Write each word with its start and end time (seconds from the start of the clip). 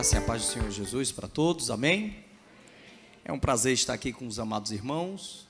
graça 0.00 0.14
e 0.14 0.18
a 0.18 0.22
paz 0.22 0.46
do 0.46 0.52
Senhor 0.52 0.70
Jesus 0.70 1.12
para 1.12 1.28
todos, 1.28 1.70
amém? 1.70 2.24
É 3.22 3.30
um 3.30 3.38
prazer 3.38 3.74
estar 3.74 3.92
aqui 3.92 4.14
com 4.14 4.26
os 4.26 4.38
amados 4.38 4.72
irmãos, 4.72 5.46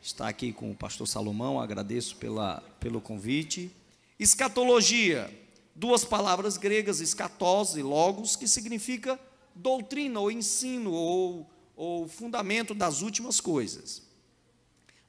estar 0.00 0.26
aqui 0.28 0.50
com 0.50 0.70
o 0.70 0.74
pastor 0.74 1.06
Salomão, 1.06 1.60
agradeço 1.60 2.16
pela, 2.16 2.62
pelo 2.80 3.02
convite. 3.02 3.70
Escatologia, 4.18 5.30
duas 5.74 6.06
palavras 6.06 6.56
gregas, 6.56 7.00
escatos 7.00 7.76
e 7.76 7.82
logos, 7.82 8.34
que 8.34 8.48
significa 8.48 9.20
doutrina 9.54 10.20
ou 10.20 10.30
ensino 10.30 10.90
ou, 10.90 11.46
ou 11.76 12.08
fundamento 12.08 12.72
das 12.72 13.02
últimas 13.02 13.42
coisas. 13.42 14.00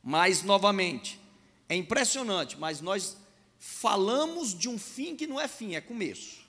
Mas, 0.03 0.43
novamente, 0.43 1.17
é 1.69 1.75
impressionante, 1.77 2.57
mas 2.59 2.81
nós 2.81 3.15
falamos 3.57 4.53
de 4.53 4.67
um 4.67 4.77
fim 4.77 5.15
que 5.15 5.25
não 5.25 5.39
é 5.39 5.47
fim, 5.47 5.73
é 5.73 5.79
começo. 5.79 6.42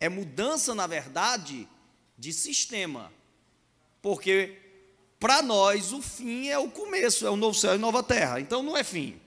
É 0.00 0.08
mudança, 0.08 0.74
na 0.74 0.86
verdade, 0.86 1.68
de 2.16 2.32
sistema. 2.32 3.12
Porque 4.00 4.56
para 5.18 5.42
nós 5.42 5.92
o 5.92 6.00
fim 6.00 6.48
é 6.48 6.58
o 6.58 6.70
começo, 6.70 7.26
é 7.26 7.30
o 7.30 7.36
novo 7.36 7.58
céu 7.58 7.74
e 7.74 7.78
nova 7.78 8.02
terra. 8.02 8.40
Então 8.40 8.62
não 8.62 8.76
é 8.76 8.84
fim. 8.84 9.20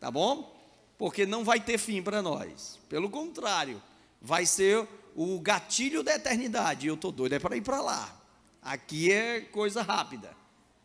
Tá 0.00 0.10
bom? 0.10 0.56
Porque 0.96 1.24
não 1.24 1.44
vai 1.44 1.60
ter 1.60 1.78
fim 1.78 2.02
para 2.02 2.20
nós. 2.20 2.78
Pelo 2.88 3.08
contrário, 3.08 3.80
vai 4.20 4.46
ser 4.46 4.86
o 5.14 5.40
gatilho 5.40 6.02
da 6.02 6.14
eternidade. 6.14 6.86
Eu 6.86 6.94
estou 6.94 7.12
doido 7.12 7.34
é 7.34 7.38
para 7.38 7.56
ir 7.56 7.62
para 7.62 7.80
lá. 7.80 8.16
Aqui 8.62 9.12
é 9.12 9.40
coisa 9.40 9.82
rápida. 9.82 10.36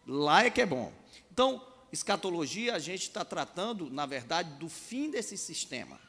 Lá 0.05 0.45
é 0.45 0.49
que 0.49 0.61
é 0.61 0.65
bom. 0.65 0.91
Então, 1.31 1.65
escatologia, 1.91 2.75
a 2.75 2.79
gente 2.79 3.03
está 3.03 3.25
tratando, 3.25 3.89
na 3.89 4.05
verdade, 4.05 4.51
do 4.55 4.69
fim 4.69 5.09
desse 5.09 5.37
sistema. 5.37 5.99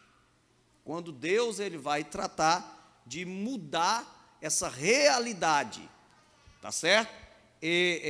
Quando 0.85 1.13
Deus 1.13 1.59
ele 1.59 1.79
vai 1.79 2.05
tratar 2.05 2.74
de 3.07 3.25
mudar 3.25 4.37
essa 4.41 4.69
realidade, 4.69 5.89
tá 6.61 6.71
certo? 6.71 7.13
E, 7.63 8.01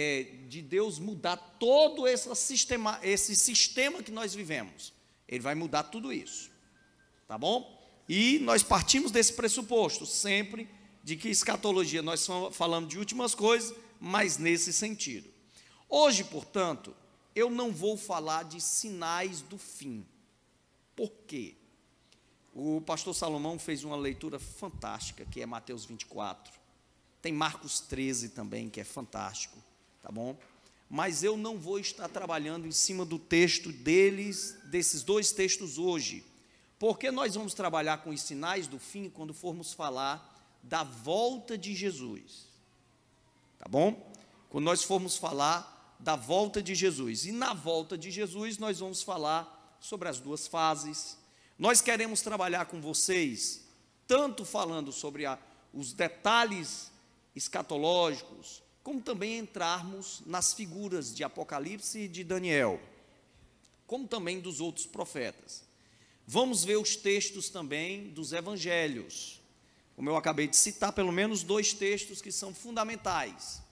é, 0.42 0.46
de 0.48 0.60
Deus 0.62 0.98
mudar 0.98 1.36
todo 1.36 2.08
esse 2.08 2.34
sistema, 2.34 2.98
esse 3.02 3.36
sistema 3.36 4.02
que 4.02 4.10
nós 4.10 4.34
vivemos. 4.34 4.92
Ele 5.28 5.40
vai 5.40 5.54
mudar 5.54 5.84
tudo 5.84 6.12
isso, 6.12 6.50
tá 7.26 7.38
bom? 7.38 7.82
E 8.08 8.38
nós 8.40 8.62
partimos 8.62 9.10
desse 9.10 9.32
pressuposto 9.32 10.04
sempre 10.04 10.68
de 11.02 11.16
que 11.16 11.28
escatologia 11.28 12.02
nós 12.02 12.26
falamos 12.52 12.88
de 12.88 12.98
últimas 12.98 13.34
coisas, 13.34 13.76
mas 14.00 14.38
nesse 14.38 14.72
sentido. 14.72 15.28
Hoje, 15.88 16.24
portanto, 16.24 16.94
eu 17.34 17.50
não 17.50 17.72
vou 17.72 17.96
falar 17.96 18.44
de 18.44 18.60
sinais 18.60 19.40
do 19.40 19.58
fim. 19.58 20.06
Por 20.96 21.10
quê? 21.26 21.56
O 22.54 22.80
pastor 22.80 23.14
Salomão 23.14 23.58
fez 23.58 23.82
uma 23.82 23.96
leitura 23.96 24.38
fantástica, 24.38 25.24
que 25.24 25.40
é 25.40 25.46
Mateus 25.46 25.84
24. 25.84 26.52
Tem 27.20 27.32
Marcos 27.32 27.80
13 27.80 28.28
também, 28.28 28.70
que 28.70 28.80
é 28.80 28.84
fantástico, 28.84 29.58
tá 30.00 30.12
bom? 30.12 30.38
Mas 30.88 31.24
eu 31.24 31.36
não 31.36 31.58
vou 31.58 31.80
estar 31.80 32.08
trabalhando 32.08 32.66
em 32.66 32.70
cima 32.70 33.04
do 33.04 33.18
texto 33.18 33.72
deles, 33.72 34.56
desses 34.66 35.02
dois 35.02 35.32
textos 35.32 35.78
hoje, 35.78 36.24
porque 36.78 37.10
nós 37.10 37.34
vamos 37.34 37.54
trabalhar 37.54 37.98
com 37.98 38.10
os 38.10 38.20
sinais 38.20 38.68
do 38.68 38.78
fim 38.78 39.10
quando 39.10 39.34
formos 39.34 39.72
falar 39.72 40.30
da 40.62 40.84
volta 40.84 41.58
de 41.58 41.74
Jesus. 41.74 42.46
Tá 43.58 43.66
bom? 43.68 44.12
Quando 44.48 44.64
nós 44.64 44.84
formos 44.84 45.16
falar 45.16 45.96
da 45.98 46.16
volta 46.16 46.62
de 46.62 46.74
Jesus. 46.74 47.24
E 47.24 47.32
na 47.32 47.54
volta 47.54 47.96
de 47.96 48.10
Jesus 48.10 48.58
nós 48.58 48.78
vamos 48.78 49.02
falar 49.02 49.78
sobre 49.80 50.08
as 50.08 50.20
duas 50.20 50.46
fases, 50.46 51.16
nós 51.58 51.80
queremos 51.80 52.20
trabalhar 52.20 52.66
com 52.66 52.80
vocês, 52.80 53.64
tanto 54.06 54.44
falando 54.44 54.92
sobre 54.92 55.24
a, 55.24 55.38
os 55.72 55.92
detalhes 55.92 56.90
escatológicos, 57.34 58.62
como 58.82 59.00
também 59.00 59.38
entrarmos 59.38 60.22
nas 60.26 60.52
figuras 60.52 61.14
de 61.14 61.24
Apocalipse 61.24 62.00
e 62.00 62.08
de 62.08 62.22
Daniel, 62.22 62.80
como 63.86 64.06
também 64.06 64.40
dos 64.40 64.60
outros 64.60 64.86
profetas. 64.86 65.64
Vamos 66.26 66.64
ver 66.64 66.76
os 66.76 66.96
textos 66.96 67.48
também 67.48 68.08
dos 68.08 68.32
evangelhos. 68.32 69.40
Como 69.94 70.08
eu 70.08 70.16
acabei 70.16 70.48
de 70.48 70.56
citar, 70.56 70.92
pelo 70.92 71.12
menos 71.12 71.42
dois 71.42 71.72
textos 71.72 72.20
que 72.20 72.32
são 72.32 72.54
fundamentais. 72.54 73.62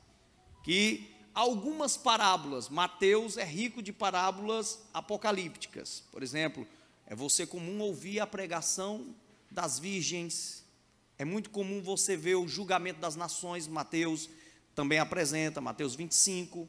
Que 0.62 1.10
algumas 1.34 1.96
parábolas, 1.96 2.68
Mateus 2.68 3.36
é 3.36 3.44
rico 3.44 3.82
de 3.82 3.92
parábolas 3.92 4.78
apocalípticas. 4.92 6.04
Por 6.12 6.22
exemplo, 6.22 6.66
é 7.12 7.14
você 7.14 7.46
comum 7.46 7.78
ouvir 7.80 8.20
a 8.20 8.26
pregação 8.26 9.14
das 9.50 9.78
virgens. 9.78 10.64
É 11.18 11.26
muito 11.26 11.50
comum 11.50 11.82
você 11.82 12.16
ver 12.16 12.36
o 12.36 12.48
julgamento 12.48 13.00
das 13.00 13.16
nações, 13.16 13.68
Mateus 13.68 14.30
também 14.74 14.98
apresenta, 14.98 15.60
Mateus 15.60 15.94
25. 15.94 16.66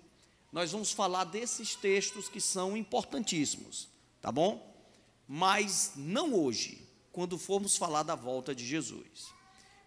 Nós 0.52 0.74
vamos 0.74 0.92
falar 0.92 1.24
desses 1.24 1.76
textos 1.78 2.28
que 2.28 2.42
são 2.42 2.76
importantíssimos, 2.76 3.88
tá 4.22 4.34
bom? 4.34 4.76
Mas 5.26 5.94
não 5.96 6.34
hoje, 6.34 6.86
quando 7.14 7.38
formos 7.38 7.78
falar 7.78 8.03
da 8.03 8.14
volta 8.14 8.53
de 8.53 8.66
Jesus. 8.66 9.34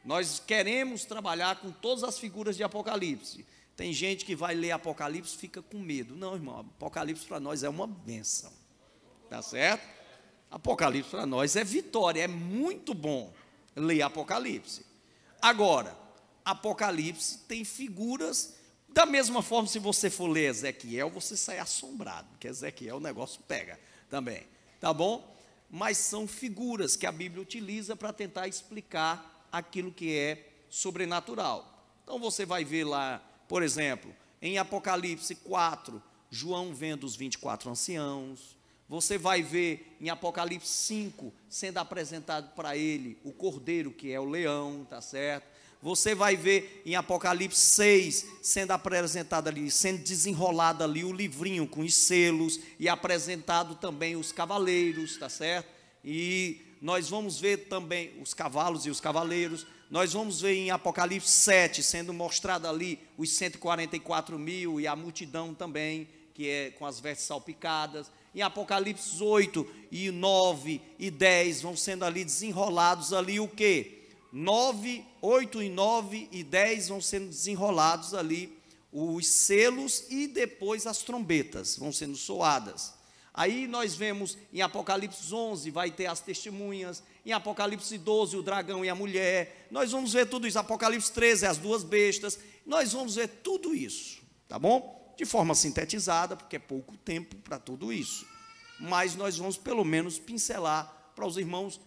Nós 0.06 0.40
queremos 0.40 1.04
trabalhar 1.04 1.60
com 1.60 1.70
todas 1.70 2.02
as 2.02 2.18
figuras 2.18 2.56
de 2.56 2.62
Apocalipse. 2.62 3.44
Tem 3.76 3.92
gente 3.92 4.24
que 4.24 4.34
vai 4.34 4.54
ler 4.54 4.70
Apocalipse 4.70 5.36
fica 5.36 5.60
com 5.60 5.78
medo. 5.78 6.16
Não, 6.16 6.34
irmão, 6.34 6.60
Apocalipse 6.60 7.26
para 7.26 7.38
nós 7.38 7.62
é 7.62 7.68
uma 7.68 7.86
benção. 7.86 8.54
Tá 9.28 9.42
certo? 9.42 9.95
Apocalipse 10.50 11.10
para 11.10 11.26
nós 11.26 11.56
é 11.56 11.64
vitória, 11.64 12.22
é 12.22 12.28
muito 12.28 12.94
bom 12.94 13.32
ler 13.74 14.02
Apocalipse. 14.02 14.84
Agora, 15.40 15.96
Apocalipse 16.44 17.38
tem 17.48 17.64
figuras, 17.64 18.54
da 18.88 19.04
mesma 19.04 19.42
forma, 19.42 19.68
se 19.68 19.78
você 19.78 20.08
for 20.08 20.28
ler 20.28 20.50
Ezequiel, 20.50 21.10
você 21.10 21.36
sai 21.36 21.58
assombrado, 21.58 22.28
porque 22.30 22.48
Ezequiel 22.48 22.96
o 22.96 23.00
negócio 23.00 23.42
pega 23.46 23.78
também, 24.08 24.46
tá 24.80 24.92
bom? 24.92 25.34
Mas 25.68 25.98
são 25.98 26.26
figuras 26.26 26.96
que 26.96 27.06
a 27.06 27.12
Bíblia 27.12 27.42
utiliza 27.42 27.96
para 27.96 28.12
tentar 28.12 28.46
explicar 28.48 29.46
aquilo 29.50 29.92
que 29.92 30.16
é 30.16 30.48
sobrenatural. 30.70 31.76
Então 32.04 32.18
você 32.18 32.46
vai 32.46 32.64
ver 32.64 32.84
lá, 32.84 33.18
por 33.48 33.62
exemplo, 33.62 34.14
em 34.40 34.58
Apocalipse 34.58 35.34
4, 35.34 36.02
João 36.30 36.72
vendo 36.72 37.04
os 37.04 37.16
24 37.16 37.70
anciãos, 37.70 38.55
você 38.88 39.18
vai 39.18 39.42
ver 39.42 39.96
em 40.00 40.08
Apocalipse 40.08 40.68
5 40.68 41.32
sendo 41.48 41.78
apresentado 41.78 42.54
para 42.54 42.76
ele 42.76 43.18
o 43.24 43.32
cordeiro, 43.32 43.90
que 43.90 44.12
é 44.12 44.20
o 44.20 44.24
leão, 44.24 44.86
tá 44.88 45.00
certo? 45.00 45.56
Você 45.82 46.14
vai 46.14 46.36
ver 46.36 46.82
em 46.86 46.94
Apocalipse 46.94 47.60
6 47.60 48.26
sendo 48.42 48.70
apresentado 48.70 49.48
ali, 49.48 49.70
sendo 49.70 50.02
desenrolado 50.02 50.82
ali 50.82 51.04
o 51.04 51.12
livrinho 51.12 51.66
com 51.66 51.80
os 51.80 51.94
selos 51.94 52.60
e 52.78 52.88
apresentado 52.88 53.74
também 53.74 54.16
os 54.16 54.32
cavaleiros, 54.32 55.16
tá 55.16 55.28
certo? 55.28 55.68
E 56.04 56.60
nós 56.80 57.08
vamos 57.08 57.40
ver 57.40 57.68
também 57.68 58.12
os 58.22 58.32
cavalos 58.32 58.86
e 58.86 58.90
os 58.90 59.00
cavaleiros. 59.00 59.66
Nós 59.90 60.12
vamos 60.12 60.40
ver 60.40 60.54
em 60.54 60.70
Apocalipse 60.70 61.30
7 61.30 61.82
sendo 61.82 62.12
mostrado 62.12 62.68
ali 62.68 63.00
os 63.18 63.30
144 63.30 64.38
mil 64.38 64.80
e 64.80 64.86
a 64.86 64.96
multidão 64.96 65.52
também, 65.54 66.08
que 66.32 66.48
é 66.48 66.70
com 66.70 66.86
as 66.86 67.00
vestes 67.00 67.26
salpicadas 67.26 68.10
em 68.36 68.42
Apocalipse 68.42 69.22
8 69.22 69.66
e 69.90 70.10
9 70.10 70.82
e 70.98 71.10
10 71.10 71.62
vão 71.62 71.74
sendo 71.74 72.04
ali 72.04 72.22
desenrolados 72.22 73.14
ali 73.14 73.40
o 73.40 73.48
que? 73.48 74.02
9, 74.30 75.02
8 75.22 75.62
e 75.62 75.70
9 75.70 76.28
e 76.30 76.44
10 76.44 76.88
vão 76.88 77.00
sendo 77.00 77.28
desenrolados 77.28 78.12
ali 78.12 78.54
os 78.92 79.26
selos 79.26 80.04
e 80.10 80.26
depois 80.26 80.86
as 80.86 80.98
trombetas 80.98 81.78
vão 81.78 81.90
sendo 81.90 82.14
soadas. 82.14 82.92
Aí 83.32 83.66
nós 83.66 83.94
vemos 83.94 84.36
em 84.52 84.60
Apocalipse 84.60 85.34
11 85.34 85.70
vai 85.70 85.90
ter 85.90 86.04
as 86.04 86.20
testemunhas, 86.20 87.02
em 87.24 87.32
Apocalipse 87.32 87.96
12 87.96 88.36
o 88.36 88.42
dragão 88.42 88.84
e 88.84 88.90
a 88.90 88.94
mulher. 88.94 89.66
Nós 89.70 89.92
vamos 89.92 90.12
ver 90.12 90.26
tudo 90.26 90.46
isso. 90.46 90.58
Apocalipse 90.58 91.10
13 91.10 91.46
as 91.46 91.56
duas 91.56 91.82
bestas. 91.82 92.38
Nós 92.66 92.92
vamos 92.92 93.14
ver 93.14 93.28
tudo 93.28 93.74
isso, 93.74 94.18
tá 94.46 94.58
bom? 94.58 95.05
De 95.16 95.24
forma 95.24 95.54
sintetizada, 95.54 96.36
porque 96.36 96.56
é 96.56 96.58
pouco 96.60 96.96
tempo 96.98 97.36
para 97.36 97.58
tudo 97.58 97.92
isso. 97.92 98.26
Mas 98.78 99.16
nós 99.16 99.38
vamos 99.38 99.56
pelo 99.56 99.84
menos 99.84 100.18
pincelar 100.18 101.12
para 101.14 101.26
os 101.26 101.38
irmãos, 101.38 101.80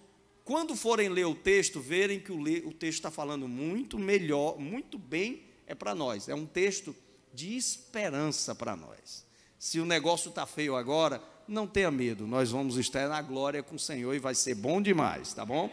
quando 0.43 0.75
forem 0.75 1.09
ler 1.09 1.25
o 1.25 1.35
texto, 1.35 1.79
verem 1.79 2.19
que 2.19 2.31
o, 2.31 2.41
o 2.67 2.73
texto 2.73 2.97
está 2.97 3.11
falando 3.11 3.47
muito 3.47 3.99
melhor, 3.99 4.57
muito 4.57 4.97
bem, 4.97 5.43
é 5.67 5.75
para 5.75 5.93
nós. 5.93 6.27
É 6.27 6.33
um 6.33 6.47
texto 6.47 6.95
de 7.31 7.55
esperança 7.55 8.55
para 8.55 8.75
nós. 8.75 9.23
Se 9.59 9.79
o 9.79 9.85
negócio 9.85 10.29
está 10.29 10.47
feio 10.47 10.75
agora, 10.75 11.21
não 11.47 11.67
tenha 11.67 11.91
medo, 11.91 12.25
nós 12.25 12.49
vamos 12.49 12.77
estar 12.77 13.07
na 13.07 13.21
glória 13.21 13.61
com 13.61 13.75
o 13.75 13.79
Senhor 13.79 14.13
e 14.15 14.19
vai 14.19 14.33
ser 14.33 14.55
bom 14.55 14.81
demais, 14.81 15.33
tá 15.33 15.45
bom? 15.45 15.69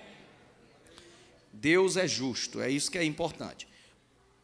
Deus 1.53 1.97
é 1.97 2.07
justo, 2.07 2.61
é 2.61 2.71
isso 2.71 2.91
que 2.91 2.99
é 2.99 3.05
importante. 3.05 3.67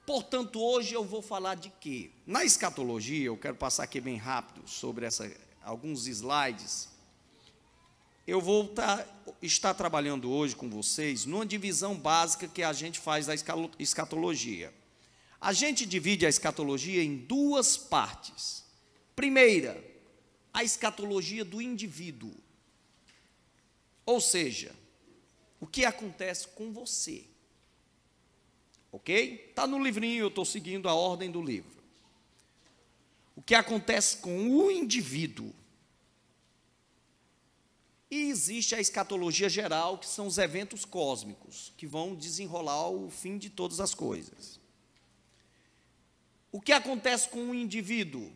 Portanto, 0.05 0.61
hoje 0.61 0.95
eu 0.95 1.05
vou 1.05 1.23
falar 1.23 1.55
de 1.55 1.71
quê? 1.81 2.11
Na 2.27 2.45
escatologia, 2.45 3.27
eu 3.27 3.37
quero 3.37 3.55
passar 3.55 3.85
aqui 3.85 4.01
bem 4.01 4.17
rápido 4.17 4.69
sobre 4.69 5.07
essa, 5.07 5.31
alguns 5.63 6.07
slides. 6.09 6.89
eu 8.27 8.41
vou 8.41 8.67
tá, 8.69 9.07
estar 9.41 9.75
trabalhando 9.75 10.31
hoje 10.31 10.57
com 10.57 10.69
vocês 10.69 11.25
numa 11.25 11.47
divisão 11.47 11.97
básica 11.97 12.49
que 12.49 12.63
a 12.65 12.73
gente 12.73 12.99
faz 12.99 13.27
da 13.27 13.35
escatologia. 13.79 14.75
A 15.41 15.53
gente 15.53 15.87
divide 15.87 16.27
a 16.27 16.29
escatologia 16.29 17.03
em 17.03 17.17
duas 17.17 17.77
partes. 17.77 18.65
Primeira, 19.15 19.83
a 20.53 20.65
escatologia 20.65 21.45
do 21.45 21.63
indivíduo. 21.63 22.35
Ou 24.05 24.21
seja, 24.21 24.75
o 25.61 25.67
que 25.67 25.85
acontece 25.85 26.49
com 26.49 26.73
você. 26.73 27.25
Ok? 28.93 29.47
Está 29.49 29.67
no 29.67 29.83
livrinho, 29.83 30.21
eu 30.21 30.29
estou 30.29 30.45
seguindo 30.45 30.89
a 30.89 30.95
ordem 30.95 31.31
do 31.31 31.43
livro. 31.43 31.83
O 33.35 33.43
que 33.43 33.55
acontece 33.55 34.19
com 34.19 34.51
o 34.51 34.71
indivíduo. 34.71 35.53
E 38.11 38.29
existe 38.29 38.75
a 38.75 38.81
escatologia 38.81 39.49
geral, 39.49 39.97
que 39.97 40.07
são 40.07 40.27
os 40.27 40.37
eventos 40.37 40.85
cósmicos, 40.85 41.73
que 41.79 41.87
vão 41.87 42.15
desenrolar 42.15 42.91
o 42.91 43.11
fim 43.11 43.39
de 43.39 43.49
todas 43.49 43.81
as 43.81 43.95
coisas. 43.95 44.61
O 46.53 46.61
que 46.61 46.73
acontece 46.73 47.31
com 47.31 47.51
o 47.51 47.55
indivíduo? 47.55 48.31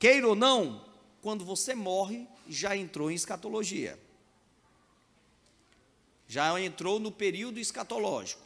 Queira 0.00 0.26
ou 0.26 0.34
não, 0.34 0.84
quando 1.22 1.44
você 1.44 1.76
morre, 1.76 2.26
já 2.48 2.76
entrou 2.76 3.08
em 3.08 3.14
escatologia. 3.14 3.96
Já 6.26 6.60
entrou 6.60 6.98
no 6.98 7.12
período 7.12 7.60
escatológico. 7.60 8.43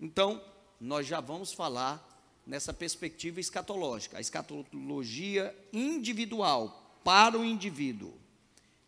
Então, 0.00 0.42
nós 0.80 1.06
já 1.06 1.20
vamos 1.20 1.52
falar 1.52 2.14
nessa 2.46 2.72
perspectiva 2.72 3.40
escatológica, 3.40 4.18
a 4.18 4.20
escatologia 4.20 5.54
individual, 5.72 7.00
para 7.02 7.38
o 7.38 7.44
indivíduo. 7.44 8.14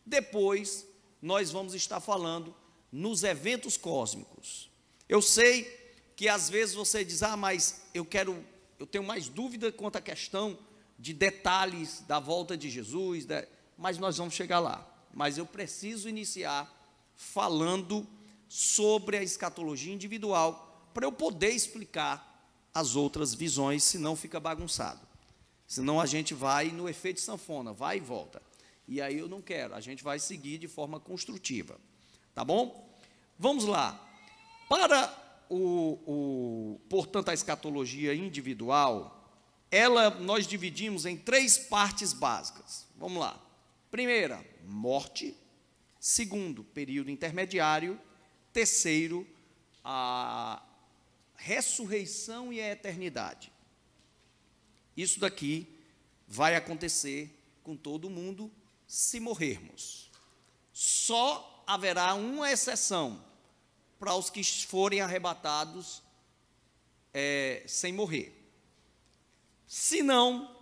Depois, 0.04 0.86
nós 1.20 1.50
vamos 1.50 1.74
estar 1.74 2.00
falando 2.00 2.54
nos 2.90 3.24
eventos 3.24 3.76
cósmicos. 3.76 4.70
Eu 5.08 5.20
sei 5.20 5.64
que 6.14 6.28
às 6.28 6.48
vezes 6.48 6.74
você 6.74 7.04
diz: 7.04 7.22
"Ah, 7.22 7.36
mas 7.36 7.82
eu 7.92 8.04
quero, 8.04 8.44
eu 8.78 8.86
tenho 8.86 9.04
mais 9.04 9.28
dúvida 9.28 9.70
quanto 9.70 9.96
à 9.96 10.00
questão 10.00 10.58
de 10.98 11.12
detalhes 11.12 12.00
da 12.06 12.18
volta 12.18 12.56
de 12.56 12.70
Jesus, 12.70 13.26
mas 13.76 13.98
nós 13.98 14.16
vamos 14.16 14.34
chegar 14.34 14.60
lá. 14.60 14.86
Mas 15.12 15.36
eu 15.36 15.44
preciso 15.44 16.08
iniciar 16.08 16.72
falando 17.14 18.06
sobre 18.48 19.16
a 19.16 19.22
escatologia 19.22 19.92
individual 19.92 20.65
para 20.96 21.04
eu 21.04 21.12
poder 21.12 21.50
explicar 21.50 22.50
as 22.72 22.96
outras 22.96 23.34
visões, 23.34 23.84
senão 23.84 24.16
fica 24.16 24.40
bagunçado. 24.40 25.06
Senão 25.66 26.00
a 26.00 26.06
gente 26.06 26.32
vai 26.32 26.70
no 26.70 26.88
efeito 26.88 27.20
sanfona, 27.20 27.70
vai 27.70 27.98
e 27.98 28.00
volta. 28.00 28.40
E 28.88 29.02
aí 29.02 29.18
eu 29.18 29.28
não 29.28 29.42
quero, 29.42 29.74
a 29.74 29.80
gente 29.80 30.02
vai 30.02 30.18
seguir 30.18 30.56
de 30.56 30.66
forma 30.66 30.98
construtiva. 30.98 31.78
Tá 32.34 32.42
bom? 32.42 32.98
Vamos 33.38 33.66
lá. 33.66 34.02
Para 34.70 35.14
o, 35.50 35.98
o 36.06 36.80
portanto, 36.88 37.28
a 37.28 37.34
escatologia 37.34 38.14
individual, 38.14 39.30
ela 39.70 40.08
nós 40.08 40.46
dividimos 40.46 41.04
em 41.04 41.14
três 41.14 41.58
partes 41.58 42.14
básicas. 42.14 42.86
Vamos 42.96 43.18
lá. 43.18 43.38
Primeira, 43.90 44.42
morte. 44.64 45.36
Segundo, 46.00 46.64
período 46.64 47.10
intermediário. 47.10 48.00
Terceiro, 48.50 49.26
a 49.84 50.62
ressurreição 51.36 52.52
e 52.52 52.60
a 52.60 52.70
eternidade. 52.72 53.52
Isso 54.96 55.20
daqui 55.20 55.66
vai 56.26 56.56
acontecer 56.56 57.30
com 57.62 57.76
todo 57.76 58.10
mundo 58.10 58.50
se 58.86 59.20
morrermos. 59.20 60.10
Só 60.72 61.64
haverá 61.66 62.14
uma 62.14 62.50
exceção 62.50 63.24
para 63.98 64.14
os 64.14 64.30
que 64.30 64.42
forem 64.44 65.00
arrebatados 65.00 66.02
é, 67.12 67.64
sem 67.66 67.92
morrer. 67.92 68.32
Se 69.66 70.02
não, 70.02 70.54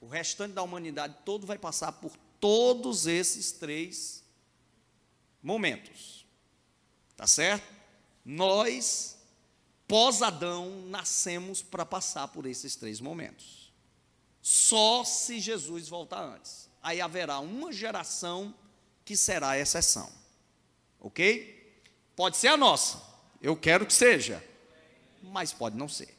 o 0.00 0.06
restante 0.06 0.52
da 0.52 0.62
humanidade 0.62 1.16
todo 1.24 1.46
vai 1.46 1.58
passar 1.58 1.92
por 1.92 2.16
todos 2.40 3.06
esses 3.06 3.52
três 3.52 4.24
momentos. 5.42 6.26
Tá 7.16 7.26
certo? 7.26 7.72
Nós, 8.24 9.13
pós-Adão, 9.86 10.86
nascemos 10.86 11.62
para 11.62 11.84
passar 11.84 12.28
por 12.28 12.46
esses 12.46 12.76
três 12.76 13.00
momentos. 13.00 13.72
Só 14.40 15.04
se 15.04 15.40
Jesus 15.40 15.88
voltar 15.88 16.22
antes 16.22 16.64
aí 16.84 17.00
haverá 17.00 17.38
uma 17.40 17.72
geração 17.72 18.54
que 19.06 19.16
será 19.16 19.50
a 19.50 19.58
exceção. 19.58 20.12
Ok? 21.00 21.82
Pode 22.14 22.36
ser 22.36 22.48
a 22.48 22.56
nossa, 22.56 23.02
eu 23.40 23.56
quero 23.56 23.86
que 23.86 23.92
seja, 23.92 24.44
mas 25.22 25.52
pode 25.52 25.76
não 25.76 25.88
ser. 25.88 26.14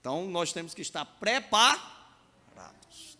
Então 0.00 0.26
nós 0.28 0.52
temos 0.52 0.72
que 0.72 0.82
estar 0.82 1.04
preparados, 1.04 1.82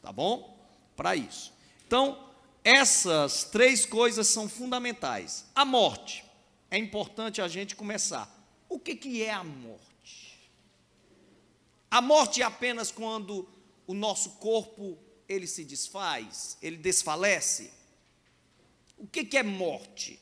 tá 0.01 0.13
bom? 0.13 0.57
Para 0.97 1.17
isso. 1.17 1.53
Então, 1.87 2.33
essas 2.63 3.45
três 3.45 3.85
coisas 3.85 4.29
são 4.29 4.49
fundamentais. 4.49 5.45
A 5.55 5.65
morte, 5.65 6.25
é 6.71 6.79
importante 6.79 7.43
a 7.43 7.49
gente 7.49 7.75
começar. 7.75 8.31
O 8.75 8.79
que, 8.81 8.97
que 8.97 9.23
é 9.23 9.31
a 9.31 9.45
morte? 9.45 10.51
A 11.89 12.03
morte 12.03 12.43
é 12.43 12.45
apenas 12.45 12.91
quando 12.91 13.49
o 13.87 13.95
nosso 13.95 14.31
corpo 14.31 14.99
ele 15.29 15.47
se 15.47 15.65
desfaz, 15.65 16.59
ele 16.61 16.77
desfalece? 16.77 17.73
O 18.99 19.07
que, 19.07 19.25
que 19.25 19.39
é 19.39 19.45
morte? 19.45 20.19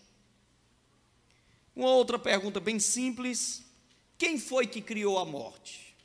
Uma 1.75 1.93
outra 1.93 2.19
pergunta 2.19 2.61
bem 2.61 2.79
simples: 2.79 3.65
quem 4.19 4.39
foi 4.39 4.67
que 4.67 4.83
criou 4.83 5.19
a 5.19 5.25
morte? 5.25 5.97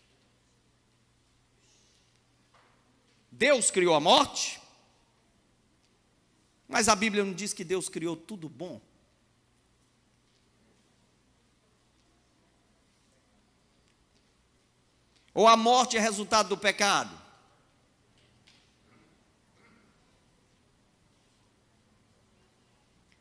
Deus 3.29 3.69
criou 3.69 3.93
a 3.93 3.99
morte? 3.99 4.61
Mas 6.65 6.87
a 6.87 6.95
Bíblia 6.95 7.25
não 7.25 7.33
diz 7.33 7.53
que 7.53 7.65
Deus 7.65 7.89
criou 7.89 8.15
tudo 8.15 8.47
bom? 8.47 8.79
Ou 15.37 15.47
a 15.47 15.55
morte 15.55 15.95
é 15.95 15.99
resultado 15.99 16.49
do 16.49 16.57
pecado? 16.57 17.15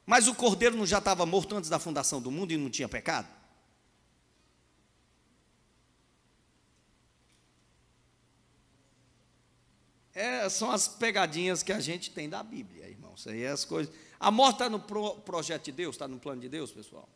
Mas 0.06 0.26
o 0.26 0.34
cordeiro 0.34 0.74
não 0.78 0.86
já 0.86 0.96
estava 0.96 1.26
morto 1.26 1.54
antes 1.54 1.68
da 1.68 1.78
fundação 1.78 2.18
do 2.18 2.30
mundo 2.30 2.52
e 2.52 2.56
não 2.56 2.70
tinha 2.70 2.88
pecado? 2.88 3.28
É, 10.14 10.48
são 10.48 10.70
as 10.70 10.88
pegadinhas 10.88 11.62
que 11.62 11.70
a 11.70 11.80
gente 11.80 12.10
tem 12.12 12.30
da 12.30 12.42
Bíblia, 12.42 12.88
irmão. 12.88 13.12
Isso 13.14 13.28
aí 13.28 13.42
é 13.42 13.48
as 13.48 13.66
coisas. 13.66 13.94
A 14.18 14.30
morte 14.30 14.54
está 14.54 14.70
no 14.70 14.80
pro, 14.80 15.16
projeto 15.16 15.64
de 15.64 15.72
Deus, 15.72 15.96
está 15.96 16.08
no 16.08 16.18
plano 16.18 16.40
de 16.40 16.48
Deus, 16.48 16.72
pessoal. 16.72 17.06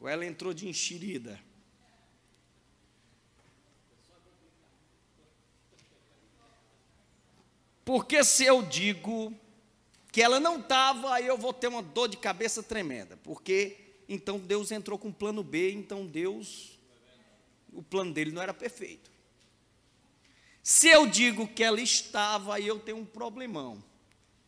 Ou 0.00 0.08
ela 0.08 0.24
entrou 0.24 0.54
de 0.54 0.66
enxerida. 0.66 1.38
Porque 7.84 8.24
se 8.24 8.44
eu 8.44 8.62
digo 8.62 9.34
que 10.10 10.22
ela 10.22 10.40
não 10.40 10.58
estava, 10.58 11.14
aí 11.14 11.26
eu 11.26 11.36
vou 11.36 11.52
ter 11.52 11.68
uma 11.68 11.82
dor 11.82 12.08
de 12.08 12.16
cabeça 12.16 12.62
tremenda. 12.62 13.16
Porque 13.18 13.76
então 14.08 14.38
Deus 14.38 14.72
entrou 14.72 14.98
com 14.98 15.08
o 15.08 15.14
plano 15.14 15.42
B, 15.42 15.72
então 15.72 16.06
Deus, 16.06 16.78
o 17.72 17.82
plano 17.82 18.12
dele 18.12 18.32
não 18.32 18.42
era 18.42 18.54
perfeito. 18.54 19.10
Se 20.62 20.88
eu 20.88 21.06
digo 21.06 21.46
que 21.46 21.62
ela 21.62 21.80
estava, 21.80 22.56
aí 22.56 22.66
eu 22.66 22.78
tenho 22.78 22.98
um 22.98 23.04
problemão. 23.04 23.82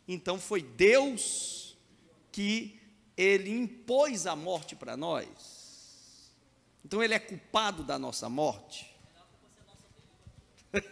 Então 0.07 0.39
foi 0.39 0.63
Deus 0.63 1.77
que 2.31 2.82
ele 3.17 3.51
impôs 3.51 4.27
a 4.27 4.35
morte 4.35 4.75
para 4.75 4.97
nós. 4.97 6.31
Então 6.85 7.03
ele 7.03 7.15
é 7.15 7.19
culpado 7.19 7.83
da 7.83 7.99
nossa 7.99 8.29
morte. 8.29 8.91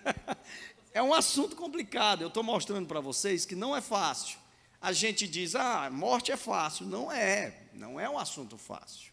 É 0.93 1.01
um 1.03 1.15
assunto 1.15 1.55
complicado. 1.55 2.23
Eu 2.23 2.29
estou 2.29 2.43
mostrando 2.43 2.87
para 2.87 3.01
vocês 3.01 3.45
que 3.47 3.55
não 3.55 3.77
é 3.77 3.81
fácil. 3.81 4.39
A 4.81 4.93
gente 4.93 5.29
diz, 5.29 5.55
ah, 5.55 5.89
morte 5.91 6.33
é 6.33 6.37
fácil. 6.37 6.87
Não 6.87 7.13
é, 7.13 7.69
não 7.73 8.01
é 8.01 8.09
um 8.09 8.19
assunto 8.19 8.59
fácil. 8.59 9.13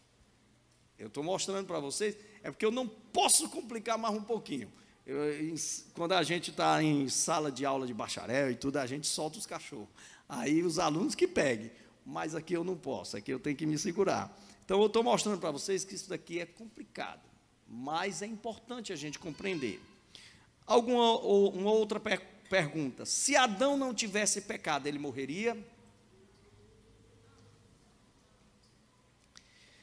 Eu 0.98 1.06
estou 1.06 1.22
mostrando 1.22 1.66
para 1.66 1.78
vocês, 1.78 2.16
é 2.42 2.50
porque 2.50 2.66
eu 2.66 2.72
não 2.72 2.88
posso 2.88 3.48
complicar 3.48 3.96
mais 3.96 4.14
um 4.14 4.22
pouquinho. 4.22 4.72
Eu, 5.06 5.40
em, 5.40 5.54
quando 5.94 6.12
a 6.12 6.22
gente 6.24 6.50
está 6.50 6.82
em 6.82 7.08
sala 7.08 7.52
de 7.52 7.64
aula 7.64 7.86
de 7.86 7.94
bacharel 7.94 8.50
e 8.50 8.56
tudo, 8.56 8.78
a 8.78 8.86
gente 8.86 9.06
solta 9.06 9.38
os 9.38 9.46
cachorros. 9.46 9.88
Aí 10.28 10.62
os 10.62 10.78
alunos 10.78 11.14
que 11.14 11.28
peguem. 11.28 11.70
Mas 12.10 12.34
aqui 12.34 12.54
eu 12.54 12.64
não 12.64 12.74
posso, 12.74 13.18
aqui 13.18 13.30
eu 13.30 13.38
tenho 13.38 13.54
que 13.54 13.66
me 13.66 13.76
segurar. 13.76 14.34
Então 14.64 14.80
eu 14.80 14.86
estou 14.86 15.02
mostrando 15.02 15.38
para 15.38 15.50
vocês 15.50 15.84
que 15.84 15.94
isso 15.94 16.08
daqui 16.08 16.40
é 16.40 16.46
complicado, 16.46 17.20
mas 17.68 18.22
é 18.22 18.26
importante 18.26 18.94
a 18.94 18.96
gente 18.96 19.18
compreender. 19.18 19.78
Alguma 20.66 21.18
uma 21.18 21.70
outra 21.70 22.00
pergunta: 22.48 23.04
se 23.04 23.36
Adão 23.36 23.76
não 23.76 23.92
tivesse 23.92 24.40
pecado, 24.40 24.86
ele 24.86 24.98
morreria? 24.98 25.54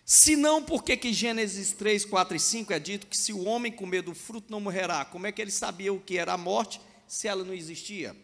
Se 0.03 0.35
não, 0.35 0.63
por 0.63 0.83
que 0.83 0.97
que 0.97 1.13
Gênesis 1.13 1.73
3, 1.73 2.05
4 2.05 2.37
e 2.37 2.39
5 2.39 2.73
é 2.73 2.79
dito 2.79 3.05
que 3.05 3.15
se 3.15 3.31
o 3.33 3.43
homem 3.43 3.71
comer 3.71 4.01
do 4.01 4.15
fruto 4.15 4.51
não 4.51 4.59
morrerá? 4.59 5.05
Como 5.05 5.27
é 5.27 5.31
que 5.31 5.43
ele 5.43 5.51
sabia 5.51 5.93
o 5.93 5.99
que 5.99 6.17
era 6.17 6.33
a 6.33 6.37
morte 6.37 6.81
se 7.07 7.27
ela 7.27 7.43
não 7.43 7.53
existia? 7.53 8.15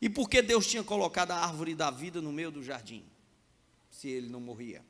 E 0.00 0.08
por 0.08 0.28
que 0.28 0.42
Deus 0.42 0.66
tinha 0.66 0.82
colocado 0.82 1.30
a 1.30 1.36
árvore 1.36 1.76
da 1.76 1.92
vida 1.92 2.20
no 2.20 2.32
meio 2.32 2.50
do 2.50 2.60
jardim, 2.60 3.04
se 4.00 4.08
ele 4.08 4.30
não 4.30 4.40
morria? 4.40 4.82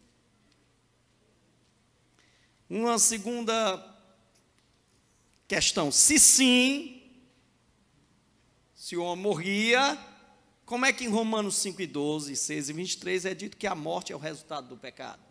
Uma 2.69 2.97
segunda 2.97 3.99
questão: 5.49 5.91
se 5.91 6.17
sim, 6.17 7.03
se 8.73 8.97
o 8.97 9.03
homem 9.03 9.25
morria, 9.25 9.99
como 10.65 10.87
é 10.87 10.93
que 10.93 11.05
em 11.05 11.09
Romanos 11.09 11.57
5 11.57 11.83
e 11.83 11.89
12, 11.89 12.37
6 12.37 12.69
e 12.69 12.73
23 12.73 13.25
é 13.25 13.35
dito 13.35 13.57
que 13.57 13.67
a 13.67 13.75
morte 13.75 14.13
é 14.13 14.17
o 14.17 14.19
resultado 14.21 14.69
do 14.69 14.77
pecado? 14.77 15.25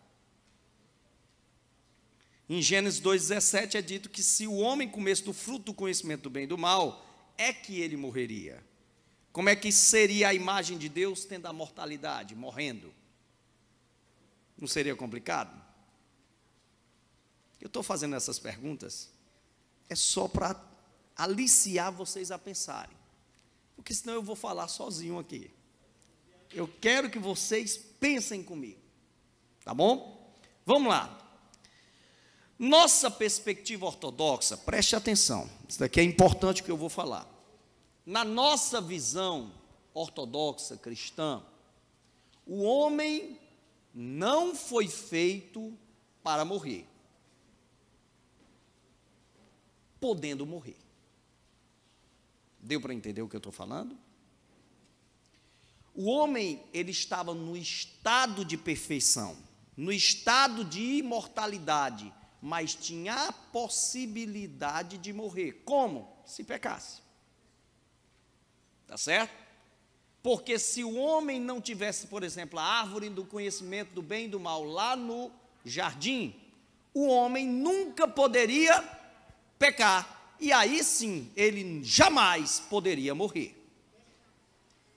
Em 2.50 2.60
Gênesis 2.60 3.00
2,17 3.00 3.76
é 3.76 3.80
dito 3.80 4.10
que 4.10 4.22
se 4.22 4.46
o 4.46 4.56
homem 4.56 4.90
comesse 4.90 5.24
do 5.24 5.32
fruto 5.32 5.66
do 5.66 5.74
conhecimento 5.74 6.24
do 6.24 6.30
bem 6.30 6.44
e 6.44 6.48
do 6.48 6.58
mal, 6.58 7.32
é 7.38 7.50
que 7.50 7.80
ele 7.80 7.96
morreria. 7.96 8.62
Como 9.32 9.48
é 9.48 9.56
que 9.56 9.72
seria 9.72 10.28
a 10.28 10.34
imagem 10.34 10.76
de 10.76 10.88
Deus 10.90 11.24
tendo 11.24 11.46
a 11.46 11.52
mortalidade, 11.52 12.34
morrendo? 12.34 12.99
Não 14.60 14.68
seria 14.68 14.94
complicado? 14.94 15.50
Eu 17.60 17.66
estou 17.66 17.82
fazendo 17.82 18.14
essas 18.14 18.38
perguntas 18.38 19.10
é 19.88 19.94
só 19.94 20.28
para 20.28 20.54
aliciar 21.16 21.90
vocês 21.92 22.30
a 22.30 22.38
pensarem, 22.38 22.96
porque 23.74 23.92
senão 23.92 24.14
eu 24.14 24.22
vou 24.22 24.36
falar 24.36 24.68
sozinho 24.68 25.18
aqui. 25.18 25.50
Eu 26.52 26.68
quero 26.80 27.10
que 27.10 27.18
vocês 27.18 27.76
pensem 27.76 28.42
comigo, 28.42 28.80
tá 29.64 29.74
bom? 29.74 30.32
Vamos 30.64 30.88
lá. 30.88 31.16
Nossa 32.58 33.10
perspectiva 33.10 33.86
ortodoxa, 33.86 34.56
preste 34.56 34.94
atenção, 34.94 35.50
isso 35.68 35.78
daqui 35.78 36.00
é 36.00 36.04
importante 36.04 36.62
que 36.62 36.70
eu 36.70 36.76
vou 36.76 36.88
falar. 36.88 37.26
Na 38.06 38.24
nossa 38.24 38.80
visão 38.80 39.52
ortodoxa 39.92 40.76
cristã, 40.76 41.42
o 42.46 42.62
homem 42.62 43.38
não 43.94 44.54
foi 44.54 44.88
feito 44.88 45.76
para 46.22 46.44
morrer, 46.44 46.86
podendo 50.00 50.46
morrer. 50.46 50.76
Deu 52.58 52.80
para 52.80 52.94
entender 52.94 53.22
o 53.22 53.28
que 53.28 53.36
eu 53.36 53.38
estou 53.38 53.52
falando? 53.52 53.98
O 55.94 56.08
homem, 56.08 56.62
ele 56.72 56.92
estava 56.92 57.34
no 57.34 57.56
estado 57.56 58.44
de 58.44 58.56
perfeição, 58.56 59.36
no 59.76 59.92
estado 59.92 60.64
de 60.64 60.80
imortalidade, 60.80 62.12
mas 62.40 62.74
tinha 62.74 63.28
a 63.28 63.32
possibilidade 63.32 64.98
de 64.98 65.12
morrer. 65.12 65.62
Como? 65.64 66.22
Se 66.24 66.44
pecasse. 66.44 67.02
Tá 68.86 68.96
certo? 68.96 69.39
Porque 70.22 70.58
se 70.58 70.84
o 70.84 70.96
homem 70.96 71.40
não 71.40 71.60
tivesse, 71.60 72.06
por 72.06 72.22
exemplo, 72.22 72.58
a 72.58 72.62
árvore 72.62 73.08
do 73.08 73.24
conhecimento 73.24 73.92
do 73.92 74.02
bem 74.02 74.26
e 74.26 74.28
do 74.28 74.38
mal 74.38 74.62
lá 74.64 74.94
no 74.94 75.30
jardim, 75.64 76.34
o 76.92 77.06
homem 77.06 77.46
nunca 77.46 78.06
poderia 78.06 78.82
pecar. 79.58 80.36
E 80.38 80.52
aí 80.52 80.82
sim, 80.84 81.30
ele 81.36 81.82
jamais 81.82 82.60
poderia 82.60 83.14
morrer. 83.14 83.56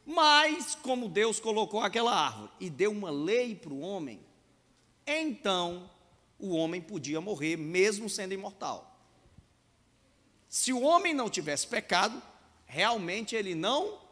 Mas, 0.05 0.75
como 0.75 1.07
Deus 1.07 1.39
colocou 1.39 1.79
aquela 1.79 2.13
árvore 2.13 2.51
e 2.59 2.69
deu 2.69 2.91
uma 2.91 3.09
lei 3.09 3.55
para 3.55 3.71
o 3.71 3.79
homem, 3.79 4.19
então 5.07 5.89
o 6.37 6.55
homem 6.55 6.81
podia 6.81 7.21
morrer, 7.21 7.55
mesmo 7.55 8.09
sendo 8.09 8.33
imortal. 8.33 8.99
Se 10.49 10.73
o 10.73 10.81
homem 10.81 11.13
não 11.13 11.29
tivesse 11.29 11.65
pecado, 11.65 12.21
realmente 12.65 13.35
ele 13.35 13.55
não 13.55 14.02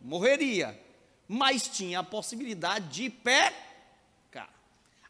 morreria, 0.00 0.78
mas 1.28 1.68
tinha 1.68 2.00
a 2.00 2.02
possibilidade 2.02 2.88
de 2.88 3.10
pecar. 3.10 4.48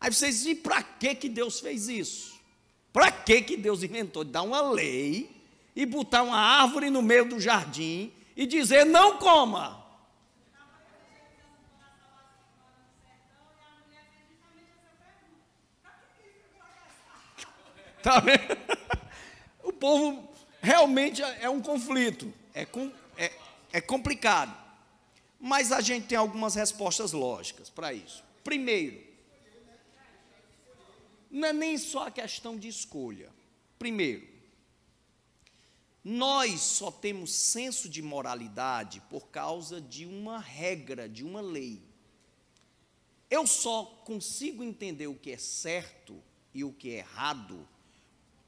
Aí 0.01 0.13
vocês 0.13 0.39
dizem, 0.39 0.57
para 0.57 0.83
que, 0.83 1.15
que 1.15 1.29
Deus 1.29 1.61
fez 1.61 1.89
isso? 1.89 2.41
Para 2.93 3.13
que, 3.13 3.43
que 3.43 3.57
Deus 3.57 3.83
inventou 3.83 4.25
de 4.25 4.31
dar 4.31 4.43
uma 4.43 4.61
lei 4.61 5.31
e 5.77 5.87
botar 5.87 6.23
uma 6.23 6.39
árvore 6.39 6.91
no 6.91 7.03
meio 7.03 7.29
do 7.29 7.41
jardim 7.41 8.13
e 8.37 8.47
dizer 8.47 8.85
não 8.85 9.19
coma? 9.19 9.81
Tá 18.03 18.21
vendo? 18.21 18.41
O 19.63 19.73
povo 19.73 20.29
realmente 20.61 21.23
é 21.23 21.49
um 21.49 21.61
conflito, 21.61 22.33
é, 22.53 22.65
com, 22.65 22.91
é, 23.17 23.31
é 23.73 23.81
complicado. 23.81 24.55
Mas 25.41 25.73
a 25.73 25.81
gente 25.81 26.07
tem 26.07 26.19
algumas 26.19 26.55
respostas 26.55 27.13
lógicas 27.13 27.71
para 27.71 27.95
isso. 27.95 28.23
Primeiro, 28.45 29.03
não 31.31 31.49
é 31.49 31.53
nem 31.53 31.79
só 31.79 32.09
a 32.09 32.11
questão 32.11 32.59
de 32.59 32.69
escolha. 32.69 33.33
Primeiro, 33.79 34.29
nós 36.05 36.61
só 36.61 36.91
temos 36.91 37.33
senso 37.33 37.89
de 37.89 38.03
moralidade 38.03 39.01
por 39.09 39.29
causa 39.29 39.81
de 39.81 40.05
uma 40.05 40.39
regra, 40.39 41.09
de 41.09 41.25
uma 41.25 41.41
lei. 41.41 41.83
Eu 43.31 43.47
só 43.47 43.85
consigo 44.05 44.63
entender 44.63 45.07
o 45.07 45.15
que 45.15 45.31
é 45.31 45.39
certo 45.39 46.21
e 46.53 46.65
o 46.65 46.73
que 46.73 46.91
é 46.91 46.99
errado. 46.99 47.67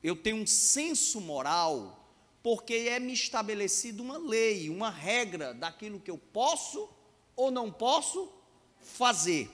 Eu 0.03 0.17
tenho 0.17 0.39
um 0.39 0.47
senso 0.47 1.21
moral 1.21 2.02
porque 2.43 2.75
é 2.75 2.99
me 2.99 3.13
estabelecido 3.13 4.03
uma 4.03 4.19
lei, 4.19 4.69
uma 4.69 4.91
regra 4.91 5.55
daquilo 5.55 6.01
que 6.01 6.11
eu 6.11 6.19
posso 6.19 6.89
ou 7.37 7.51
não 7.51 7.71
posso 7.71 8.33
fazer. 8.81 9.51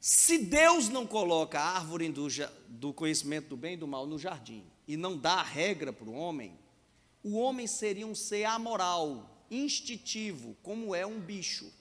Se 0.00 0.38
Deus 0.38 0.88
não 0.88 1.06
coloca 1.06 1.60
a 1.60 1.76
árvore 1.76 2.08
do, 2.08 2.26
do, 2.66 2.92
conhecimento 2.92 3.50
do 3.50 3.56
bem 3.56 3.74
e 3.74 3.76
do 3.76 3.86
mal 3.86 4.06
no 4.06 4.18
jardim 4.18 4.64
e 4.88 4.96
não 4.96 5.16
dá 5.16 5.34
a 5.34 5.42
regra 5.42 5.92
para 5.92 6.08
o 6.08 6.14
homem, 6.14 6.58
o 7.22 7.36
homem 7.38 7.66
seria 7.66 8.06
um 8.06 8.14
ser 8.14 8.44
amoral, 8.44 9.44
instintivo, 9.50 10.56
como 10.62 10.94
é 10.94 11.06
um 11.06 11.20
bicho. 11.20 11.72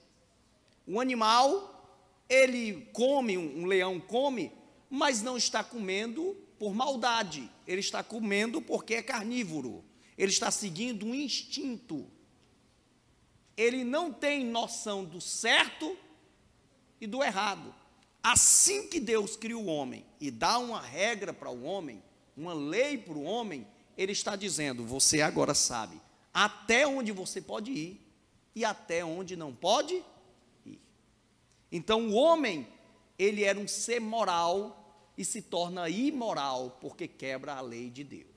Um 0.87 0.99
animal, 0.99 1.89
ele 2.29 2.87
come, 2.93 3.37
um 3.37 3.65
leão 3.65 3.99
come, 3.99 4.51
mas 4.89 5.23
não 5.23 5.37
está 5.37 5.63
comendo 5.63 6.37
por 6.59 6.75
maldade, 6.75 7.49
ele 7.71 7.79
está 7.79 8.03
comendo 8.03 8.61
porque 8.61 8.95
é 8.95 9.01
carnívoro, 9.01 9.83
ele 10.17 10.31
está 10.31 10.51
seguindo 10.51 11.05
um 11.05 11.15
instinto. 11.15 12.09
Ele 13.55 13.83
não 13.83 14.11
tem 14.11 14.45
noção 14.45 15.03
do 15.03 15.21
certo 15.21 15.97
e 16.99 17.07
do 17.07 17.23
errado. 17.23 17.73
Assim 18.23 18.87
que 18.87 18.99
Deus 18.99 19.35
cria 19.35 19.57
o 19.57 19.65
homem 19.65 20.05
e 20.19 20.29
dá 20.29 20.57
uma 20.57 20.81
regra 20.81 21.33
para 21.33 21.49
o 21.49 21.63
homem, 21.63 22.03
uma 22.35 22.53
lei 22.53 22.97
para 22.97 23.13
o 23.13 23.23
homem, 23.23 23.67
ele 23.97 24.11
está 24.11 24.35
dizendo: 24.35 24.85
você 24.85 25.21
agora 25.21 25.53
sabe 25.53 25.99
até 26.33 26.87
onde 26.87 27.11
você 27.11 27.41
pode 27.41 27.71
ir 27.71 28.01
e 28.55 28.63
até 28.63 29.03
onde 29.03 29.35
não 29.35 29.53
pode 29.53 30.03
ir. 30.65 30.79
Então 31.71 32.09
o 32.09 32.13
homem, 32.13 32.67
ele 33.17 33.43
era 33.43 33.59
um 33.59 33.67
ser 33.67 33.99
moral 33.99 34.80
e 35.17 35.25
se 35.25 35.41
torna 35.41 35.89
imoral 35.89 36.77
porque 36.81 37.07
quebra 37.07 37.55
a 37.55 37.61
lei 37.61 37.89
de 37.89 38.03
Deus. 38.03 38.27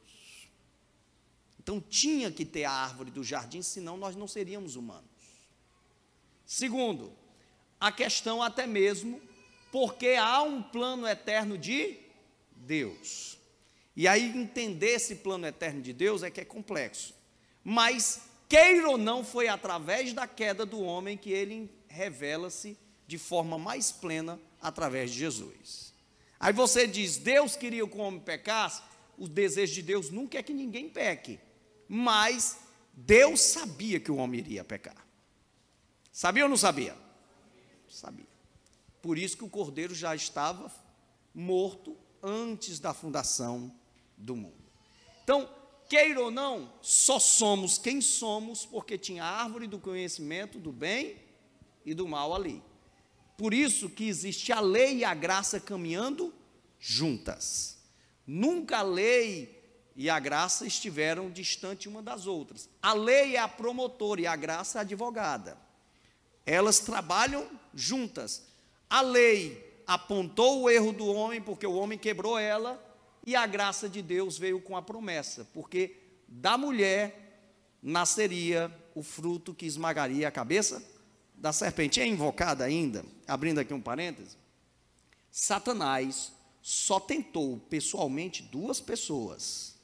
Então 1.58 1.80
tinha 1.80 2.30
que 2.30 2.44
ter 2.44 2.64
a 2.64 2.72
árvore 2.72 3.10
do 3.10 3.24
jardim, 3.24 3.62
senão 3.62 3.96
nós 3.96 4.14
não 4.14 4.28
seríamos 4.28 4.76
humanos. 4.76 5.08
Segundo, 6.44 7.12
a 7.80 7.90
questão 7.90 8.42
até 8.42 8.66
mesmo 8.66 9.20
porque 9.72 10.10
há 10.10 10.42
um 10.42 10.62
plano 10.62 11.06
eterno 11.06 11.56
de 11.56 11.96
Deus. 12.54 13.38
E 13.96 14.06
aí 14.06 14.24
entender 14.36 14.90
esse 14.90 15.16
plano 15.16 15.46
eterno 15.46 15.80
de 15.80 15.92
Deus 15.92 16.22
é 16.22 16.30
que 16.30 16.40
é 16.40 16.44
complexo. 16.44 17.14
Mas 17.62 18.20
queira 18.48 18.90
ou 18.90 18.98
não, 18.98 19.24
foi 19.24 19.48
através 19.48 20.12
da 20.12 20.26
queda 20.26 20.66
do 20.66 20.82
homem 20.82 21.16
que 21.16 21.30
ele 21.30 21.70
revela-se 21.88 22.76
de 23.06 23.16
forma 23.16 23.58
mais 23.58 23.90
plena 23.90 24.38
através 24.60 25.10
de 25.10 25.18
Jesus. 25.20 25.93
Aí 26.38 26.52
você 26.52 26.86
diz: 26.86 27.16
Deus 27.16 27.56
queria 27.56 27.86
que 27.86 27.96
o 27.96 28.00
homem 28.00 28.20
pecasse. 28.20 28.82
O 29.16 29.28
desejo 29.28 29.74
de 29.74 29.82
Deus 29.82 30.10
nunca 30.10 30.38
é 30.38 30.42
que 30.42 30.52
ninguém 30.52 30.88
peque. 30.88 31.38
Mas 31.88 32.58
Deus 32.92 33.40
sabia 33.40 34.00
que 34.00 34.10
o 34.10 34.16
homem 34.16 34.40
iria 34.40 34.64
pecar. 34.64 35.06
Sabia 36.12 36.44
ou 36.44 36.48
não 36.48 36.56
sabia? 36.56 36.96
Sabia. 37.88 38.26
Por 39.02 39.18
isso 39.18 39.36
que 39.36 39.44
o 39.44 39.50
cordeiro 39.50 39.94
já 39.94 40.14
estava 40.14 40.72
morto 41.34 41.96
antes 42.22 42.78
da 42.78 42.94
fundação 42.94 43.72
do 44.16 44.34
mundo. 44.34 44.64
Então, 45.22 45.48
queira 45.88 46.20
ou 46.20 46.30
não, 46.30 46.72
só 46.80 47.18
somos 47.18 47.78
quem 47.78 48.00
somos 48.00 48.64
porque 48.64 48.96
tinha 48.96 49.24
a 49.24 49.42
árvore 49.42 49.66
do 49.66 49.78
conhecimento 49.78 50.58
do 50.58 50.72
bem 50.72 51.16
e 51.84 51.94
do 51.94 52.08
mal 52.08 52.34
ali. 52.34 52.62
Por 53.36 53.52
isso 53.52 53.88
que 53.88 54.08
existe 54.08 54.52
a 54.52 54.60
lei 54.60 54.98
e 54.98 55.04
a 55.04 55.14
graça 55.14 55.58
caminhando 55.58 56.32
juntas. 56.78 57.78
Nunca 58.26 58.78
a 58.78 58.82
lei 58.82 59.62
e 59.96 60.08
a 60.08 60.18
graça 60.18 60.66
estiveram 60.66 61.30
distantes 61.30 61.86
uma 61.86 62.02
das 62.02 62.26
outras. 62.26 62.68
A 62.80 62.92
lei 62.92 63.36
é 63.36 63.38
a 63.38 63.48
promotora 63.48 64.20
e 64.20 64.26
a 64.26 64.36
graça 64.36 64.78
é 64.78 64.80
a 64.80 64.82
advogada. 64.82 65.58
Elas 66.46 66.78
trabalham 66.78 67.48
juntas. 67.74 68.44
A 68.88 69.00
lei 69.00 69.82
apontou 69.86 70.62
o 70.62 70.70
erro 70.70 70.92
do 70.92 71.06
homem 71.06 71.40
porque 71.40 71.66
o 71.66 71.74
homem 71.74 71.98
quebrou 71.98 72.38
ela 72.38 72.82
e 73.26 73.34
a 73.34 73.46
graça 73.46 73.88
de 73.88 74.02
Deus 74.02 74.38
veio 74.38 74.60
com 74.60 74.76
a 74.76 74.82
promessa, 74.82 75.46
porque 75.52 75.96
da 76.28 76.58
mulher 76.58 77.24
nasceria 77.82 78.74
o 78.94 79.02
fruto 79.02 79.54
que 79.54 79.66
esmagaria 79.66 80.28
a 80.28 80.30
cabeça 80.30 80.93
da 81.44 81.52
serpente. 81.52 82.00
É 82.00 82.06
invocada 82.06 82.64
ainda, 82.64 83.04
abrindo 83.28 83.60
aqui 83.60 83.74
um 83.74 83.80
parêntese. 83.80 84.34
Satanás 85.30 86.32
só 86.62 86.98
tentou 86.98 87.58
pessoalmente 87.68 88.42
duas 88.42 88.80
pessoas. 88.80 89.74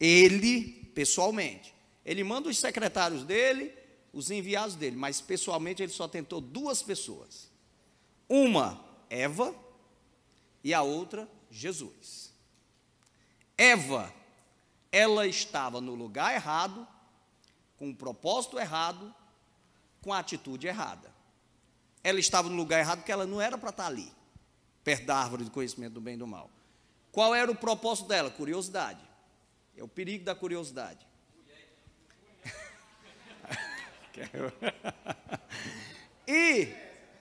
Ele, 0.00 0.90
pessoalmente. 0.94 1.74
Ele 2.06 2.24
manda 2.24 2.48
os 2.48 2.56
secretários 2.56 3.22
dele, 3.22 3.70
os 4.14 4.30
enviados 4.30 4.74
dele, 4.74 4.96
mas 4.96 5.20
pessoalmente 5.20 5.82
ele 5.82 5.92
só 5.92 6.08
tentou 6.08 6.40
duas 6.40 6.82
pessoas. 6.82 7.50
Uma, 8.26 8.82
Eva, 9.10 9.54
e 10.64 10.72
a 10.72 10.80
outra, 10.80 11.28
Jesus. 11.50 12.32
Eva, 13.58 14.10
ela 14.90 15.26
estava 15.26 15.82
no 15.82 15.94
lugar 15.94 16.34
errado, 16.34 16.88
com 17.76 17.90
o 17.90 17.94
propósito 17.94 18.58
errado, 18.58 19.14
com 20.02 20.12
a 20.12 20.18
atitude 20.18 20.66
errada. 20.66 21.10
Ela 22.04 22.20
estava 22.20 22.50
no 22.50 22.56
lugar 22.56 22.80
errado 22.80 22.98
porque 22.98 23.12
ela 23.12 23.26
não 23.26 23.40
era 23.40 23.56
para 23.56 23.70
estar 23.70 23.86
ali 23.86 24.12
perto 24.84 25.06
da 25.06 25.16
árvore 25.16 25.44
do 25.44 25.50
conhecimento 25.50 25.94
do 25.94 26.00
bem 26.00 26.14
e 26.14 26.18
do 26.18 26.26
mal. 26.26 26.50
Qual 27.10 27.34
era 27.34 27.50
o 27.50 27.54
propósito 27.54 28.08
dela? 28.08 28.30
Curiosidade. 28.30 29.00
É 29.76 29.82
o 29.82 29.88
perigo 29.88 30.24
da 30.24 30.34
curiosidade. 30.34 31.06
e 36.26 36.68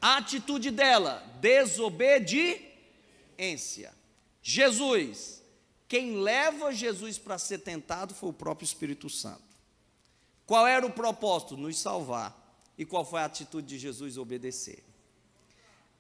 a 0.02 0.18
atitude 0.18 0.72
dela, 0.72 1.24
desobediência. 1.40 3.94
Jesus, 4.42 5.42
quem 5.88 6.22
leva 6.22 6.74
Jesus 6.74 7.18
para 7.18 7.38
ser 7.38 7.60
tentado 7.60 8.14
foi 8.14 8.28
o 8.30 8.34
próprio 8.34 8.66
Espírito 8.66 9.10
Santo. 9.10 9.50
Qual 10.46 10.68
era 10.68 10.86
o 10.86 10.92
propósito? 10.92 11.56
Nos 11.56 11.78
salvar. 11.78 12.41
E 12.82 12.86
qual 12.86 13.06
foi 13.06 13.22
a 13.22 13.26
atitude 13.26 13.68
de 13.68 13.78
Jesus? 13.78 14.18
Obedecer. 14.18 14.84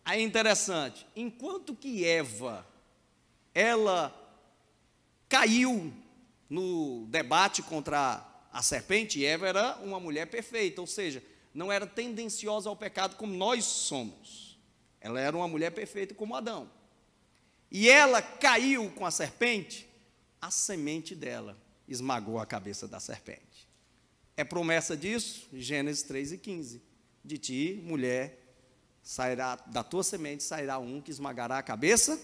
É 0.03 0.19
interessante, 0.19 1.05
enquanto 1.15 1.75
que 1.75 2.03
Eva, 2.03 2.65
ela 3.53 4.11
caiu 5.29 5.93
no 6.49 7.05
debate 7.05 7.61
contra 7.61 8.27
a 8.51 8.63
serpente, 8.63 9.23
Eva 9.23 9.47
era 9.47 9.75
uma 9.83 9.99
mulher 9.99 10.25
perfeita, 10.25 10.81
ou 10.81 10.87
seja, 10.87 11.23
não 11.53 11.71
era 11.71 11.85
tendenciosa 11.85 12.67
ao 12.67 12.75
pecado 12.75 13.15
como 13.15 13.31
nós 13.31 13.63
somos. 13.63 14.57
Ela 14.99 15.21
era 15.21 15.37
uma 15.37 15.47
mulher 15.47 15.69
perfeita 15.69 16.15
como 16.15 16.35
Adão. 16.35 16.67
E 17.69 17.89
ela 17.89 18.23
caiu 18.23 18.89
com 18.93 19.05
a 19.05 19.11
serpente, 19.11 19.87
a 20.41 20.49
semente 20.49 21.13
dela 21.13 21.55
esmagou 21.87 22.39
a 22.39 22.45
cabeça 22.47 22.87
da 22.87 22.99
serpente. 22.99 23.50
É 24.35 24.43
promessa 24.43 24.95
disso? 24.95 25.47
Gênesis 25.53 26.03
3 26.03 26.33
e 26.33 26.37
15. 26.37 26.81
De 27.23 27.37
ti, 27.37 27.81
mulher, 27.83 28.41
sairá 29.03 29.55
da 29.55 29.83
tua 29.83 30.03
semente 30.03 30.43
sairá 30.43 30.79
um 30.79 31.01
que 31.01 31.11
esmagará 31.11 31.57
a 31.57 31.63
cabeça 31.63 32.19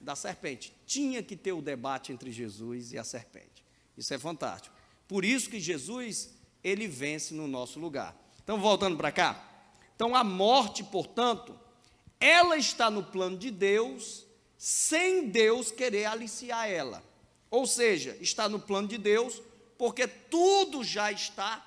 da 0.00 0.16
serpente. 0.16 0.72
Tinha 0.86 1.22
que 1.22 1.36
ter 1.36 1.52
o 1.52 1.62
debate 1.62 2.12
entre 2.12 2.30
Jesus 2.30 2.92
e 2.92 2.98
a 2.98 3.04
serpente. 3.04 3.64
Isso 3.96 4.12
é 4.12 4.18
fantástico. 4.18 4.74
Por 5.06 5.24
isso 5.24 5.48
que 5.48 5.60
Jesus 5.60 6.30
ele 6.62 6.86
vence 6.86 7.34
no 7.34 7.46
nosso 7.46 7.78
lugar. 7.78 8.16
Então 8.42 8.60
voltando 8.60 8.96
para 8.96 9.12
cá. 9.12 9.48
Então 9.94 10.14
a 10.14 10.24
morte, 10.24 10.82
portanto, 10.82 11.58
ela 12.18 12.56
está 12.56 12.90
no 12.90 13.04
plano 13.04 13.36
de 13.36 13.50
Deus 13.50 14.26
sem 14.56 15.28
Deus 15.28 15.70
querer 15.70 16.04
aliciar 16.04 16.68
ela. 16.68 17.02
Ou 17.50 17.66
seja, 17.66 18.16
está 18.20 18.48
no 18.48 18.58
plano 18.58 18.88
de 18.88 18.96
Deus 18.96 19.42
porque 19.82 20.06
tudo 20.06 20.84
já 20.84 21.10
está 21.10 21.66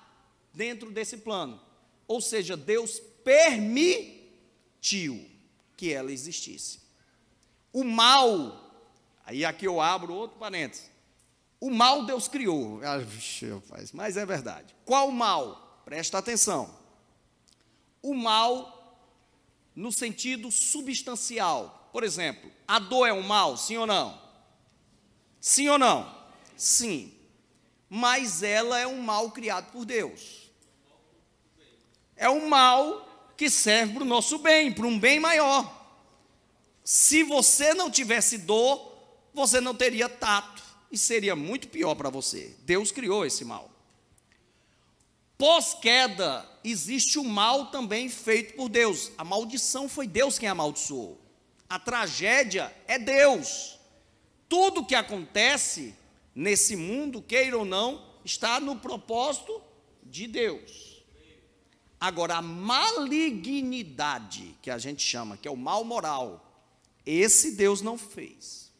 dentro 0.54 0.90
desse 0.90 1.18
plano. 1.18 1.60
Ou 2.08 2.22
seja, 2.22 2.56
Deus 2.56 3.02
permitiu 3.26 4.10
que 5.76 5.92
ela 5.92 6.14
existisse. 6.14 6.80
O 7.74 7.84
mal, 7.84 8.72
aí 9.26 9.44
aqui 9.44 9.68
eu 9.68 9.82
abro 9.82 10.14
outro 10.14 10.40
parênteses. 10.40 10.90
O 11.60 11.70
mal 11.70 12.06
Deus 12.06 12.30
criou. 12.30 12.80
Ah, 12.86 13.06
mas 13.92 14.16
é 14.16 14.26
verdade. 14.26 14.74
Qual 14.86 15.12
mal? 15.12 15.82
Presta 15.84 16.18
atenção. 16.18 16.74
O 18.02 18.14
mal 18.14 18.98
no 19.76 19.92
sentido 19.92 20.50
substancial. 20.50 21.90
Por 21.92 22.02
exemplo, 22.02 22.50
a 22.66 22.80
dor 22.80 23.08
é 23.08 23.12
um 23.12 23.24
mal, 23.24 23.58
sim 23.58 23.76
ou 23.76 23.86
não? 23.86 24.18
Sim 25.42 25.68
ou 25.68 25.78
não? 25.78 26.18
Sim. 26.56 27.15
Mas 27.90 28.44
ela 28.44 28.80
é 28.80 28.88
um 28.88 29.02
mal 29.02 29.32
criado 29.32 29.72
por 29.72 29.86
Deus. 29.86 30.52
É 32.16 32.30
um 32.30 32.48
mal 32.48 33.34
que 33.36 33.50
serve 33.50 33.94
para 33.94 34.04
o 34.04 34.08
nosso 34.08 34.38
bem, 34.38 34.72
para 34.72 34.88
um 34.88 35.00
bem 35.00 35.20
maior. 35.20 35.74
Se 36.84 37.24
você 37.24 37.74
não 37.74 37.90
tivesse 37.90 38.38
dor, 38.38 38.94
você 39.34 39.60
não 39.60 39.76
teria 39.76 40.08
tato 40.08 40.64
e 40.92 40.98
seria 40.98 41.36
muito 41.36 41.68
pior 41.68 41.96
para 41.96 42.10
você. 42.10 42.56
Deus 42.62 42.92
criou 42.92 43.26
esse 43.26 43.44
mal. 43.44 43.70
Pós-queda, 45.38 46.50
existe 46.64 47.20
o 47.20 47.24
mal 47.24 47.68
também 47.68 48.08
feito 48.08 48.56
por 48.56 48.70
Deus. 48.70 49.12
A 49.18 49.24
maldição 49.24 49.90
foi 49.90 50.08
Deus 50.08 50.40
quem 50.40 50.48
amaldiçoou. 50.48 51.20
A 51.68 51.78
tragédia 51.78 52.74
é 52.88 52.98
Deus. 52.98 53.78
Tudo 54.48 54.86
que 54.86 54.96
acontece 54.96 55.94
nesse 56.36 56.76
mundo, 56.76 57.22
queira 57.22 57.58
ou 57.58 57.64
não, 57.64 58.06
está 58.24 58.60
no 58.60 58.76
propósito 58.76 59.62
de 60.04 60.28
Deus. 60.28 61.02
Agora, 62.00 62.36
a 62.36 62.42
malignidade, 62.42 64.56
que 64.62 64.70
a 64.70 64.78
gente 64.78 65.02
chama, 65.02 65.38
que 65.38 65.48
é 65.48 65.52
o 65.52 65.56
mal 65.56 65.86
moral, 65.86 66.42
esse 67.06 67.56
Deus 67.56 67.82
não 67.82 67.98
fez. 67.98 68.72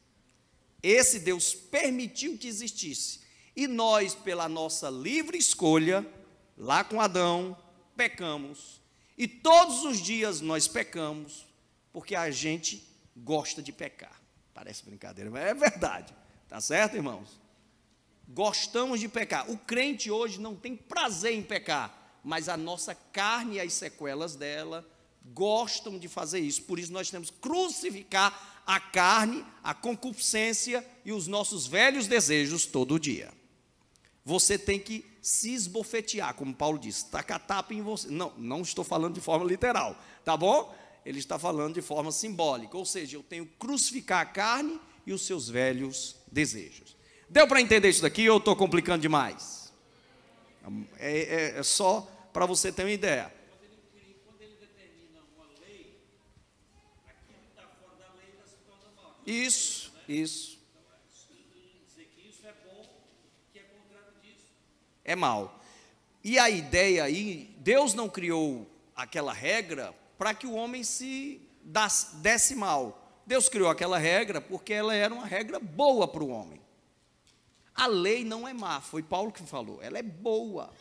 Esse 0.84 1.20
Deus 1.20 1.54
permitiu 1.54 2.38
que 2.38 2.48
existisse. 2.48 3.22
E 3.56 3.68
nós, 3.68 4.14
pela 4.14 4.50
nossa 4.50 4.90
livre 4.90 5.38
escolha, 5.38 6.06
lá 6.58 6.84
com 6.84 7.00
Adão, 7.00 7.58
pecamos. 7.96 8.82
E 9.18 9.28
todos 9.28 9.84
os 9.84 10.00
dias 10.00 10.42
nós 10.42 10.68
pecamos, 10.68 11.48
porque 11.94 12.16
a 12.16 12.30
gente 12.30 12.86
gosta 13.16 13.64
de 13.64 13.72
pecar. 13.72 14.22
Parece 14.54 14.84
brincadeira, 14.84 15.32
mas 15.32 15.46
é 15.46 15.54
verdade. 15.54 16.14
Tá 16.48 16.60
certo, 16.60 16.96
irmãos? 16.96 17.45
Gostamos 18.28 19.00
de 19.00 19.08
pecar. 19.08 19.50
O 19.50 19.58
crente 19.58 20.10
hoje 20.10 20.40
não 20.40 20.56
tem 20.56 20.76
prazer 20.76 21.34
em 21.34 21.44
pecar 21.44 22.06
mas 22.26 22.50
a 22.50 22.58
nossa 22.58 22.96
carne 22.96 23.58
e 23.58 23.60
as 23.60 23.72
sequelas 23.74 24.36
dela 24.36 24.84
gostam 25.32 26.00
de 26.00 26.08
fazer 26.08 26.40
isso. 26.40 26.64
Por 26.64 26.80
isso 26.80 26.92
nós 26.92 27.12
temos 27.12 27.30
que 27.30 27.38
crucificar 27.38 28.64
a 28.66 28.80
carne, 28.80 29.46
a 29.64 29.76
concupiscência 29.76 30.86
e 31.06 31.12
os 31.12 31.28
nossos 31.28 31.68
velhos 31.68 32.08
desejos 32.08 32.66
todo 32.66 33.00
dia. 33.00 33.32
Você 34.26 34.58
tem 34.58 34.80
que 34.80 35.06
se 35.22 35.54
esbofetear, 35.54 36.34
como 36.34 36.54
Paulo 36.54 36.80
disse, 36.80 37.06
taca 37.06 37.38
tapa 37.38 37.76
em 37.76 37.84
você. 37.84 38.10
Não, 38.10 38.34
não 38.38 38.62
estou 38.62 38.84
falando 38.84 39.14
de 39.14 39.22
forma 39.22 39.46
literal, 39.46 39.96
tá 40.24 40.36
bom? 40.36 40.76
Ele 41.06 41.20
está 41.20 41.38
falando 41.38 41.76
de 41.76 41.82
forma 41.84 42.12
simbólica, 42.12 42.76
ou 42.76 42.86
seja, 42.86 43.18
eu 43.18 43.22
tenho 43.22 43.46
que 43.46 43.54
crucificar 43.60 44.22
a 44.22 44.26
carne 44.26 44.82
e 45.06 45.14
os 45.14 45.22
seus 45.22 45.48
velhos 45.48 46.16
desejos. 46.32 46.95
Deu 47.30 47.48
para 47.48 47.62
entender 47.62 47.90
isso 47.90 48.02
daqui 48.02 48.30
ou 48.30 48.38
estou 48.38 48.56
complicando 48.56 49.02
demais? 49.02 49.74
É, 50.98 51.56
é, 51.56 51.60
é 51.60 51.64
só 51.64 52.08
para 52.32 52.46
você 52.46 52.72
ter 52.72 52.84
uma 52.84 52.92
ideia. 52.92 53.34
Isso, 59.26 59.92
isso. 60.08 60.56
É 65.04 65.16
mal. 65.16 65.60
E 66.24 66.40
a 66.40 66.50
ideia 66.50 67.04
aí, 67.04 67.56
Deus 67.58 67.94
não 67.94 68.10
criou 68.10 68.68
aquela 68.96 69.34
regra 69.34 69.94
para 70.18 70.34
que 70.34 70.48
o 70.48 70.54
homem 70.54 70.84
se 70.84 71.42
desse 72.14 72.56
mal. 72.56 73.22
Deus 73.26 73.50
criou 73.50 73.70
aquela 73.70 73.98
regra 73.98 74.40
porque 74.40 74.74
ela 74.74 74.94
era 74.94 75.14
uma 75.14 75.26
regra 75.26 75.60
boa 75.60 76.08
para 76.08 76.24
o 76.24 76.30
homem. 76.30 76.65
A 77.76 77.88
lei 77.88 78.24
não 78.24 78.48
é 78.48 78.54
má, 78.54 78.80
foi 78.80 79.04
Paulo 79.04 79.32
que 79.32 79.44
falou, 79.44 79.82
ela 79.82 79.98
é 79.98 80.04
boa. 80.04 80.74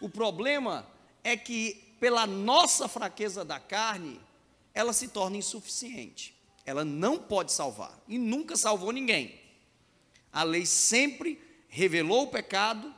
O 0.00 0.08
problema 0.08 0.86
é 1.24 1.36
que, 1.36 1.94
pela 1.98 2.26
nossa 2.26 2.86
fraqueza 2.86 3.44
da 3.44 3.58
carne, 3.58 4.20
ela 4.74 4.92
se 4.92 5.08
torna 5.08 5.36
insuficiente. 5.36 6.36
Ela 6.66 6.84
não 6.84 7.18
pode 7.18 7.52
salvar 7.52 7.98
e 8.06 8.18
nunca 8.18 8.56
salvou 8.56 8.92
ninguém. 8.92 9.40
A 10.32 10.42
lei 10.42 10.66
sempre 10.66 11.40
revelou 11.68 12.24
o 12.24 12.30
pecado, 12.30 12.94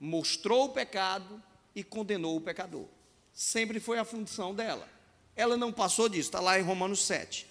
mostrou 0.00 0.66
o 0.66 0.68
pecado 0.70 1.42
e 1.74 1.84
condenou 1.84 2.36
o 2.36 2.40
pecador. 2.40 2.86
Sempre 3.32 3.78
foi 3.78 3.98
a 3.98 4.04
função 4.04 4.54
dela. 4.54 4.88
Ela 5.36 5.56
não 5.56 5.72
passou 5.72 6.08
disso, 6.08 6.28
está 6.28 6.40
lá 6.40 6.58
em 6.58 6.62
Romanos 6.62 7.04
7. 7.04 7.46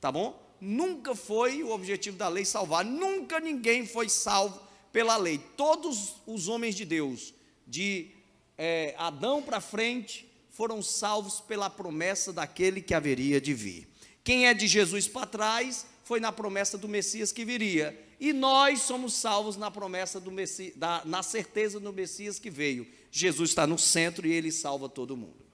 Tá 0.00 0.12
bom? 0.12 0.49
Nunca 0.60 1.14
foi 1.14 1.62
o 1.62 1.70
objetivo 1.70 2.16
da 2.16 2.28
lei 2.28 2.44
salvar, 2.44 2.84
nunca 2.84 3.40
ninguém 3.40 3.86
foi 3.86 4.08
salvo 4.08 4.60
pela 4.92 5.16
lei. 5.16 5.38
Todos 5.56 6.16
os 6.26 6.48
homens 6.48 6.74
de 6.74 6.84
Deus, 6.84 7.32
de 7.66 8.10
é, 8.58 8.94
Adão 8.98 9.42
para 9.42 9.60
frente, 9.60 10.30
foram 10.50 10.82
salvos 10.82 11.40
pela 11.40 11.70
promessa 11.70 12.32
daquele 12.32 12.82
que 12.82 12.92
haveria 12.92 13.40
de 13.40 13.54
vir. 13.54 13.88
Quem 14.22 14.46
é 14.46 14.52
de 14.52 14.66
Jesus 14.66 15.08
para 15.08 15.26
trás 15.26 15.86
foi 16.04 16.20
na 16.20 16.30
promessa 16.30 16.76
do 16.76 16.88
Messias 16.88 17.32
que 17.32 17.44
viria. 17.44 17.98
E 18.20 18.32
nós 18.34 18.82
somos 18.82 19.14
salvos 19.14 19.56
na 19.56 19.70
promessa 19.70 20.20
do 20.20 20.30
Messias, 20.30 20.76
da, 20.76 21.02
na 21.06 21.22
certeza 21.22 21.80
do 21.80 21.92
Messias 21.92 22.38
que 22.38 22.50
veio. 22.50 22.86
Jesus 23.10 23.50
está 23.50 23.66
no 23.66 23.78
centro 23.78 24.26
e 24.26 24.32
ele 24.32 24.52
salva 24.52 24.88
todo 24.88 25.16
mundo. 25.16 25.46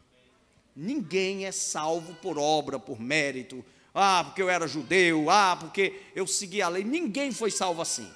Ninguém 0.74 1.46
é 1.46 1.52
salvo 1.52 2.14
por 2.14 2.38
obra, 2.38 2.78
por 2.78 3.00
mérito. 3.00 3.64
Ah, 3.98 4.24
porque 4.24 4.42
eu 4.42 4.50
era 4.50 4.68
judeu, 4.68 5.30
ah, 5.30 5.56
porque 5.58 6.02
eu 6.14 6.26
segui 6.26 6.60
a 6.60 6.68
lei. 6.68 6.84
Ninguém 6.84 7.32
foi 7.32 7.50
salvo 7.50 7.80
assim. 7.80 8.06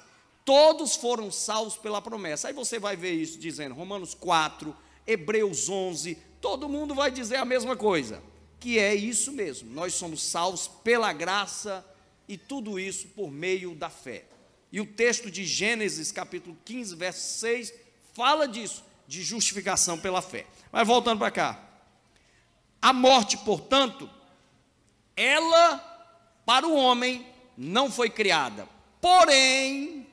Todos 0.45 0.95
foram 0.95 1.31
salvos 1.31 1.75
pela 1.75 1.99
promessa. 1.99 2.47
Aí 2.47 2.53
você 2.53 2.77
vai 2.77 2.95
ver 2.95 3.13
isso 3.13 3.39
dizendo 3.39 3.73
Romanos 3.73 4.13
4, 4.13 4.75
Hebreus 5.07 5.69
11, 5.69 6.15
todo 6.39 6.69
mundo 6.69 6.93
vai 6.93 7.09
dizer 7.09 7.37
a 7.37 7.45
mesma 7.45 7.75
coisa, 7.75 8.21
que 8.59 8.77
é 8.77 8.93
isso 8.93 9.31
mesmo. 9.31 9.71
Nós 9.71 9.95
somos 9.95 10.21
salvos 10.21 10.67
pela 10.67 11.11
graça 11.11 11.83
e 12.27 12.37
tudo 12.37 12.79
isso 12.79 13.07
por 13.09 13.31
meio 13.31 13.73
da 13.73 13.89
fé. 13.89 14.25
E 14.71 14.79
o 14.79 14.85
texto 14.85 15.31
de 15.31 15.43
Gênesis, 15.45 16.11
capítulo 16.11 16.55
15, 16.63 16.95
verso 16.95 17.39
6, 17.39 17.73
fala 18.13 18.47
disso, 18.47 18.83
de 19.07 19.23
justificação 19.23 19.97
pela 19.99 20.21
fé. 20.21 20.45
Mas 20.71 20.87
voltando 20.87 21.17
para 21.17 21.31
cá. 21.31 21.69
A 22.79 22.93
morte, 22.93 23.35
portanto, 23.39 24.07
ela 25.15 25.77
para 26.45 26.67
o 26.67 26.75
homem 26.75 27.25
não 27.57 27.91
foi 27.91 28.09
criada, 28.09 28.67
porém, 28.99 30.07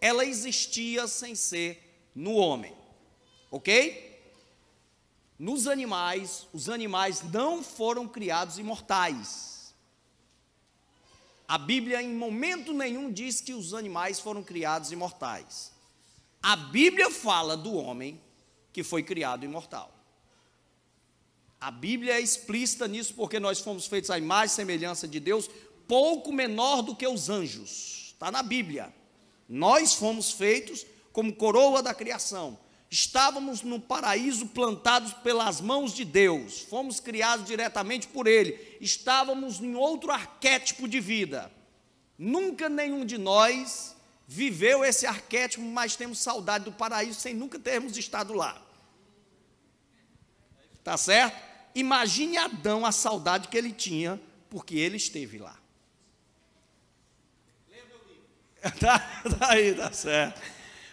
ela 0.00 0.24
existia 0.24 1.06
sem 1.06 1.34
ser 1.34 2.10
no 2.14 2.34
homem. 2.34 2.74
OK? 3.50 4.06
Nos 5.38 5.66
animais, 5.66 6.46
os 6.52 6.68
animais 6.68 7.22
não 7.22 7.62
foram 7.62 8.08
criados 8.08 8.58
imortais. 8.58 9.74
A 11.46 11.56
Bíblia 11.56 12.02
em 12.02 12.14
momento 12.14 12.74
nenhum 12.74 13.10
diz 13.10 13.40
que 13.40 13.54
os 13.54 13.72
animais 13.72 14.20
foram 14.20 14.42
criados 14.42 14.92
imortais. 14.92 15.72
A 16.42 16.56
Bíblia 16.56 17.10
fala 17.10 17.56
do 17.56 17.74
homem 17.74 18.20
que 18.72 18.82
foi 18.82 19.02
criado 19.02 19.44
imortal. 19.44 19.97
A 21.60 21.70
Bíblia 21.70 22.14
é 22.14 22.20
explícita 22.20 22.86
nisso 22.86 23.14
porque 23.14 23.40
nós 23.40 23.58
fomos 23.58 23.86
feitos 23.86 24.10
à 24.10 24.18
imagem 24.18 24.52
e 24.52 24.56
semelhança 24.56 25.08
de 25.08 25.18
Deus, 25.18 25.50
pouco 25.88 26.32
menor 26.32 26.82
do 26.82 26.94
que 26.94 27.06
os 27.06 27.28
anjos. 27.28 28.12
Está 28.12 28.30
na 28.30 28.42
Bíblia. 28.42 28.94
Nós 29.48 29.94
fomos 29.94 30.30
feitos 30.30 30.86
como 31.12 31.34
coroa 31.34 31.82
da 31.82 31.92
criação. 31.92 32.58
Estávamos 32.90 33.62
no 33.62 33.80
paraíso 33.80 34.46
plantados 34.46 35.12
pelas 35.14 35.60
mãos 35.60 35.92
de 35.92 36.04
Deus, 36.04 36.60
fomos 36.60 37.00
criados 37.00 37.44
diretamente 37.44 38.06
por 38.06 38.26
Ele, 38.26 38.78
estávamos 38.80 39.60
em 39.60 39.74
outro 39.74 40.10
arquétipo 40.10 40.88
de 40.88 40.98
vida. 40.98 41.52
Nunca 42.16 42.68
nenhum 42.68 43.04
de 43.04 43.18
nós 43.18 43.94
viveu 44.26 44.84
esse 44.84 45.06
arquétipo, 45.06 45.62
mas 45.62 45.96
temos 45.96 46.18
saudade 46.18 46.64
do 46.64 46.72
paraíso 46.72 47.20
sem 47.20 47.34
nunca 47.34 47.58
termos 47.58 47.96
estado 47.96 48.32
lá. 48.32 48.60
Tá 50.82 50.96
certo? 50.96 51.47
Imagine 51.74 52.36
Adão 52.38 52.84
a 52.84 52.92
saudade 52.92 53.48
que 53.48 53.56
ele 53.56 53.72
tinha, 53.72 54.20
porque 54.50 54.76
ele 54.76 54.96
esteve 54.96 55.38
lá. 55.38 55.56
Tá, 58.80 58.98
tá 59.38 59.52
aí, 59.52 59.72
tá 59.72 59.92
certo. 59.92 60.42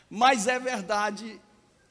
Mas 0.07 0.47
é 0.47 0.59
verdade 0.59 1.41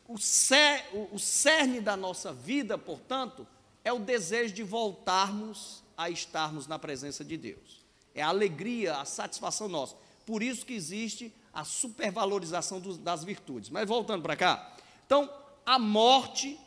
o, 0.06 0.18
cer, 0.18 0.88
o, 0.92 1.16
o 1.16 1.18
cerne 1.18 1.80
da 1.80 1.96
nossa 1.96 2.32
vida, 2.32 2.76
portanto, 2.76 3.46
é 3.82 3.92
o 3.92 3.98
desejo 3.98 4.54
de 4.54 4.62
voltarmos 4.62 5.82
a 5.96 6.10
estarmos 6.10 6.66
na 6.66 6.78
presença 6.78 7.24
de 7.24 7.36
Deus. 7.36 7.84
É 8.14 8.22
a 8.22 8.28
alegria, 8.28 8.96
a 8.96 9.04
satisfação 9.04 9.68
nossa. 9.68 9.96
Por 10.24 10.42
isso 10.42 10.64
que 10.64 10.74
existe 10.74 11.32
a 11.52 11.64
supervalorização 11.64 12.80
dos, 12.80 12.98
das 12.98 13.24
virtudes. 13.24 13.70
Mas 13.70 13.88
voltando 13.88 14.22
para 14.22 14.36
cá. 14.36 14.76
Então, 15.06 15.30
a 15.64 15.78
morte, 15.78 16.58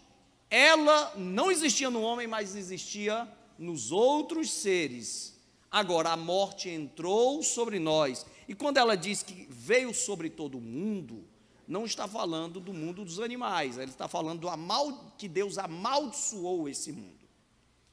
ela 0.49 1.13
não 1.15 1.51
existia 1.51 1.89
no 1.89 2.01
homem, 2.01 2.27
mas 2.27 2.55
existia 2.55 3.27
nos 3.57 3.91
outros 3.91 4.51
seres. 4.51 5.37
Agora, 5.69 6.11
a 6.11 6.17
morte 6.17 6.69
entrou 6.69 7.43
sobre 7.43 7.79
nós. 7.79 8.25
E 8.47 8.55
quando 8.55 8.77
ela 8.77 8.95
diz 8.95 9.21
que 9.21 9.47
veio 9.49 9.93
sobre 9.93 10.29
todo 10.29 10.59
mundo, 10.59 11.25
não 11.67 11.83
está 11.83 12.07
falando 12.07 12.61
do 12.61 12.73
mundo 12.73 13.03
dos 13.03 13.19
animais, 13.19 13.77
ele 13.77 13.91
está 13.91 14.07
falando 14.07 14.39
do 14.39 14.49
amal, 14.49 15.13
que 15.17 15.27
Deus 15.27 15.57
amaldiçoou 15.57 16.69
esse 16.69 16.93
mundo. 16.93 17.27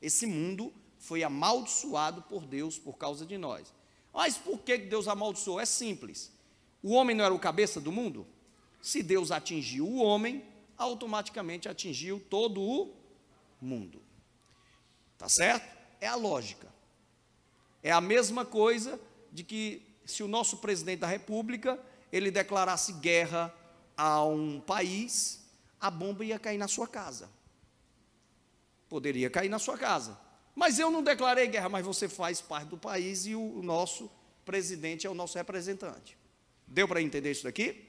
Esse 0.01 0.27
mundo 0.27 0.73
foi 0.99 1.25
amaldiçoado 1.25 2.23
por 2.23 2.47
Deus 2.47 2.79
por 2.79 2.97
causa 2.97 3.27
de 3.27 3.37
nós. 3.37 3.75
Mas 4.13 4.39
por 4.39 4.61
que 4.61 4.79
Deus 4.79 5.09
amaldiçoou? 5.09 5.59
É 5.59 5.67
simples. 5.67 6.31
O 6.81 6.93
homem 6.93 7.17
não 7.17 7.25
era 7.25 7.35
o 7.35 7.39
cabeça 7.39 7.81
do 7.81 7.91
mundo? 7.91 8.25
Se 8.81 9.03
Deus 9.03 9.33
atingiu 9.33 9.89
o 9.89 9.97
homem, 9.97 10.45
automaticamente 10.77 11.69
atingiu 11.69 12.21
todo 12.21 12.61
o 12.61 12.95
mundo. 13.61 14.03
Tá 15.17 15.29
certo? 15.29 15.67
É 16.01 16.07
a 16.07 16.15
lógica. 16.15 16.73
É 17.83 17.91
a 17.91 18.01
mesma 18.01 18.45
coisa 18.45 19.01
de 19.33 19.45
que 19.45 19.83
se 20.05 20.23
o 20.23 20.29
nosso 20.29 20.59
presidente 20.59 21.01
da 21.01 21.07
República 21.07 21.79
ele 22.13 22.31
declarasse 22.31 22.93
guerra 22.95 23.55
a 23.97 24.25
um 24.25 24.61
país, 24.61 25.45
a 25.81 25.91
bomba 25.91 26.25
ia 26.25 26.39
cair 26.39 26.59
na 26.59 26.69
sua 26.69 26.87
casa. 26.87 27.29
Poderia 28.89 29.29
cair 29.29 29.49
na 29.49 29.59
sua 29.59 29.77
casa. 29.77 30.19
Mas 30.55 30.79
eu 30.79 30.91
não 30.91 31.03
declarei 31.03 31.49
guerra, 31.49 31.69
mas 31.69 31.85
você 31.85 32.09
faz 32.09 32.41
parte 32.41 32.69
do 32.69 32.79
país 32.79 33.27
e 33.27 33.35
o 33.35 33.61
nosso 33.63 34.11
presidente 34.45 35.07
é 35.07 35.11
o 35.11 35.15
nosso 35.15 35.37
representante. 35.37 36.17
Deu 36.67 36.87
para 36.87 37.03
entender 37.03 37.33
isso 37.33 37.45
daqui? 37.45 37.85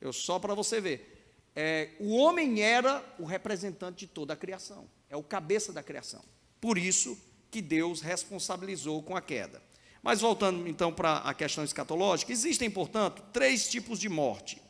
Eu 0.00 0.12
só 0.12 0.38
para 0.38 0.54
você 0.54 0.80
ver. 0.80 1.13
É, 1.56 1.90
o 2.00 2.16
homem 2.16 2.62
era 2.62 3.04
o 3.18 3.24
representante 3.24 3.98
de 3.98 4.06
toda 4.06 4.32
a 4.32 4.36
criação, 4.36 4.88
é 5.08 5.16
o 5.16 5.22
cabeça 5.22 5.72
da 5.72 5.82
criação. 5.82 6.24
Por 6.60 6.76
isso 6.76 7.16
que 7.50 7.62
Deus 7.62 8.00
responsabilizou 8.00 9.02
com 9.02 9.16
a 9.16 9.20
queda. 9.20 9.62
Mas 10.02 10.20
voltando 10.20 10.68
então 10.68 10.92
para 10.92 11.18
a 11.18 11.32
questão 11.32 11.64
escatológica, 11.64 12.32
existem, 12.32 12.70
portanto, 12.70 13.22
três 13.32 13.68
tipos 13.68 13.98
de 13.98 14.08
morte. 14.08 14.60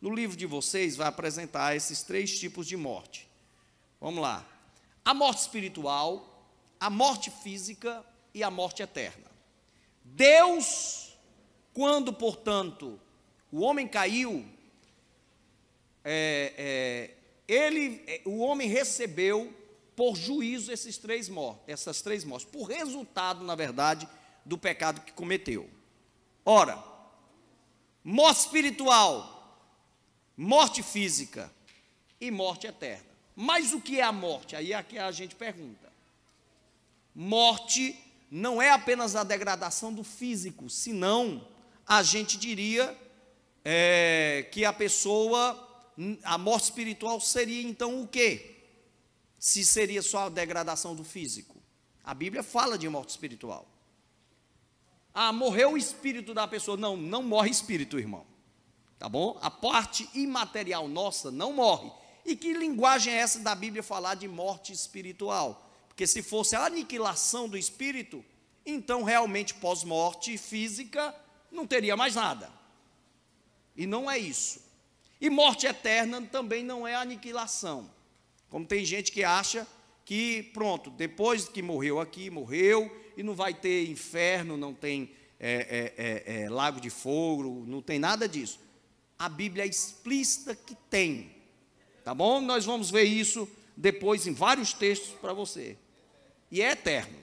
No 0.00 0.14
livro 0.14 0.36
de 0.36 0.46
vocês 0.46 0.96
vai 0.96 1.08
apresentar 1.08 1.74
esses 1.74 2.02
três 2.02 2.38
tipos 2.38 2.66
de 2.66 2.76
morte. 2.76 3.28
Vamos 4.00 4.22
lá. 4.22 4.46
A 5.04 5.12
morte 5.12 5.40
espiritual, 5.40 6.48
a 6.78 6.88
morte 6.88 7.30
física 7.30 8.04
e 8.32 8.42
a 8.42 8.50
morte 8.50 8.82
eterna. 8.82 9.30
Deus, 10.04 11.16
quando, 11.74 12.12
portanto, 12.12 13.00
o 13.50 13.60
homem 13.60 13.88
caiu, 13.88 14.46
é, 16.08 16.54
é, 16.56 17.10
ele, 17.48 18.00
é, 18.06 18.22
o 18.24 18.38
homem 18.38 18.68
recebeu 18.68 19.52
por 19.96 20.14
juízo 20.14 20.70
esses 20.70 20.96
três 20.96 21.28
mortes, 21.28 21.64
essas 21.66 22.00
três 22.00 22.22
mortes, 22.22 22.48
por 22.48 22.62
resultado, 22.62 23.44
na 23.44 23.56
verdade, 23.56 24.08
do 24.44 24.56
pecado 24.56 25.00
que 25.00 25.12
cometeu. 25.12 25.68
Ora, 26.44 26.80
morte 28.04 28.38
espiritual, 28.38 29.58
morte 30.36 30.80
física 30.80 31.52
e 32.20 32.30
morte 32.30 32.68
eterna. 32.68 33.04
Mas 33.34 33.72
o 33.72 33.80
que 33.80 33.98
é 33.98 34.04
a 34.04 34.12
morte? 34.12 34.54
Aí 34.54 34.72
é 34.72 34.82
que 34.82 34.96
a 34.96 35.10
gente 35.10 35.34
pergunta. 35.34 35.92
Morte 37.12 37.98
não 38.30 38.62
é 38.62 38.70
apenas 38.70 39.16
a 39.16 39.24
degradação 39.24 39.92
do 39.92 40.04
físico, 40.04 40.70
senão 40.70 41.46
a 41.84 42.02
gente 42.02 42.36
diria 42.36 42.96
é, 43.64 44.46
que 44.52 44.64
a 44.64 44.72
pessoa, 44.72 45.65
a 46.22 46.36
morte 46.36 46.64
espiritual 46.64 47.20
seria 47.20 47.62
então 47.62 48.02
o 48.02 48.08
quê? 48.08 48.56
Se 49.38 49.64
seria 49.64 50.02
só 50.02 50.26
a 50.26 50.28
degradação 50.28 50.94
do 50.94 51.04
físico. 51.04 51.56
A 52.04 52.14
Bíblia 52.14 52.42
fala 52.42 52.78
de 52.78 52.88
morte 52.88 53.10
espiritual. 53.10 53.66
ah, 55.12 55.32
morreu 55.32 55.72
o 55.72 55.76
espírito 55.76 56.34
da 56.34 56.46
pessoa. 56.46 56.76
Não, 56.76 56.96
não 56.96 57.22
morre 57.22 57.50
espírito, 57.50 57.98
irmão. 57.98 58.26
Tá 58.98 59.08
bom? 59.08 59.38
A 59.42 59.50
parte 59.50 60.08
imaterial 60.14 60.88
nossa 60.88 61.30
não 61.30 61.52
morre. 61.52 61.90
E 62.24 62.34
que 62.34 62.52
linguagem 62.52 63.12
é 63.12 63.18
essa 63.18 63.38
da 63.38 63.54
Bíblia 63.54 63.82
falar 63.82 64.14
de 64.14 64.26
morte 64.26 64.72
espiritual? 64.72 65.70
Porque 65.88 66.06
se 66.06 66.22
fosse 66.22 66.56
a 66.56 66.66
aniquilação 66.66 67.48
do 67.48 67.56
espírito, 67.56 68.24
então 68.64 69.02
realmente 69.02 69.54
pós-morte 69.54 70.36
física 70.36 71.14
não 71.50 71.66
teria 71.66 71.96
mais 71.96 72.14
nada. 72.14 72.50
E 73.76 73.86
não 73.86 74.10
é 74.10 74.18
isso. 74.18 74.65
E 75.20 75.30
morte 75.30 75.66
eterna 75.66 76.20
também 76.22 76.62
não 76.62 76.86
é 76.86 76.94
aniquilação. 76.94 77.90
Como 78.48 78.66
tem 78.66 78.84
gente 78.84 79.10
que 79.10 79.24
acha 79.24 79.66
que, 80.04 80.44
pronto, 80.54 80.90
depois 80.90 81.48
que 81.48 81.62
morreu 81.62 82.00
aqui, 82.00 82.30
morreu, 82.30 82.90
e 83.16 83.22
não 83.22 83.34
vai 83.34 83.54
ter 83.54 83.88
inferno, 83.88 84.56
não 84.56 84.74
tem 84.74 85.10
é, 85.40 85.92
é, 85.96 86.34
é, 86.36 86.42
é 86.42 86.50
lago 86.50 86.80
de 86.80 86.90
fogo, 86.90 87.64
não 87.66 87.82
tem 87.82 87.98
nada 87.98 88.28
disso. 88.28 88.60
A 89.18 89.28
Bíblia 89.28 89.64
é 89.64 89.68
explícita 89.68 90.54
que 90.54 90.74
tem. 90.90 91.34
Tá 92.04 92.14
bom? 92.14 92.40
Nós 92.40 92.64
vamos 92.64 92.90
ver 92.90 93.04
isso 93.04 93.48
depois 93.76 94.26
em 94.26 94.32
vários 94.32 94.72
textos 94.72 95.14
para 95.20 95.32
você. 95.32 95.76
E 96.50 96.62
é 96.62 96.72
eterno. 96.72 97.16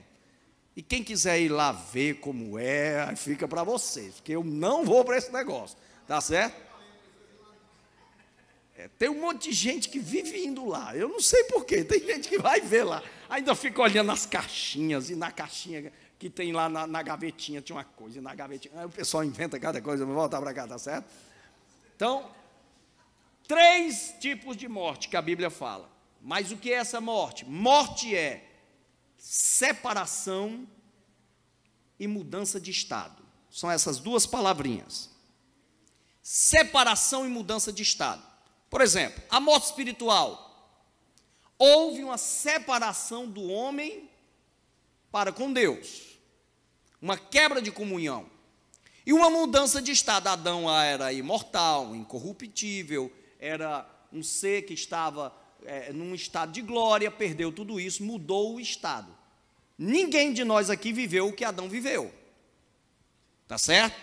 E 0.76 0.82
quem 0.82 1.04
quiser 1.04 1.40
ir 1.40 1.48
lá 1.48 1.70
ver 1.70 2.20
como 2.20 2.58
é, 2.58 3.14
fica 3.16 3.46
para 3.46 3.62
vocês, 3.62 4.14
porque 4.14 4.32
eu 4.32 4.42
não 4.42 4.84
vou 4.84 5.04
para 5.04 5.16
esse 5.16 5.32
negócio. 5.32 5.78
Tá 6.06 6.20
certo? 6.20 6.60
Tem 8.88 9.08
um 9.08 9.20
monte 9.20 9.50
de 9.50 9.52
gente 9.52 9.88
que 9.88 9.98
vive 9.98 10.44
indo 10.44 10.66
lá. 10.66 10.94
Eu 10.96 11.08
não 11.08 11.20
sei 11.20 11.44
porquê. 11.44 11.84
Tem 11.84 12.00
gente 12.00 12.28
que 12.28 12.38
vai 12.38 12.60
ver 12.60 12.84
lá. 12.84 13.02
Ainda 13.28 13.54
fica 13.54 13.82
olhando 13.82 14.10
as 14.10 14.26
caixinhas 14.26 15.10
e 15.10 15.16
na 15.16 15.30
caixinha 15.30 15.92
que 16.18 16.30
tem 16.30 16.52
lá 16.52 16.68
na, 16.68 16.86
na 16.86 17.02
gavetinha 17.02 17.60
tinha 17.60 17.76
uma 17.76 17.84
coisa, 17.84 18.18
e 18.18 18.20
na 18.20 18.34
gavetinha. 18.34 18.72
Aí 18.78 18.86
o 18.86 18.90
pessoal 18.90 19.24
inventa 19.24 19.58
cada 19.58 19.80
coisa. 19.80 20.04
Vou 20.06 20.14
voltar 20.14 20.40
para 20.40 20.54
cá, 20.54 20.66
tá 20.66 20.78
certo? 20.78 21.06
Então, 21.96 22.30
Três 23.46 24.14
tipos 24.20 24.56
de 24.56 24.68
morte 24.68 25.08
que 25.08 25.16
a 25.16 25.22
Bíblia 25.22 25.50
fala. 25.50 25.90
Mas 26.20 26.50
o 26.50 26.56
que 26.56 26.72
é 26.72 26.76
essa 26.76 27.00
morte? 27.00 27.44
Morte 27.44 28.16
é 28.16 28.50
separação 29.18 30.66
e 31.98 32.06
mudança 32.06 32.58
de 32.58 32.70
estado. 32.70 33.22
São 33.50 33.70
essas 33.70 33.98
duas 33.98 34.26
palavrinhas. 34.26 35.10
Separação 36.22 37.26
e 37.26 37.28
mudança 37.28 37.70
de 37.70 37.82
estado. 37.82 38.22
Por 38.74 38.80
exemplo, 38.80 39.22
a 39.30 39.38
morte 39.38 39.66
espiritual. 39.66 40.50
Houve 41.56 42.02
uma 42.02 42.18
separação 42.18 43.24
do 43.24 43.44
homem 43.44 44.10
para 45.12 45.30
com 45.30 45.52
Deus. 45.52 46.18
Uma 47.00 47.16
quebra 47.16 47.62
de 47.62 47.70
comunhão. 47.70 48.28
E 49.06 49.12
uma 49.12 49.30
mudança 49.30 49.80
de 49.80 49.92
estado. 49.92 50.26
Adão 50.26 50.68
era 50.68 51.12
imortal, 51.12 51.94
incorruptível, 51.94 53.12
era 53.38 53.88
um 54.12 54.24
ser 54.24 54.62
que 54.62 54.74
estava 54.74 55.32
é, 55.64 55.92
num 55.92 56.12
estado 56.12 56.50
de 56.50 56.60
glória, 56.60 57.12
perdeu 57.12 57.52
tudo 57.52 57.78
isso, 57.78 58.02
mudou 58.02 58.56
o 58.56 58.60
estado. 58.60 59.16
Ninguém 59.78 60.32
de 60.32 60.42
nós 60.42 60.68
aqui 60.68 60.92
viveu 60.92 61.28
o 61.28 61.32
que 61.32 61.44
Adão 61.44 61.68
viveu. 61.68 62.12
Tá 63.46 63.56
certo? 63.56 63.96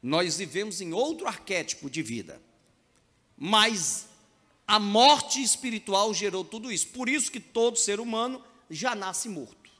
Nós 0.00 0.36
vivemos 0.36 0.80
em 0.80 0.92
outro 0.92 1.26
arquétipo 1.26 1.90
de 1.90 2.02
vida. 2.02 2.40
Mas 3.36 4.11
a 4.66 4.78
morte 4.78 5.42
espiritual 5.42 6.14
gerou 6.14 6.44
tudo 6.44 6.70
isso. 6.70 6.88
Por 6.88 7.08
isso 7.08 7.30
que 7.30 7.40
todo 7.40 7.78
ser 7.78 8.00
humano 8.00 8.42
já 8.70 8.94
nasce 8.94 9.28
morto. 9.28 9.70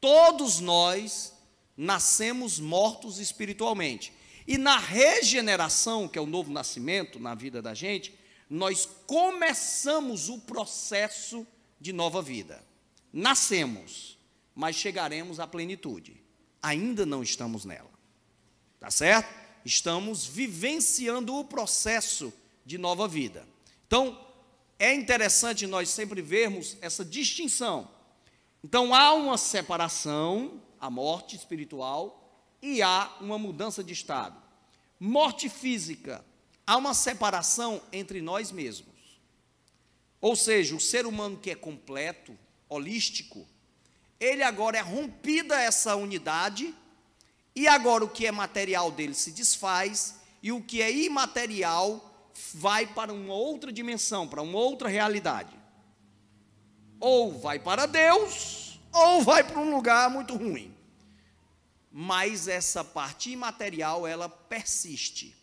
Todos 0.00 0.60
nós 0.60 1.32
nascemos 1.76 2.58
mortos 2.58 3.18
espiritualmente. 3.18 4.12
E 4.46 4.58
na 4.58 4.78
regeneração, 4.78 6.08
que 6.08 6.18
é 6.18 6.22
o 6.22 6.26
novo 6.26 6.50
nascimento 6.50 7.18
na 7.20 7.34
vida 7.34 7.62
da 7.62 7.74
gente, 7.74 8.14
nós 8.48 8.88
começamos 9.06 10.28
o 10.28 10.38
processo 10.38 11.46
de 11.80 11.92
nova 11.92 12.20
vida. 12.20 12.62
Nascemos, 13.12 14.18
mas 14.54 14.76
chegaremos 14.76 15.38
à 15.38 15.46
plenitude. 15.46 16.20
Ainda 16.62 17.06
não 17.06 17.22
estamos 17.22 17.64
nela. 17.64 17.90
Tá 18.78 18.90
certo? 18.90 19.32
Estamos 19.64 20.26
vivenciando 20.26 21.34
o 21.34 21.44
processo 21.44 22.32
de 22.64 22.76
nova 22.76 23.06
vida. 23.06 23.46
Então, 23.90 24.16
é 24.78 24.94
interessante 24.94 25.66
nós 25.66 25.88
sempre 25.88 26.22
vermos 26.22 26.76
essa 26.80 27.04
distinção. 27.04 27.90
Então, 28.62 28.94
há 28.94 29.12
uma 29.14 29.36
separação, 29.36 30.62
a 30.78 30.88
morte 30.88 31.34
espiritual, 31.34 32.46
e 32.62 32.82
há 32.82 33.12
uma 33.20 33.36
mudança 33.36 33.82
de 33.82 33.92
estado. 33.92 34.40
Morte 35.00 35.48
física, 35.48 36.24
há 36.64 36.76
uma 36.76 36.94
separação 36.94 37.82
entre 37.92 38.22
nós 38.22 38.52
mesmos. 38.52 38.94
Ou 40.20 40.36
seja, 40.36 40.76
o 40.76 40.80
ser 40.80 41.04
humano 41.04 41.36
que 41.36 41.50
é 41.50 41.56
completo, 41.56 42.38
holístico, 42.68 43.44
ele 44.20 44.44
agora 44.44 44.78
é 44.78 44.82
rompida 44.82 45.60
essa 45.60 45.96
unidade, 45.96 46.72
e 47.56 47.66
agora 47.66 48.04
o 48.04 48.08
que 48.08 48.24
é 48.24 48.30
material 48.30 48.92
dele 48.92 49.14
se 49.14 49.32
desfaz, 49.32 50.20
e 50.40 50.52
o 50.52 50.62
que 50.62 50.80
é 50.80 50.92
imaterial 50.92 52.06
vai 52.54 52.86
para 52.86 53.12
uma 53.12 53.34
outra 53.34 53.72
dimensão, 53.72 54.26
para 54.26 54.42
uma 54.42 54.58
outra 54.58 54.88
realidade. 54.88 55.54
Ou 56.98 57.38
vai 57.38 57.58
para 57.58 57.86
Deus, 57.86 58.78
ou 58.92 59.22
vai 59.22 59.42
para 59.42 59.58
um 59.58 59.74
lugar 59.74 60.10
muito 60.10 60.36
ruim 60.36 60.80
mas 61.90 62.46
essa 62.46 62.84
parte 62.84 63.30
imaterial 63.30 64.06
ela 64.06 64.28
persiste. 64.28 65.36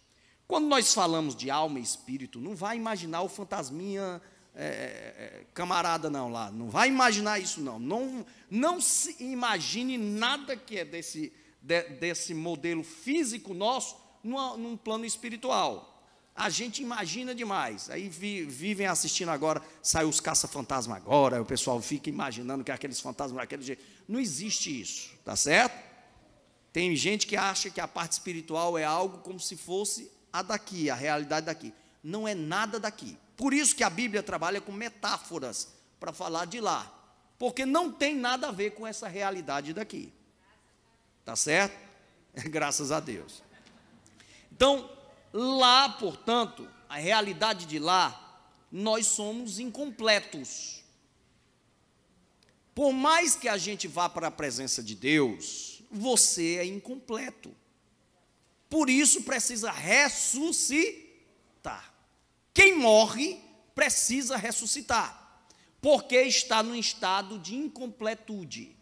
Quando 0.47 0.67
nós 0.67 0.93
falamos 0.93 1.35
de 1.35 1.51
alma 1.51 1.79
e 1.79 1.83
espírito, 1.83 2.39
não 2.39 2.55
vai 2.55 2.77
imaginar 2.77 3.21
o 3.21 3.27
fantasminha 3.27 4.21
é, 4.55 4.65
é, 4.65 4.69
é, 4.69 5.45
camarada 5.53 6.09
não 6.09 6.29
lá, 6.29 6.49
não 6.49 6.69
vai 6.69 6.87
imaginar 6.87 7.37
isso 7.39 7.59
não. 7.59 7.77
Não, 7.77 8.25
não 8.49 8.79
se 8.79 9.21
imagine 9.21 9.97
nada 9.97 10.55
que 10.55 10.79
é 10.79 10.85
desse, 10.85 11.33
de, 11.61 11.83
desse 11.89 12.33
modelo 12.33 12.83
físico 12.83 13.53
nosso 13.53 13.97
numa, 14.23 14.55
num 14.55 14.77
plano 14.77 15.05
espiritual. 15.05 15.96
A 16.37 16.51
gente 16.51 16.83
imagina 16.83 17.33
demais. 17.33 17.89
Aí 17.89 18.07
vi, 18.07 18.43
vivem 18.43 18.85
assistindo 18.85 19.29
agora, 19.29 19.59
sai 19.81 20.05
os 20.05 20.19
caça-fantasma 20.19 20.95
agora, 20.95 21.41
o 21.41 21.45
pessoal 21.45 21.81
fica 21.81 22.11
imaginando 22.11 22.63
que 22.63 22.69
é 22.69 22.75
aqueles 22.75 22.99
fantasmas 22.99 23.41
daquele 23.41 23.63
jeito. 23.63 23.83
Não 24.07 24.19
existe 24.19 24.79
isso, 24.79 25.09
tá 25.25 25.35
certo? 25.35 25.75
Tem 26.71 26.95
gente 26.95 27.25
que 27.25 27.35
acha 27.35 27.71
que 27.71 27.81
a 27.81 27.87
parte 27.87 28.11
espiritual 28.11 28.77
é 28.77 28.83
algo 28.83 29.17
como 29.17 29.39
se 29.39 29.57
fosse 29.57 30.11
a 30.31 30.43
daqui, 30.43 30.91
a 30.91 30.95
realidade 30.95 31.47
daqui. 31.47 31.73
Não 32.03 32.27
é 32.27 32.35
nada 32.35 32.79
daqui. 32.79 33.17
Por 33.35 33.51
isso 33.51 33.75
que 33.75 33.83
a 33.83 33.89
Bíblia 33.89 34.21
trabalha 34.21 34.61
com 34.61 34.71
metáforas 34.71 35.69
para 35.99 36.13
falar 36.13 36.45
de 36.45 36.61
lá. 36.61 36.93
Porque 37.39 37.65
não 37.65 37.91
tem 37.91 38.15
nada 38.15 38.49
a 38.49 38.51
ver 38.51 38.71
com 38.71 38.85
essa 38.85 39.07
realidade 39.07 39.73
daqui. 39.73 40.13
Tá 41.25 41.35
certo? 41.35 41.75
Graças 42.45 42.91
a 42.91 42.99
Deus. 42.99 43.41
Então, 44.51 44.87
lá, 45.37 45.89
portanto, 45.89 46.67
a 46.89 46.97
realidade 46.97 47.65
de 47.65 47.77
lá, 47.77 48.41
nós 48.71 49.07
somos 49.07 49.59
incompletos. 49.59 50.83
Por 52.73 52.91
mais 52.91 53.35
que 53.35 53.47
a 53.47 53.57
gente 53.57 53.87
vá 53.87 54.09
para 54.09 54.27
a 54.27 54.31
presença 54.31 54.81
de 54.81 54.95
Deus, 54.95 55.81
você 55.91 56.57
é 56.57 56.65
incompleto. 56.65 57.55
Por 58.69 58.89
isso 58.89 59.23
precisa 59.23 59.71
ressuscitar. 59.71 61.07
Quem 62.53 62.77
morre 62.77 63.39
precisa 63.75 64.35
ressuscitar, 64.35 65.43
porque 65.79 66.19
está 66.21 66.63
no 66.63 66.75
estado 66.75 67.37
de 67.39 67.55
incompletude. 67.55 68.75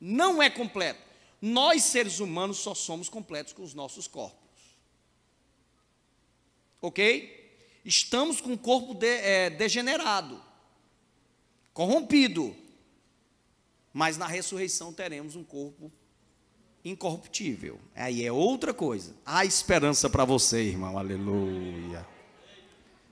Não 0.00 0.42
é 0.42 0.50
completo. 0.50 1.00
Nós, 1.40 1.84
seres 1.84 2.18
humanos, 2.18 2.58
só 2.58 2.74
somos 2.74 3.08
completos 3.08 3.52
com 3.52 3.62
os 3.62 3.74
nossos 3.74 4.08
corpos. 4.08 4.37
Ok? 6.80 7.36
Estamos 7.84 8.40
com 8.40 8.52
o 8.52 8.58
corpo 8.58 8.94
de, 8.94 9.06
é, 9.06 9.50
degenerado, 9.50 10.42
corrompido 11.72 12.54
mas 13.98 14.16
na 14.16 14.28
ressurreição 14.28 14.92
teremos 14.92 15.34
um 15.34 15.42
corpo 15.42 15.90
incorruptível. 16.84 17.80
Aí 17.96 18.24
é 18.24 18.30
outra 18.30 18.72
coisa. 18.72 19.12
Há 19.26 19.44
esperança 19.44 20.08
para 20.08 20.24
você, 20.24 20.62
irmão. 20.62 20.96
Aleluia. 20.96 22.06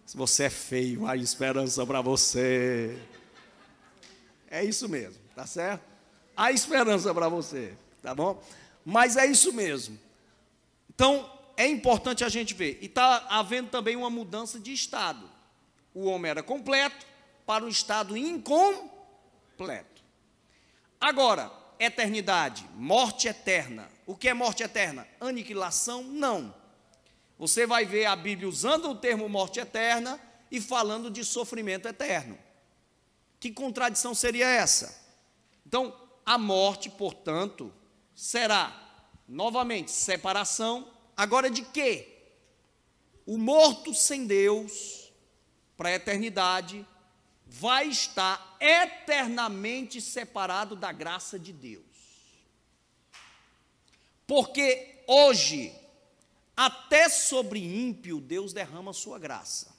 Se 0.07 0.16
você 0.16 0.44
é 0.44 0.50
feio, 0.50 1.05
há 1.07 1.16
esperança 1.16 1.85
para 1.85 2.00
você. 2.00 2.96
É 4.48 4.64
isso 4.64 4.88
mesmo, 4.88 5.20
tá 5.35 5.44
certo? 5.44 5.83
Há 6.37 6.52
esperança 6.52 7.12
para 7.12 7.29
você, 7.29 7.74
tá 8.00 8.14
bom? 8.14 8.40
Mas 8.85 9.16
é 9.16 9.26
isso 9.26 9.52
mesmo. 9.52 9.98
Então, 10.88 11.29
é 11.56 11.66
importante 11.66 12.22
a 12.22 12.28
gente 12.28 12.54
ver. 12.54 12.78
E 12.82 12.86
está 12.86 13.26
havendo 13.28 13.68
também 13.68 13.96
uma 13.96 14.10
mudança 14.10 14.60
de 14.60 14.72
estado. 14.72 15.28
O 15.94 16.04
homem 16.06 16.30
era 16.30 16.42
completo 16.42 17.06
para 17.46 17.64
um 17.64 17.68
estado 17.68 18.16
incompleto. 18.16 20.02
Agora, 21.00 21.50
eternidade, 21.78 22.66
morte 22.74 23.28
eterna. 23.28 23.88
O 24.06 24.16
que 24.16 24.28
é 24.28 24.34
morte 24.34 24.62
eterna? 24.62 25.06
Aniquilação? 25.20 26.02
Não. 26.02 26.54
Você 27.38 27.66
vai 27.66 27.84
ver 27.84 28.06
a 28.06 28.16
Bíblia 28.16 28.48
usando 28.48 28.90
o 28.90 28.94
termo 28.94 29.28
morte 29.28 29.60
eterna 29.60 30.20
e 30.50 30.60
falando 30.60 31.10
de 31.10 31.24
sofrimento 31.24 31.86
eterno. 31.86 32.38
Que 33.38 33.50
contradição 33.50 34.14
seria 34.14 34.46
essa? 34.46 35.04
Então, 35.66 35.94
a 36.24 36.38
morte, 36.38 36.88
portanto, 36.88 37.72
será 38.14 38.74
novamente 39.28 39.90
separação. 39.90 40.90
Agora 41.16 41.48
de 41.48 41.62
quê? 41.62 42.12
O 43.24 43.38
morto 43.38 43.94
sem 43.94 44.26
Deus 44.26 45.12
para 45.76 45.88
a 45.88 45.94
eternidade 45.94 46.87
vai 47.46 47.88
estar 47.88 48.57
eternamente 48.61 50.00
separado 50.00 50.76
da 50.76 50.92
graça 50.92 51.38
de 51.38 51.52
Deus. 51.52 51.85
Porque 54.26 55.05
hoje, 55.07 55.72
até 56.57 57.09
sobre 57.09 57.61
ímpio, 57.61 58.20
Deus 58.20 58.52
derrama 58.52 58.92
sua 58.92 59.18
graça. 59.18 59.74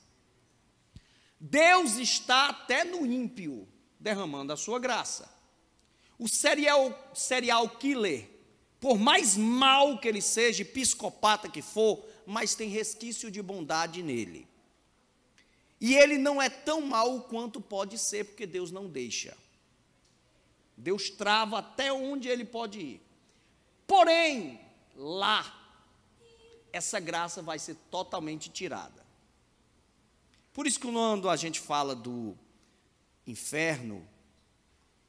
Deus 1.39 1.97
está 1.97 2.49
até 2.49 2.83
no 2.83 3.05
ímpio 3.05 3.67
derramando 3.99 4.53
a 4.53 4.57
sua 4.57 4.79
graça. 4.79 5.29
O 6.17 6.27
serial, 6.27 7.11
serial 7.13 7.69
killer, 7.69 8.27
por 8.79 8.97
mais 8.97 9.35
mal 9.35 9.97
que 9.97 10.07
ele 10.07 10.21
seja, 10.21 10.63
psicopata 10.63 11.49
que 11.49 11.61
for, 11.61 12.05
mas 12.25 12.55
tem 12.55 12.69
resquício 12.69 13.31
de 13.31 13.41
bondade 13.41 14.03
nele. 14.03 14.47
E 15.79 15.95
ele 15.95 16.17
não 16.17 16.41
é 16.41 16.49
tão 16.49 16.81
mau 16.81 17.21
quanto 17.21 17.61
pode 17.61 17.97
ser, 17.97 18.25
porque 18.25 18.45
Deus 18.45 18.71
não 18.71 18.87
deixa. 18.87 19.37
Deus 20.75 21.09
trava 21.09 21.59
até 21.59 21.91
onde 21.91 22.27
ele 22.27 22.45
pode 22.45 22.79
ir. 22.79 23.01
Porém, 23.85 24.59
lá, 24.95 25.71
essa 26.71 26.99
graça 26.99 27.41
vai 27.41 27.57
ser 27.57 27.75
totalmente 27.89 28.49
tirada. 28.49 29.05
Por 30.53 30.67
isso 30.67 30.79
que 30.79 30.87
quando 30.87 31.29
a 31.29 31.35
gente 31.35 31.59
fala 31.59 31.95
do 31.95 32.35
inferno 33.25 34.07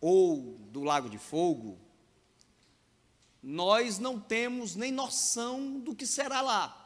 ou 0.00 0.59
do 0.70 0.83
lago 0.85 1.09
de 1.09 1.18
fogo, 1.18 1.78
nós 3.42 3.98
não 3.98 4.18
temos 4.18 4.74
nem 4.74 4.90
noção 4.90 5.79
do 5.79 5.94
que 5.94 6.07
será 6.07 6.40
lá. 6.40 6.85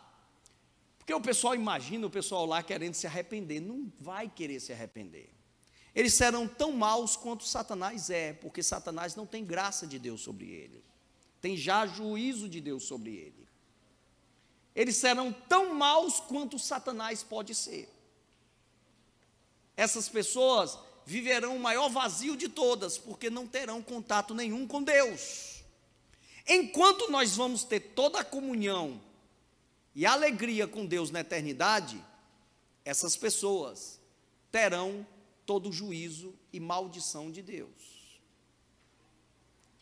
Porque 0.98 1.12
o 1.12 1.20
pessoal 1.20 1.54
imagina 1.54 2.06
o 2.06 2.10
pessoal 2.10 2.46
lá 2.46 2.62
querendo 2.62 2.94
se 2.94 3.06
arrepender, 3.06 3.60
não 3.60 3.92
vai 3.98 4.28
querer 4.28 4.60
se 4.60 4.72
arrepender. 4.72 5.30
Eles 5.94 6.14
serão 6.14 6.46
tão 6.46 6.72
maus 6.72 7.16
quanto 7.16 7.44
Satanás 7.44 8.08
é, 8.08 8.32
porque 8.32 8.62
Satanás 8.62 9.14
não 9.14 9.26
tem 9.26 9.44
graça 9.44 9.86
de 9.86 9.98
Deus 9.98 10.20
sobre 10.20 10.46
ele, 10.46 10.82
tem 11.40 11.56
já 11.56 11.86
juízo 11.86 12.48
de 12.48 12.60
Deus 12.60 12.84
sobre 12.84 13.10
ele. 13.10 13.48
Eles 14.74 14.96
serão 14.96 15.32
tão 15.32 15.74
maus 15.74 16.18
quanto 16.20 16.58
Satanás 16.58 17.22
pode 17.22 17.54
ser. 17.54 17.92
Essas 19.76 20.08
pessoas 20.08 20.78
viverão 21.04 21.56
o 21.56 21.60
maior 21.60 21.90
vazio 21.90 22.36
de 22.36 22.48
todas, 22.48 22.96
porque 22.96 23.28
não 23.28 23.46
terão 23.46 23.82
contato 23.82 24.34
nenhum 24.34 24.66
com 24.66 24.82
Deus. 24.82 25.51
Enquanto 26.46 27.10
nós 27.10 27.36
vamos 27.36 27.64
ter 27.64 27.80
toda 27.80 28.20
a 28.20 28.24
comunhão 28.24 29.00
e 29.94 30.04
alegria 30.06 30.66
com 30.66 30.84
Deus 30.84 31.10
na 31.10 31.20
eternidade, 31.20 32.02
essas 32.84 33.16
pessoas 33.16 34.00
terão 34.50 35.06
todo 35.46 35.68
o 35.68 35.72
juízo 35.72 36.34
e 36.52 36.58
maldição 36.58 37.30
de 37.30 37.42
Deus. 37.42 38.20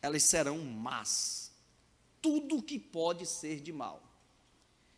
Elas 0.01 0.23
serão 0.23 0.57
más, 0.59 1.51
tudo 2.21 2.61
que 2.61 2.79
pode 2.79 3.25
ser 3.25 3.59
de 3.59 3.71
mal. 3.71 4.01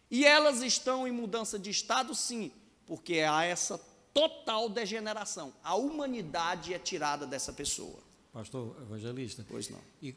E 0.10 0.26
elas 0.26 0.62
estão 0.62 1.08
em 1.08 1.12
mudança 1.12 1.58
de 1.58 1.70
estado, 1.70 2.14
sim, 2.14 2.52
porque 2.86 3.20
há 3.22 3.44
essa 3.44 3.78
total 4.14 4.70
degeneração. 4.70 5.54
A 5.64 5.76
humanidade 5.76 6.74
é 6.74 6.80
tirada 6.80 7.26
dessa 7.26 7.52
pessoa. 7.52 8.00
Pastor 8.32 8.76
evangelista. 8.82 9.46
Pois 9.50 9.70
não. 9.70 9.80
E 10.02 10.16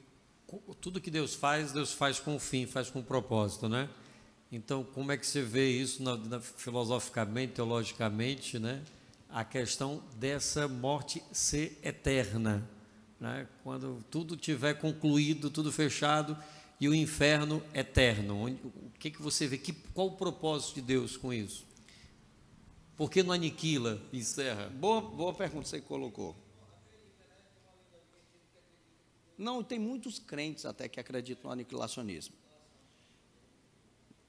tudo 0.81 1.01
que 1.01 1.11
Deus 1.11 1.35
faz, 1.35 1.73
Deus 1.73 1.93
faz 1.93 2.21
com 2.21 2.39
fim, 2.39 2.67
faz 2.67 2.89
com 2.89 3.03
propósito, 3.03 3.69
né? 3.69 3.89
Então, 4.51 4.85
como 4.85 5.11
é 5.11 5.17
que 5.17 5.27
você 5.27 5.43
vê 5.43 5.69
isso 5.71 6.03
na, 6.03 6.17
na, 6.17 6.41
filosoficamente, 6.41 7.55
teologicamente, 7.55 8.59
né? 8.59 8.83
A 9.29 9.45
questão 9.45 10.03
dessa 10.17 10.69
morte 10.69 11.23
ser 11.33 11.79
eterna, 11.83 12.69
né? 13.21 13.49
Quando 13.65 14.05
tudo 14.11 14.37
tiver 14.37 14.75
concluído, 14.75 15.51
tudo 15.51 15.73
fechado 15.73 16.39
e 16.81 16.89
o 16.89 16.95
inferno 16.95 17.61
eterno. 17.75 18.37
Onde, 18.37 18.61
o 18.65 18.93
que 18.99 19.11
que 19.11 19.21
você 19.21 19.49
vê? 19.49 19.59
Que, 19.59 19.73
qual 19.73 20.07
o 20.07 20.17
propósito 20.17 20.77
de 20.77 20.83
Deus 20.83 21.17
com 21.17 21.33
isso? 21.33 21.67
Por 22.97 23.11
que 23.11 23.23
não 23.23 23.33
aniquila, 23.33 24.01
encerra? 24.13 24.69
Boa, 24.71 25.01
boa 25.01 25.35
pergunta 25.35 25.65
que 25.65 25.69
você 25.71 25.81
colocou. 25.81 26.46
Não, 29.37 29.62
tem 29.62 29.79
muitos 29.79 30.18
crentes 30.18 30.64
até 30.64 30.88
que 30.88 30.99
acreditam 30.99 31.44
no 31.44 31.53
aniquilacionismo 31.53 32.35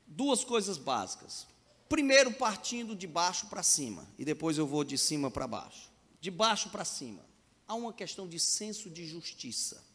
duas 0.08 0.44
coisas 0.44 0.78
básicas. 0.78 1.46
Primeiro, 1.90 2.34
partindo 2.34 2.96
de 2.96 3.06
baixo 3.06 3.48
para 3.48 3.62
cima, 3.62 4.08
e 4.18 4.26
depois 4.26 4.58
eu 4.58 4.66
vou 4.66 4.84
de 4.84 4.98
cima 4.98 5.30
para 5.30 5.48
baixo. 5.48 5.92
De 6.20 6.32
baixo 6.32 6.70
para 6.70 6.86
cima, 6.86 7.24
há 7.68 7.76
uma 7.76 7.94
questão 7.94 8.28
de 8.28 8.40
senso 8.40 8.90
de 8.90 9.06
justiça. 9.06 9.86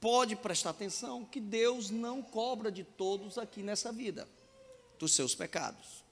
Pode 0.00 0.36
prestar 0.36 0.70
atenção 0.70 1.24
que 1.24 1.40
Deus 1.40 1.90
não 1.90 2.22
cobra 2.22 2.70
de 2.70 2.84
todos 2.84 3.36
aqui 3.38 3.62
nessa 3.62 3.92
vida 3.92 4.28
dos 4.98 5.14
seus 5.14 5.34
pecados. 5.34 6.04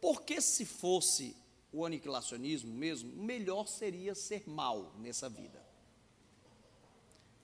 Porque 0.00 0.40
se 0.40 0.64
fosse 0.64 1.34
o 1.72 1.86
aniquilacionismo 1.86 2.72
mesmo, 2.72 3.10
melhor 3.10 3.66
seria 3.66 4.14
ser 4.14 4.48
mal 4.48 4.94
nessa 4.98 5.28
vida. 5.28 5.64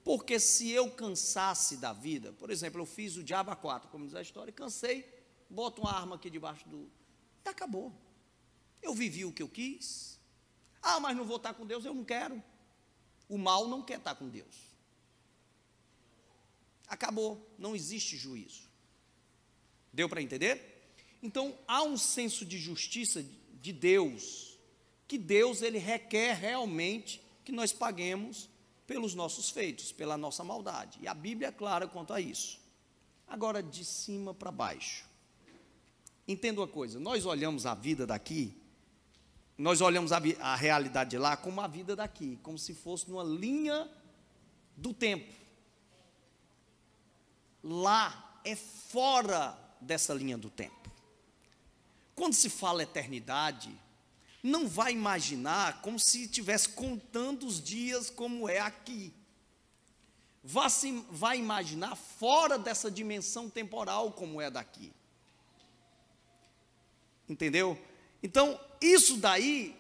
Porque 0.05 0.39
se 0.39 0.71
eu 0.71 0.91
cansasse 0.91 1.77
da 1.79 1.93
vida, 1.93 2.33
por 2.33 2.51
exemplo, 2.51 2.81
eu 2.81 2.87
fiz 2.87 3.17
o 3.17 3.25
diabo 3.25 3.51
a 3.51 3.57
quatro, 3.57 3.89
como 3.89 4.07
diz 4.07 4.15
a 4.15 4.23
história, 4.23 4.53
cansei, 4.53 5.07
boto 5.49 5.83
uma 5.83 5.93
arma 5.93 6.17
aqui 6.17 6.31
debaixo 6.31 6.69
do. 6.69 6.91
E 7.45 7.49
acabou. 7.49 7.93
Eu 8.83 8.95
vivi 8.95 9.25
o 9.25 9.33
que 9.33 9.43
eu 9.43 9.49
quis. 9.49 10.19
Ah, 10.81 11.01
mas 11.01 11.17
não 11.17 11.25
vou 11.25 11.37
estar 11.37 11.55
com 11.55 11.67
Deus, 11.67 11.85
eu 11.85 11.95
não 11.95 12.05
quero. 12.05 12.43
O 13.29 13.37
mal 13.37 13.67
não 13.69 13.83
quer 13.83 13.99
estar 13.99 14.15
com 14.15 14.29
Deus. 14.29 14.69
Acabou, 16.87 17.55
não 17.59 17.77
existe 17.77 18.17
juízo. 18.17 18.69
Deu 19.93 20.09
para 20.09 20.23
entender? 20.23 20.79
Então 21.23 21.59
há 21.67 21.83
um 21.83 21.97
senso 21.97 22.45
de 22.45 22.59
justiça 22.59 23.23
de 23.69 23.73
Deus, 23.73 24.59
que 25.07 25.19
Deus 25.19 25.61
ele 25.61 25.77
requer 25.77 26.35
realmente 26.35 27.23
que 27.45 27.53
nós 27.53 27.71
paguemos 27.71 28.49
pelos 28.87 29.15
nossos 29.15 29.51
feitos, 29.51 29.93
pela 29.93 30.17
nossa 30.17 30.43
maldade. 30.43 30.99
E 31.03 31.07
a 31.07 31.13
Bíblia 31.13 31.49
é 31.49 31.53
clara 31.53 31.87
quanto 31.87 32.15
a 32.15 32.21
isso. 32.21 32.59
Agora, 33.27 33.63
de 33.63 33.85
cima 33.85 34.33
para 34.33 34.51
baixo. 34.51 35.05
Entenda 36.27 36.63
uma 36.63 36.67
coisa: 36.69 36.99
nós 36.99 37.27
olhamos 37.27 37.67
a 37.67 37.75
vida 37.75 38.07
daqui, 38.07 38.57
nós 39.59 39.83
olhamos 39.83 40.13
a, 40.13 40.21
a 40.41 40.57
realidade 40.57 41.11
de 41.11 41.19
lá 41.19 41.37
como 41.37 41.61
a 41.61 41.67
vida 41.67 41.95
daqui, 41.95 42.39
como 42.43 42.59
se 42.59 42.73
fosse 42.73 43.11
numa 43.11 43.25
linha 43.25 43.87
do 44.77 44.95
tempo. 44.95 45.35
Lá 47.63 48.41
é 48.45 48.57
fora 48.57 49.59
dessa 49.79 50.15
linha 50.15 50.39
do 50.39 50.49
tempo. 50.49 50.88
Quando 52.19 52.35
se 52.35 52.49
fala 52.51 52.83
eternidade, 52.83 53.71
não 54.43 54.67
vai 54.67 54.91
imaginar 54.93 55.81
como 55.83 56.01
se 56.01 56.25
estivesse 56.25 56.71
contando 56.71 57.47
os 57.47 57.63
dias 57.63 58.11
como 58.11 58.49
é 58.49 58.59
aqui. 58.59 59.15
Vai, 60.43 60.69
se, 60.69 61.05
vai 61.11 61.39
imaginar 61.39 61.95
fora 61.95 62.59
dessa 62.59 62.91
dimensão 62.91 63.49
temporal 63.49 64.11
como 64.11 64.41
é 64.41 64.51
daqui. 64.51 64.93
Entendeu? 67.29 67.81
Então, 68.21 68.59
isso 68.81 69.19
daí 69.19 69.77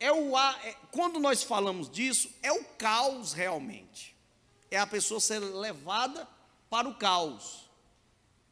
é 0.00 0.10
o 0.10 0.38
é, 0.38 0.74
quando 0.90 1.20
nós 1.20 1.42
falamos 1.42 1.90
disso, 1.90 2.30
é 2.42 2.50
o 2.50 2.64
caos 2.78 3.34
realmente. 3.34 4.16
É 4.70 4.78
a 4.78 4.86
pessoa 4.86 5.20
ser 5.20 5.38
levada 5.38 6.26
para 6.70 6.88
o 6.88 6.94
caos. 6.94 7.63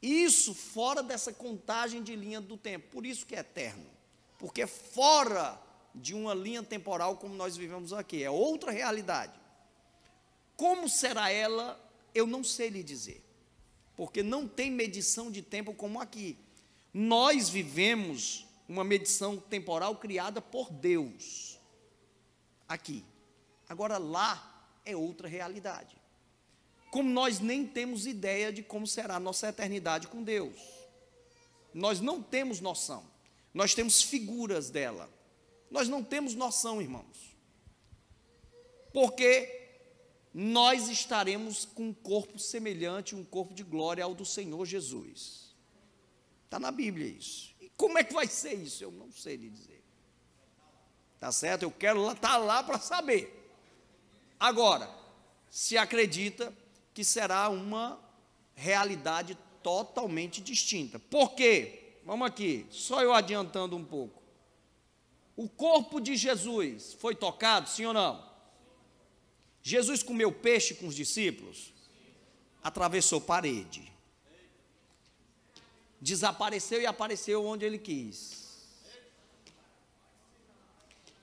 Isso 0.03 0.53
fora 0.53 1.03
dessa 1.03 1.33
contagem 1.33 2.03
de 2.03 2.17
linha 2.17 2.41
do 2.41 2.57
tempo. 2.57 2.89
Por 2.91 3.07
isso 3.07 3.25
que 3.25 3.37
é 3.37 3.39
eterno 3.39 3.93
porque 4.43 4.67
fora 4.67 5.57
de 5.95 6.15
uma 6.15 6.35
linha 6.35 6.65
temporal 6.65 7.17
como 7.17 7.33
nós 7.33 7.57
vivemos 7.57 7.93
aqui, 7.93 8.25
é 8.25 8.29
outra 8.29 8.73
realidade. 8.73 9.39
Como 10.57 10.89
será 10.89 11.31
ela, 11.31 11.81
eu 12.13 12.27
não 12.27 12.43
sei 12.43 12.69
lhe 12.69 12.83
dizer, 12.83 13.25
porque 13.97 14.21
não 14.21 14.49
tem 14.49 14.69
medição 14.69 15.31
de 15.31 15.43
tempo 15.43 15.73
como 15.73 16.01
aqui. 16.01 16.37
Nós 16.93 17.49
vivemos 17.49 18.45
uma 18.69 18.83
medição 18.83 19.37
temporal 19.39 19.95
criada 19.95 20.43
por 20.43 20.73
Deus, 20.73 21.57
aqui. 22.69 23.05
Agora 23.69 23.97
lá 23.97 24.81
é 24.85 24.97
outra 24.97 25.29
realidade. 25.29 25.97
Como 26.93 27.09
nós 27.09 27.41
nem 27.41 27.67
temos 27.67 28.07
ideia 28.07 28.53
de 28.53 28.63
como 28.63 28.87
será 28.87 29.17
a 29.17 29.19
nossa 29.19 29.49
eternidade 29.49 30.09
com 30.09 30.23
Deus. 30.23 30.55
Nós 31.73 32.01
não 32.01 32.23
temos 32.23 32.61
noção. 32.61 33.03
Nós 33.55 33.75
temos 33.75 34.03
figuras 34.03 34.69
dela. 34.69 35.09
Nós 35.71 35.89
não 35.89 36.05
temos 36.05 36.35
noção, 36.35 36.83
irmãos. 36.83 37.35
Porque 38.93 39.71
nós 40.35 40.91
estaremos 40.91 41.65
com 41.65 41.85
um 41.85 41.95
corpo 41.95 42.39
semelhante, 42.39 43.17
um 43.17 43.25
corpo 43.25 43.55
de 43.55 43.63
glória 43.63 44.05
ao 44.05 44.15
do 44.15 44.27
Senhor 44.27 44.67
Jesus. 44.67 45.57
Está 46.45 46.61
na 46.61 46.71
Bíblia 46.71 47.07
isso. 47.07 47.55
E 47.59 47.71
como 47.71 47.97
é 47.97 48.05
que 48.05 48.13
vai 48.13 48.27
ser 48.27 48.53
isso? 48.53 48.85
Eu 48.85 48.93
não 48.93 49.11
sei 49.11 49.37
lhe 49.37 49.49
dizer. 49.49 49.83
Tá 51.19 51.33
certo? 51.33 51.63
Eu 51.63 51.71
quero 51.71 52.13
estar 52.13 52.33
tá 52.33 52.37
lá 52.37 52.63
para 52.63 52.79
saber. 52.79 53.51
Agora, 54.39 54.95
se 55.49 55.79
acredita 55.79 56.55
que 56.95 57.05
será 57.05 57.49
uma 57.49 57.99
realidade 58.55 59.37
totalmente 59.63 60.41
distinta. 60.41 60.99
Por 60.99 61.35
quê? 61.35 61.99
Vamos 62.05 62.27
aqui, 62.27 62.67
só 62.71 63.03
eu 63.03 63.13
adiantando 63.13 63.77
um 63.77 63.85
pouco. 63.85 64.23
O 65.37 65.49
corpo 65.49 66.01
de 66.01 66.17
Jesus 66.17 66.95
foi 66.95 67.15
tocado, 67.15 67.69
sim 67.69 67.87
ou 67.87 67.95
não? 67.95 68.31
Jesus 69.63 70.03
comeu 70.03 70.33
peixe 70.33 70.75
com 70.75 70.87
os 70.87 70.95
discípulos? 70.95 71.73
Atravessou 72.63 73.21
parede. 73.21 73.91
Desapareceu 76.01 76.81
e 76.81 76.87
apareceu 76.87 77.45
onde 77.45 77.65
ele 77.65 77.79
quis. 77.79 78.43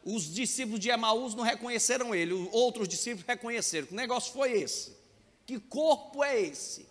Os 0.04 0.34
discípulos 0.34 0.80
de 0.80 0.90
Emaús 0.90 1.36
não 1.36 1.44
reconheceram 1.44 2.16
ele, 2.16 2.34
outros 2.52 2.88
discípulos 2.88 3.28
reconheceram. 3.28 3.88
Que 3.88 3.94
negócio 3.94 4.34
foi 4.34 4.54
esse? 4.54 4.99
Que 5.50 5.60
corpo 5.60 6.24
é 6.24 6.40
esse? 6.40 6.86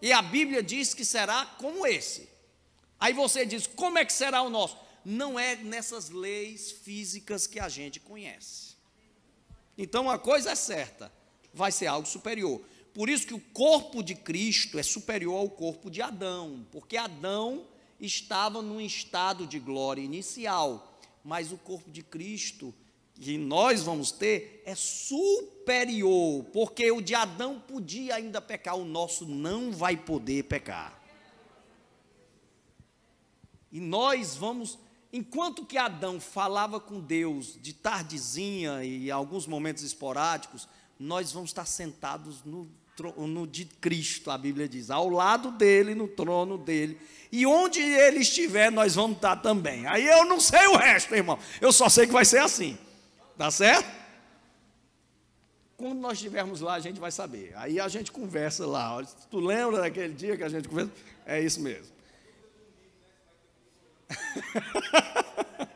E 0.00 0.12
a 0.12 0.22
Bíblia 0.22 0.62
diz 0.62 0.94
que 0.94 1.04
será 1.04 1.44
como 1.44 1.84
esse. 1.84 2.28
Aí 3.00 3.12
você 3.12 3.44
diz: 3.44 3.66
como 3.66 3.98
é 3.98 4.04
que 4.04 4.12
será 4.12 4.42
o 4.42 4.48
nosso? 4.48 4.76
Não 5.04 5.36
é 5.36 5.56
nessas 5.56 6.08
leis 6.08 6.70
físicas 6.70 7.48
que 7.48 7.58
a 7.58 7.68
gente 7.68 7.98
conhece. 7.98 8.76
Então 9.76 10.08
a 10.08 10.20
coisa 10.20 10.52
é 10.52 10.54
certa, 10.54 11.12
vai 11.52 11.72
ser 11.72 11.88
algo 11.88 12.06
superior. 12.06 12.62
Por 12.94 13.08
isso 13.08 13.26
que 13.26 13.34
o 13.34 13.40
corpo 13.52 14.00
de 14.00 14.14
Cristo 14.14 14.78
é 14.78 14.84
superior 14.84 15.40
ao 15.40 15.50
corpo 15.50 15.90
de 15.90 16.00
Adão, 16.00 16.64
porque 16.70 16.96
Adão 16.96 17.66
estava 17.98 18.62
num 18.62 18.80
estado 18.80 19.48
de 19.48 19.58
glória 19.58 20.00
inicial, 20.00 20.96
mas 21.24 21.50
o 21.50 21.58
corpo 21.58 21.90
de 21.90 22.04
Cristo 22.04 22.72
que 23.20 23.38
nós 23.38 23.82
vamos 23.82 24.10
ter 24.10 24.62
é 24.64 24.74
superior, 24.74 26.44
porque 26.52 26.90
o 26.90 27.00
de 27.00 27.14
Adão 27.14 27.58
podia 27.60 28.16
ainda 28.16 28.40
pecar, 28.40 28.76
o 28.76 28.84
nosso 28.84 29.26
não 29.26 29.72
vai 29.72 29.96
poder 29.96 30.44
pecar. 30.44 31.00
E 33.72 33.80
nós 33.80 34.36
vamos 34.36 34.78
Enquanto 35.12 35.64
que 35.64 35.78
Adão 35.78 36.20
falava 36.20 36.78
com 36.78 37.00
Deus 37.00 37.56
de 37.62 37.72
tardezinha 37.72 38.84
e 38.84 39.10
alguns 39.10 39.46
momentos 39.46 39.82
esporádicos, 39.82 40.68
nós 40.98 41.32
vamos 41.32 41.50
estar 41.50 41.64
sentados 41.64 42.44
no 42.44 42.70
trono 42.96 43.46
de 43.46 43.64
Cristo, 43.64 44.30
a 44.30 44.38
Bíblia 44.38 44.68
diz, 44.68 44.90
ao 44.90 45.08
lado 45.08 45.50
dele, 45.52 45.94
no 45.94 46.08
trono 46.08 46.58
dele. 46.58 46.98
E 47.32 47.46
onde 47.46 47.80
ele 47.80 48.20
estiver, 48.20 48.70
nós 48.70 48.94
vamos 48.94 49.16
estar 49.16 49.36
também. 49.36 49.86
Aí 49.86 50.06
eu 50.06 50.24
não 50.24 50.40
sei 50.40 50.66
o 50.66 50.76
resto, 50.76 51.14
irmão. 51.14 51.38
Eu 51.60 51.72
só 51.72 51.88
sei 51.88 52.06
que 52.06 52.12
vai 52.12 52.24
ser 52.24 52.38
assim. 52.38 52.76
Tá 53.36 53.50
certo? 53.50 53.86
Quando 55.76 56.00
nós 56.00 56.14
estivermos 56.14 56.62
lá, 56.62 56.74
a 56.74 56.80
gente 56.80 56.98
vai 56.98 57.10
saber. 57.10 57.52
Aí 57.56 57.78
a 57.78 57.86
gente 57.86 58.10
conversa 58.10 58.66
lá. 58.66 59.04
Tu 59.30 59.38
lembra 59.38 59.82
daquele 59.82 60.14
dia 60.14 60.36
que 60.36 60.42
a 60.42 60.48
gente 60.48 60.68
conversa? 60.68 60.92
É 61.26 61.40
isso 61.40 61.60
mesmo. 61.60 61.94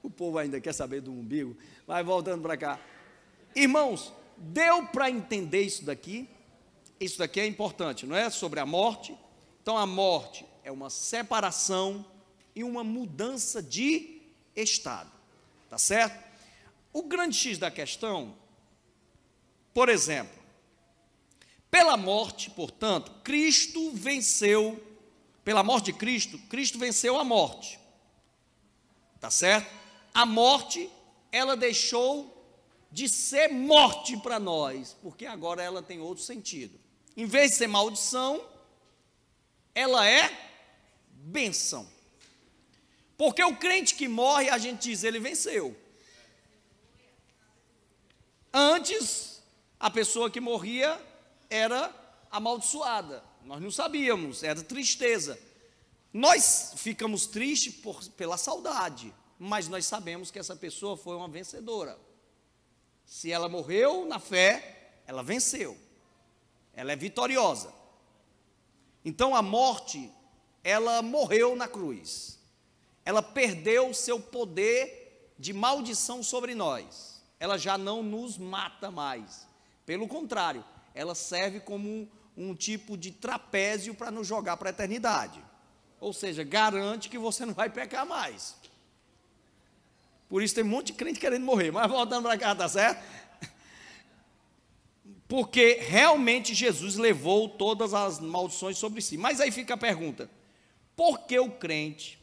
o 0.00 0.10
povo 0.10 0.38
ainda 0.38 0.60
quer 0.60 0.72
saber 0.72 1.00
do 1.00 1.10
umbigo. 1.10 1.56
Vai 1.86 2.04
voltando 2.04 2.42
para 2.42 2.56
cá. 2.56 2.78
Irmãos, 3.54 4.12
deu 4.36 4.86
para 4.86 5.10
entender 5.10 5.62
isso 5.62 5.84
daqui? 5.84 6.28
Isso 7.00 7.18
daqui 7.18 7.40
é 7.40 7.46
importante, 7.46 8.06
não 8.06 8.14
é? 8.14 8.30
Sobre 8.30 8.60
a 8.60 8.66
morte. 8.66 9.16
Então, 9.60 9.76
a 9.76 9.86
morte 9.86 10.46
é 10.62 10.70
uma 10.70 10.88
separação 10.88 12.06
e 12.54 12.62
uma 12.62 12.84
mudança 12.84 13.60
de 13.60 14.22
estado. 14.54 15.10
Tá 15.68 15.78
certo? 15.78 16.25
O 16.96 17.02
grande 17.02 17.36
X 17.36 17.58
da 17.58 17.70
questão, 17.70 18.34
por 19.74 19.90
exemplo, 19.90 20.42
pela 21.70 21.94
morte, 21.94 22.48
portanto, 22.48 23.20
Cristo 23.22 23.90
venceu 23.90 24.82
pela 25.44 25.62
morte 25.62 25.92
de 25.92 25.92
Cristo, 25.92 26.38
Cristo 26.48 26.78
venceu 26.78 27.18
a 27.18 27.22
morte. 27.22 27.78
Tá 29.20 29.30
certo? 29.30 29.70
A 30.14 30.24
morte, 30.24 30.90
ela 31.30 31.54
deixou 31.54 32.34
de 32.90 33.10
ser 33.10 33.48
morte 33.48 34.16
para 34.16 34.40
nós, 34.40 34.96
porque 35.02 35.26
agora 35.26 35.62
ela 35.62 35.82
tem 35.82 36.00
outro 36.00 36.24
sentido. 36.24 36.80
Em 37.14 37.26
vez 37.26 37.50
de 37.50 37.56
ser 37.58 37.66
maldição, 37.66 38.42
ela 39.74 40.08
é 40.08 40.34
benção. 41.10 41.86
Porque 43.18 43.44
o 43.44 43.54
crente 43.54 43.96
que 43.96 44.08
morre, 44.08 44.48
a 44.48 44.56
gente 44.56 44.88
diz, 44.88 45.04
ele 45.04 45.20
venceu. 45.20 45.84
Antes, 48.58 49.42
a 49.78 49.90
pessoa 49.90 50.30
que 50.30 50.40
morria 50.40 50.98
era 51.50 51.94
amaldiçoada. 52.30 53.22
Nós 53.44 53.60
não 53.60 53.70
sabíamos, 53.70 54.42
era 54.42 54.62
tristeza. 54.62 55.38
Nós 56.10 56.72
ficamos 56.74 57.26
tristes 57.26 57.74
por, 57.74 58.02
pela 58.12 58.38
saudade, 58.38 59.12
mas 59.38 59.68
nós 59.68 59.84
sabemos 59.84 60.30
que 60.30 60.38
essa 60.38 60.56
pessoa 60.56 60.96
foi 60.96 61.16
uma 61.16 61.28
vencedora. 61.28 61.98
Se 63.04 63.30
ela 63.30 63.46
morreu 63.46 64.06
na 64.06 64.18
fé, 64.18 65.00
ela 65.06 65.22
venceu. 65.22 65.76
Ela 66.72 66.92
é 66.92 66.96
vitoriosa. 66.96 67.70
Então 69.04 69.36
a 69.36 69.42
morte, 69.42 70.10
ela 70.64 71.02
morreu 71.02 71.54
na 71.54 71.68
cruz. 71.68 72.38
Ela 73.04 73.20
perdeu 73.20 73.92
seu 73.92 74.18
poder 74.18 75.34
de 75.38 75.52
maldição 75.52 76.22
sobre 76.22 76.54
nós. 76.54 77.15
Ela 77.38 77.58
já 77.58 77.76
não 77.76 78.02
nos 78.02 78.38
mata 78.38 78.90
mais. 78.90 79.46
Pelo 79.84 80.08
contrário, 80.08 80.64
ela 80.94 81.14
serve 81.14 81.60
como 81.60 81.88
um, 81.88 82.08
um 82.36 82.54
tipo 82.54 82.96
de 82.96 83.10
trapézio 83.10 83.94
para 83.94 84.10
nos 84.10 84.26
jogar 84.26 84.56
para 84.56 84.70
a 84.70 84.72
eternidade. 84.72 85.42
Ou 86.00 86.12
seja, 86.12 86.42
garante 86.42 87.08
que 87.08 87.18
você 87.18 87.44
não 87.46 87.54
vai 87.54 87.70
pecar 87.70 88.06
mais. 88.06 88.56
Por 90.28 90.42
isso 90.42 90.54
tem 90.54 90.64
um 90.64 90.68
monte 90.68 90.88
de 90.88 90.92
crente 90.94 91.20
querendo 91.20 91.44
morrer. 91.44 91.70
Mas 91.70 91.90
voltando 91.90 92.24
para 92.24 92.38
cá, 92.38 92.54
tá 92.54 92.68
certo? 92.68 93.02
Porque 95.28 95.78
realmente 95.80 96.54
Jesus 96.54 96.96
levou 96.96 97.48
todas 97.48 97.92
as 97.94 98.20
maldições 98.20 98.78
sobre 98.78 99.00
si. 99.00 99.16
Mas 99.16 99.40
aí 99.40 99.50
fica 99.50 99.74
a 99.74 99.78
pergunta: 99.78 100.30
por 100.94 101.20
que 101.20 101.38
o 101.38 101.50
crente, 101.50 102.18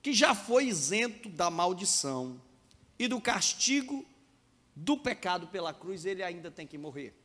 que 0.00 0.12
já 0.12 0.34
foi 0.34 0.66
isento 0.66 1.28
da 1.28 1.50
maldição 1.50 2.40
e 2.98 3.08
do 3.08 3.20
castigo 3.20 4.04
do 4.74 4.96
pecado 4.96 5.48
pela 5.48 5.72
cruz, 5.72 6.04
ele 6.04 6.22
ainda 6.22 6.50
tem 6.50 6.66
que 6.66 6.78
morrer? 6.78 7.22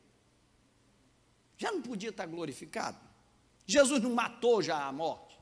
já 1.58 1.72
não 1.72 1.82
podia 1.82 2.10
estar 2.10 2.24
glorificado? 2.24 2.98
Jesus 3.66 4.00
não 4.00 4.14
matou 4.14 4.62
já 4.62 4.86
a 4.86 4.92
morte? 4.92 5.36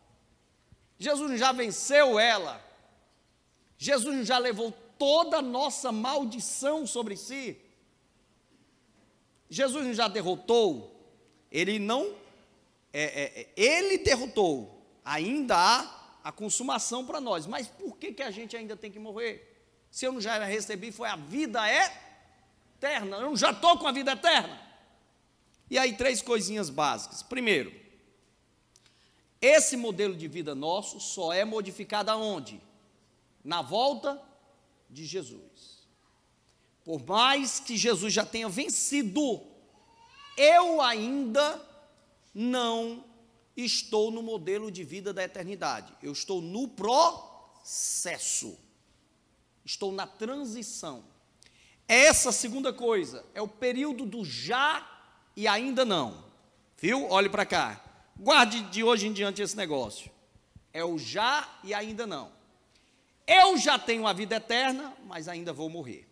Jesus 0.99 1.39
já 1.39 1.53
venceu 1.53 2.19
ela? 2.19 2.65
Jesus 3.77 4.27
já 4.27 4.39
levou 4.39 4.73
toda 4.99 5.37
a 5.37 5.43
nossa 5.43 5.93
maldição 5.93 6.87
sobre 6.87 7.17
si? 7.17 7.61
Jesus 9.51 9.95
já 9.95 10.09
derrotou? 10.09 10.97
Ele 11.53 11.79
não, 11.79 12.17
é, 12.93 13.03
é, 13.03 13.41
é, 13.41 13.49
ele 13.55 13.99
derrotou, 13.99 14.83
ainda 15.05 15.55
há 15.55 16.19
a 16.25 16.33
consumação 16.33 17.07
para 17.07 17.21
nós, 17.21 17.47
mas 17.47 17.69
por 17.69 17.97
que, 17.99 18.13
que 18.13 18.23
a 18.23 18.31
gente 18.31 18.57
ainda 18.57 18.75
tem 18.75 18.91
que 18.91 18.99
morrer? 18.99 19.56
Se 19.97 20.05
eu 20.05 20.13
não 20.13 20.21
já 20.21 20.45
recebi, 20.45 20.93
foi 20.93 21.09
a 21.09 21.17
vida 21.17 21.59
eterna, 21.67 23.17
eu 23.17 23.35
já 23.35 23.51
estou 23.51 23.79
com 23.79 23.87
a 23.87 23.93
vida 23.93 24.13
eterna. 24.13 24.61
E 25.71 25.79
aí, 25.79 25.97
três 25.97 26.21
coisinhas 26.21 26.69
básicas. 26.69 27.23
Primeiro, 27.23 27.73
esse 29.41 29.75
modelo 29.75 30.15
de 30.15 30.29
vida 30.29 30.55
nosso 30.55 31.01
só 31.01 31.33
é 31.33 31.47
modificado 31.47 32.11
aonde? 32.11 32.61
Na 33.43 33.63
volta 33.63 34.23
de 34.91 35.07
Jesus. 35.07 35.89
Por 36.85 37.03
mais 37.07 37.59
que 37.59 37.75
Jesus 37.75 38.13
já 38.13 38.27
tenha 38.27 38.51
vencido, 38.51 39.43
eu 40.37 40.83
ainda 40.83 41.59
não 42.35 43.03
estou 43.57 44.11
no 44.11 44.23
modelo 44.23 44.71
de 44.71 44.85
vida 44.85 45.15
da 45.15 45.25
eternidade. 45.25 45.91
Eu 46.03 46.13
estou 46.13 46.43
no 46.43 46.69
processo. 46.69 48.66
Estou 49.67 49.91
na 49.91 50.07
transição. 50.07 51.05
Essa 51.89 52.31
segunda 52.31 52.73
coisa, 52.73 53.27
é 53.35 53.43
o 53.43 53.49
período 53.49 54.07
do 54.07 54.25
já 54.25 54.89
e 55.35 55.49
ainda 55.49 55.85
não. 55.85 56.25
Viu? 56.79 57.11
Olhe 57.11 57.29
para 57.29 57.45
cá. 57.45 57.83
Guarde 58.17 58.63
de 58.63 58.85
hoje 58.85 59.09
em 59.09 59.13
diante 59.13 59.43
esse 59.43 59.57
negócio. 59.57 60.09
É 60.73 60.85
o 60.85 60.97
já 60.97 61.49
e 61.65 61.75
ainda 61.75 62.07
não. 62.07 62.31
Eu 63.27 63.59
já 63.59 63.77
tenho 63.77 64.07
a 64.07 64.13
vida 64.13 64.37
eterna, 64.37 64.97
mas 65.05 65.27
ainda 65.27 65.53
vou 65.53 65.69
morrer. 65.69 66.09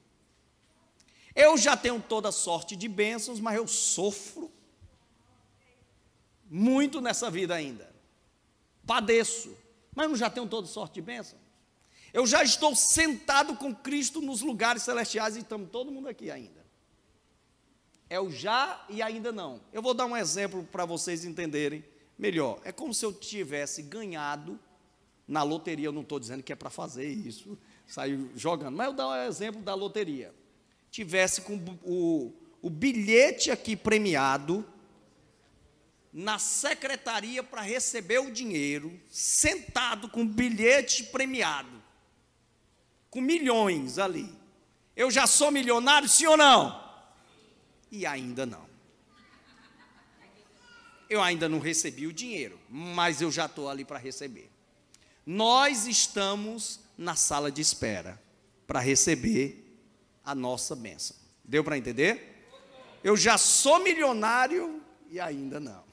Eu 1.32 1.56
já 1.56 1.76
tenho 1.76 2.02
toda 2.02 2.32
sorte 2.32 2.74
de 2.74 2.88
bênçãos, 2.88 3.38
mas 3.38 3.54
eu 3.54 3.68
sofro 3.68 4.50
muito 6.50 7.00
nessa 7.00 7.30
vida 7.30 7.54
ainda. 7.54 7.94
Padeço, 8.84 9.56
mas 9.94 10.08
não 10.08 10.16
já 10.16 10.28
tenho 10.28 10.48
toda 10.48 10.66
sorte 10.66 10.94
de 10.94 11.02
bênçãos. 11.02 11.43
Eu 12.14 12.24
já 12.28 12.44
estou 12.44 12.76
sentado 12.76 13.56
com 13.56 13.74
Cristo 13.74 14.22
nos 14.22 14.40
lugares 14.40 14.84
celestiais 14.84 15.34
e 15.34 15.40
estamos 15.40 15.68
todo 15.68 15.90
mundo 15.90 16.08
aqui 16.08 16.30
ainda. 16.30 16.64
É 18.08 18.20
o 18.20 18.30
já 18.30 18.86
e 18.88 19.02
ainda 19.02 19.32
não. 19.32 19.60
Eu 19.72 19.82
vou 19.82 19.92
dar 19.92 20.06
um 20.06 20.16
exemplo 20.16 20.62
para 20.70 20.84
vocês 20.84 21.24
entenderem 21.24 21.84
melhor. 22.16 22.60
É 22.62 22.70
como 22.70 22.94
se 22.94 23.04
eu 23.04 23.12
tivesse 23.12 23.82
ganhado 23.82 24.60
na 25.26 25.42
loteria. 25.42 25.86
Eu 25.86 25.92
não 25.92 26.02
estou 26.02 26.20
dizendo 26.20 26.40
que 26.40 26.52
é 26.52 26.56
para 26.56 26.70
fazer 26.70 27.04
isso, 27.04 27.58
sair 27.84 28.30
jogando, 28.36 28.76
mas 28.76 28.86
eu 28.86 28.92
dou 28.92 29.10
um 29.10 29.16
exemplo 29.16 29.60
da 29.60 29.74
loteria. 29.74 30.32
Tivesse 30.92 31.40
com 31.40 31.56
o, 31.82 32.32
o 32.62 32.70
bilhete 32.70 33.50
aqui 33.50 33.74
premiado 33.74 34.64
na 36.12 36.38
secretaria 36.38 37.42
para 37.42 37.60
receber 37.60 38.20
o 38.20 38.30
dinheiro, 38.30 38.96
sentado 39.10 40.08
com 40.08 40.22
o 40.22 40.28
bilhete 40.28 41.02
premiado, 41.02 41.82
com 43.14 43.20
milhões 43.20 43.96
ali. 43.96 44.28
Eu 44.96 45.08
já 45.08 45.24
sou 45.24 45.52
milionário, 45.52 46.08
sim 46.08 46.26
ou 46.26 46.36
não? 46.36 46.82
E 47.88 48.04
ainda 48.04 48.44
não. 48.44 48.66
Eu 51.08 51.22
ainda 51.22 51.48
não 51.48 51.60
recebi 51.60 52.08
o 52.08 52.12
dinheiro, 52.12 52.58
mas 52.68 53.22
eu 53.22 53.30
já 53.30 53.46
estou 53.46 53.70
ali 53.70 53.84
para 53.84 53.98
receber. 53.98 54.50
Nós 55.24 55.86
estamos 55.86 56.80
na 56.98 57.14
sala 57.14 57.52
de 57.52 57.62
espera 57.62 58.20
para 58.66 58.80
receber 58.80 59.64
a 60.24 60.34
nossa 60.34 60.74
bênção. 60.74 61.16
Deu 61.44 61.62
para 61.62 61.78
entender? 61.78 62.50
Eu 63.04 63.16
já 63.16 63.38
sou 63.38 63.78
milionário 63.78 64.82
e 65.08 65.20
ainda 65.20 65.60
não. 65.60 65.84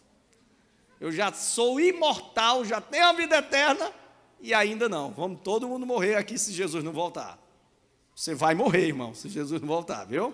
Eu 1.00 1.12
já 1.12 1.32
sou 1.32 1.80
imortal, 1.80 2.66
já 2.66 2.82
tenho 2.82 3.06
a 3.06 3.14
vida 3.14 3.38
eterna 3.38 3.94
e 4.42 4.54
ainda 4.54 4.90
não. 4.90 5.12
Vamos 5.12 5.42
todo 5.44 5.68
mundo 5.68 5.86
morrer 5.86 6.16
aqui 6.16 6.38
se 6.38 6.52
Jesus 6.52 6.84
não 6.84 6.92
voltar. 6.92 7.40
Você 8.16 8.36
vai 8.36 8.54
morrer, 8.54 8.88
irmão, 8.88 9.14
se 9.14 9.30
Jesus 9.30 9.62
não 9.62 9.68
voltar, 9.68 10.06
viu? 10.06 10.34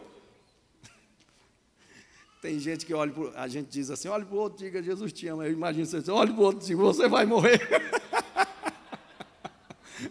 Tem 2.42 2.60
gente 2.60 2.86
que 2.86 2.94
olha, 2.94 3.12
pro, 3.12 3.32
a 3.36 3.48
gente 3.48 3.70
diz 3.70 3.90
assim, 3.90 4.08
olha 4.08 4.26
para 4.26 4.36
o 4.36 4.40
outro, 4.40 4.58
diga 4.60 4.82
Jesus 4.82 5.12
te 5.14 5.28
ama. 5.28 5.46
Eu 5.46 5.52
imagino 5.52 5.86
você, 5.86 6.10
olha 6.10 6.34
para 6.34 6.42
o 6.42 6.46
outro, 6.46 6.66
diga 6.66 6.82
você 6.82 7.08
vai 7.08 7.26
morrer. 7.26 7.60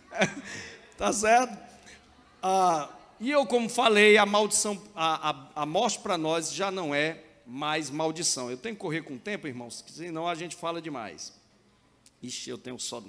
tá 0.97 1.13
certo? 1.13 1.59
Ah, 2.43 2.91
e 3.19 3.31
eu, 3.31 3.47
como 3.47 3.69
falei, 3.69 4.19
a 4.19 4.27
maldição, 4.27 4.81
a, 4.95 5.31
a, 5.31 5.63
a 5.63 5.67
morte 5.67 5.99
para 6.01 6.19
nós 6.19 6.53
já 6.53 6.71
não 6.71 6.95
é 6.95 7.25
mais 7.47 7.89
maldição. 7.89 8.51
Eu 8.51 8.59
tenho 8.59 8.75
que 8.75 8.81
correr 8.81 9.03
com 9.03 9.15
o 9.15 9.19
tempo, 9.19 9.47
irmãos, 9.47 9.85
senão 9.89 10.29
a 10.29 10.35
gente 10.35 10.55
fala 10.55 10.83
demais. 10.83 11.33
Ixi, 12.23 12.51
eu 12.51 12.59
tenho 12.59 12.79
só 12.79 13.03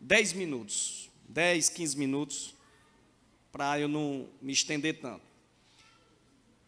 10 0.00 0.32
minutos, 0.32 1.10
10, 1.28 1.68
15 1.68 1.98
minutos, 1.98 2.54
para 3.52 3.78
eu 3.78 3.88
não 3.88 4.28
me 4.40 4.52
estender 4.52 5.00
tanto. 5.00 5.22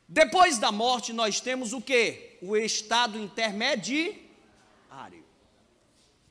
Depois 0.07 0.59
da 0.59 0.71
morte, 0.71 1.13
nós 1.13 1.41
temos 1.41 1.73
o 1.73 1.81
que? 1.81 2.37
O 2.43 2.55
estado 2.57 3.19
intermediário. 3.19 4.23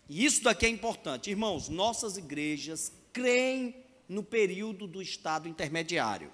E 0.08 0.24
isso 0.26 0.43
daqui 0.43 0.68
é 0.68 0.70
importante. 0.70 1.32
Irmãos, 1.32 1.68
nossas 1.68 2.18
igrejas 2.18 2.91
creem 3.12 3.76
no 4.08 4.22
período 4.22 4.86
do 4.86 5.02
estado 5.02 5.47
intermediário. 5.47 6.32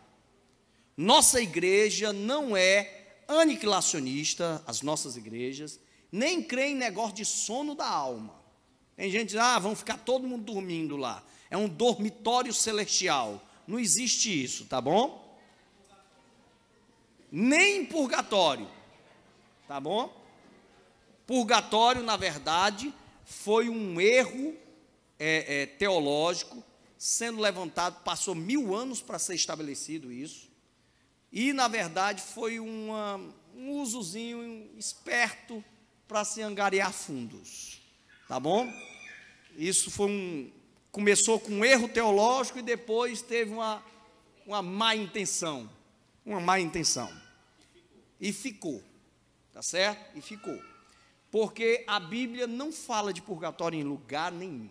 Nossa 0.98 1.40
igreja 1.40 2.12
não 2.12 2.58
é 2.58 3.20
aniquilacionista, 3.28 4.64
as 4.66 4.82
nossas 4.82 5.16
igrejas, 5.16 5.80
nem 6.12 6.42
crê 6.42 6.70
em 6.70 6.76
negócio 6.76 7.16
de 7.16 7.26
sono 7.26 7.76
da 7.76 7.88
alma. 7.88 8.37
Tem 8.98 9.10
gente 9.10 9.28
que 9.28 9.34
diz, 9.34 9.38
ah, 9.38 9.60
vão 9.60 9.76
ficar 9.76 9.98
todo 10.00 10.28
mundo 10.28 10.44
dormindo 10.44 10.98
lá. 10.98 11.24
É 11.50 11.56
um 11.56 11.70
dormitório 11.70 12.54
celestial. 12.54 13.42
Não 13.66 13.80
existe 13.80 14.44
isso, 14.44 14.66
tá 14.66 14.82
bom? 14.82 15.26
nem 17.32 17.86
purgatório. 17.86 18.68
Tá 19.68 19.80
bom? 19.80 20.16
Purgatório, 21.26 22.02
na 22.02 22.16
verdade, 22.16 22.94
foi 23.26 23.70
um 23.70 24.00
erro 24.00 24.56
é, 25.20 25.62
é, 25.62 25.66
teológico 25.66 26.64
sendo 26.98 27.40
levantado, 27.40 28.02
passou 28.04 28.34
mil 28.34 28.74
anos 28.74 29.02
para 29.02 29.20
ser 29.20 29.36
estabelecido 29.36 30.12
isso. 30.12 30.50
E, 31.32 31.54
na 31.54 31.68
verdade, 31.68 32.22
foi 32.22 32.60
uma, 32.60 33.20
um 33.54 33.82
usozinho 33.82 34.72
esperto 34.78 35.64
para 36.08 36.24
se 36.24 36.42
angariar 36.42 36.92
fundos. 36.92 37.82
Tá 38.28 38.40
bom? 38.40 38.72
Isso 39.56 39.90
foi 39.90 40.08
um. 40.08 40.52
Começou 40.92 41.40
com 41.40 41.52
um 41.52 41.66
erro 41.66 41.88
teológico 41.88 42.60
e 42.60 42.62
depois 42.62 43.22
teve 43.22 43.52
uma, 43.52 43.84
uma 44.46 44.62
má 44.62 44.96
intenção 44.96 45.70
uma 46.28 46.42
má 46.42 46.60
intenção. 46.60 47.10
E 48.20 48.34
ficou. 48.34 48.84
Tá 49.54 49.62
certo? 49.62 50.18
E 50.18 50.22
ficou. 50.22 50.62
Porque 51.32 51.84
a 51.88 52.00
Bíblia 52.00 52.46
não 52.46 52.72
fala 52.72 53.14
de 53.14 53.22
purgatório 53.22 53.80
em 53.80 53.84
lugar 53.84 54.32
nenhum. 54.32 54.70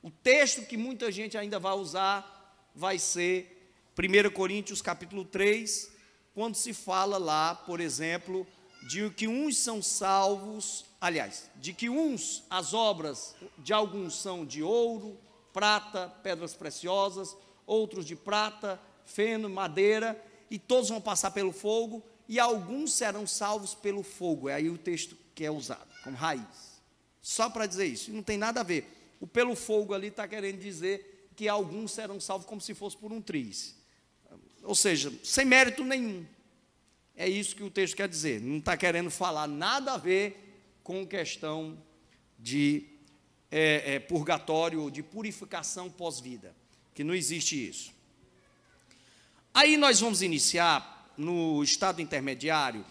O 0.00 0.10
texto 0.10 0.64
que 0.64 0.76
muita 0.76 1.10
gente 1.10 1.36
ainda 1.36 1.58
vai 1.58 1.74
usar 1.74 2.70
vai 2.74 2.98
ser 2.98 3.74
1 3.98 4.30
Coríntios 4.30 4.80
capítulo 4.80 5.24
3, 5.24 5.90
quando 6.34 6.54
se 6.54 6.72
fala 6.72 7.18
lá, 7.18 7.54
por 7.54 7.80
exemplo, 7.80 8.46
de 8.88 9.10
que 9.10 9.28
uns 9.28 9.58
são 9.58 9.82
salvos, 9.82 10.84
aliás, 11.02 11.50
de 11.56 11.72
que 11.72 11.90
uns 11.90 12.44
as 12.48 12.72
obras 12.72 13.34
de 13.58 13.72
alguns 13.72 14.14
são 14.14 14.46
de 14.46 14.62
ouro, 14.62 15.18
prata, 15.52 16.08
pedras 16.22 16.54
preciosas, 16.54 17.36
outros 17.66 18.06
de 18.06 18.14
prata, 18.14 18.80
feno, 19.04 19.50
madeira, 19.50 20.24
e 20.48 20.60
todos 20.60 20.90
vão 20.90 21.00
passar 21.00 21.32
pelo 21.32 21.50
fogo, 21.50 22.04
e 22.28 22.38
alguns 22.38 22.92
serão 22.92 23.26
salvos 23.26 23.74
pelo 23.74 24.04
fogo. 24.04 24.48
É 24.48 24.54
aí 24.54 24.70
o 24.70 24.78
texto 24.78 25.16
que 25.34 25.44
é 25.44 25.50
usado, 25.50 25.88
como 26.04 26.16
raiz. 26.16 26.80
Só 27.20 27.50
para 27.50 27.66
dizer 27.66 27.86
isso, 27.86 28.12
não 28.12 28.22
tem 28.22 28.38
nada 28.38 28.60
a 28.60 28.64
ver. 28.64 29.16
O 29.20 29.26
pelo 29.26 29.56
fogo 29.56 29.94
ali 29.94 30.06
está 30.06 30.28
querendo 30.28 30.60
dizer 30.60 31.28
que 31.34 31.48
alguns 31.48 31.90
serão 31.90 32.20
salvos 32.20 32.46
como 32.46 32.60
se 32.60 32.74
fosse 32.74 32.96
por 32.96 33.10
um 33.10 33.20
triz. 33.20 33.74
Ou 34.62 34.74
seja, 34.74 35.12
sem 35.24 35.44
mérito 35.44 35.82
nenhum. 35.82 36.24
É 37.16 37.28
isso 37.28 37.56
que 37.56 37.64
o 37.64 37.70
texto 37.70 37.96
quer 37.96 38.08
dizer. 38.08 38.40
Não 38.40 38.58
está 38.58 38.76
querendo 38.76 39.10
falar 39.10 39.48
nada 39.48 39.94
a 39.94 39.98
ver 39.98 40.51
com 40.82 41.06
questão 41.06 41.78
de 42.38 42.88
é, 43.50 43.94
é, 43.94 43.98
purgatório, 44.00 44.90
de 44.90 45.02
purificação 45.02 45.90
pós-vida. 45.90 46.54
Que 46.94 47.04
não 47.04 47.14
existe 47.14 47.68
isso. 47.68 47.92
Aí 49.54 49.76
nós 49.76 50.00
vamos 50.00 50.22
iniciar 50.22 51.12
no 51.16 51.62
estado 51.62 52.00
intermediário, 52.00 52.84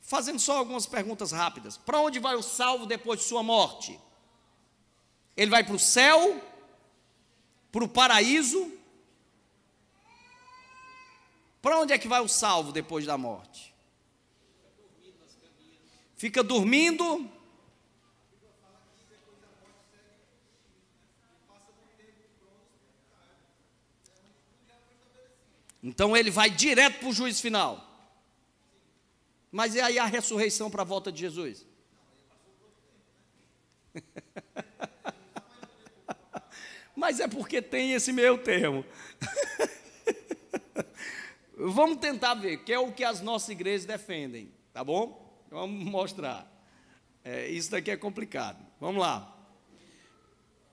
fazendo 0.00 0.38
só 0.38 0.58
algumas 0.58 0.86
perguntas 0.86 1.32
rápidas. 1.32 1.76
Para 1.76 2.00
onde 2.00 2.18
vai 2.18 2.34
o 2.34 2.42
salvo 2.42 2.86
depois 2.86 3.20
de 3.20 3.26
sua 3.26 3.42
morte? 3.42 3.98
Ele 5.36 5.50
vai 5.50 5.64
para 5.64 5.74
o 5.74 5.78
céu? 5.78 6.42
Para 7.70 7.84
o 7.84 7.88
paraíso? 7.88 8.72
Para 11.60 11.78
onde 11.80 11.92
é 11.92 11.98
que 11.98 12.08
vai 12.08 12.20
o 12.20 12.28
salvo 12.28 12.72
depois 12.72 13.04
da 13.04 13.18
morte? 13.18 13.73
Fica 16.24 16.42
dormindo 16.42 17.30
Então 25.82 26.16
ele 26.16 26.30
vai 26.30 26.48
direto 26.48 27.00
para 27.00 27.08
o 27.10 27.12
juízo 27.12 27.42
final. 27.42 28.08
Mas 29.52 29.74
e 29.74 29.82
aí 29.82 29.98
a 29.98 30.06
ressurreição 30.06 30.70
para 30.70 30.80
a 30.80 30.84
volta 30.86 31.12
de 31.12 31.20
Jesus? 31.20 31.66
Mas 36.96 37.20
é 37.20 37.28
porque 37.28 37.60
tem 37.60 37.92
esse 37.92 38.14
meio 38.14 38.38
termo. 38.38 38.82
Vamos 41.54 41.98
tentar 41.98 42.32
ver, 42.32 42.64
que 42.64 42.72
é 42.72 42.78
o 42.78 42.92
que 42.92 43.04
as 43.04 43.20
nossas 43.20 43.50
igrejas 43.50 43.84
defendem, 43.84 44.50
tá 44.72 44.82
bom? 44.82 45.23
Vamos 45.54 45.84
mostrar. 45.84 46.52
É, 47.24 47.46
isso 47.46 47.70
daqui 47.70 47.88
é 47.88 47.96
complicado. 47.96 48.58
Vamos 48.80 49.00
lá. 49.00 49.32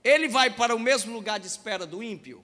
Ele 0.03 0.27
vai 0.27 0.49
para 0.49 0.75
o 0.75 0.79
mesmo 0.79 1.13
lugar 1.13 1.39
de 1.39 1.45
espera 1.45 1.85
do 1.85 2.01
ímpio? 2.01 2.43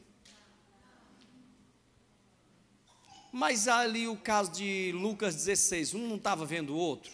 Mas 3.31 3.67
ali 3.67 4.07
o 4.07 4.15
caso 4.15 4.51
de 4.51 4.91
Lucas 4.91 5.33
16, 5.33 5.95
um 5.95 6.07
não 6.07 6.17
estava 6.17 6.45
vendo 6.45 6.75
o 6.75 6.77
outro? 6.77 7.11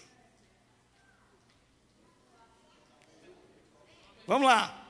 Vamos 4.28 4.46
lá. 4.46 4.86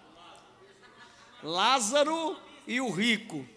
Lázaro 1.43 2.39
e 2.65 2.81
o 2.81 2.89
rico. 2.89 3.47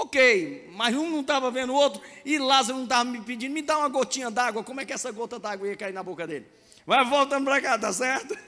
Ok, 0.00 0.70
mas 0.74 0.94
um 0.94 1.10
não 1.10 1.22
estava 1.22 1.50
vendo 1.50 1.72
o 1.72 1.74
outro 1.74 2.00
e 2.24 2.38
Lázaro 2.38 2.78
não 2.78 2.84
estava 2.84 3.02
me 3.10 3.20
pedindo, 3.20 3.52
me 3.52 3.62
dá 3.62 3.78
uma 3.78 3.88
gotinha 3.88 4.30
d'água. 4.30 4.62
Como 4.62 4.80
é 4.80 4.84
que 4.84 4.92
essa 4.92 5.10
gota 5.10 5.40
d'água 5.40 5.66
ia 5.66 5.76
cair 5.76 5.92
na 5.92 6.04
boca 6.04 6.24
dele? 6.24 6.46
Vai 6.86 7.04
voltando 7.04 7.46
para 7.46 7.60
cá, 7.60 7.76
tá 7.76 7.92
certo? 7.92 8.38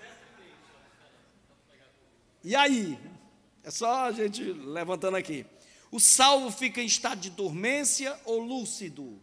E 2.44 2.54
aí? 2.54 2.96
É 3.64 3.70
só 3.72 4.04
a 4.04 4.12
gente 4.12 4.44
levantando 4.44 5.16
aqui. 5.16 5.44
O 5.90 5.98
salvo 5.98 6.52
fica 6.52 6.80
em 6.80 6.86
estado 6.86 7.20
de 7.20 7.30
dormência 7.30 8.16
ou 8.24 8.38
lúcido? 8.38 9.20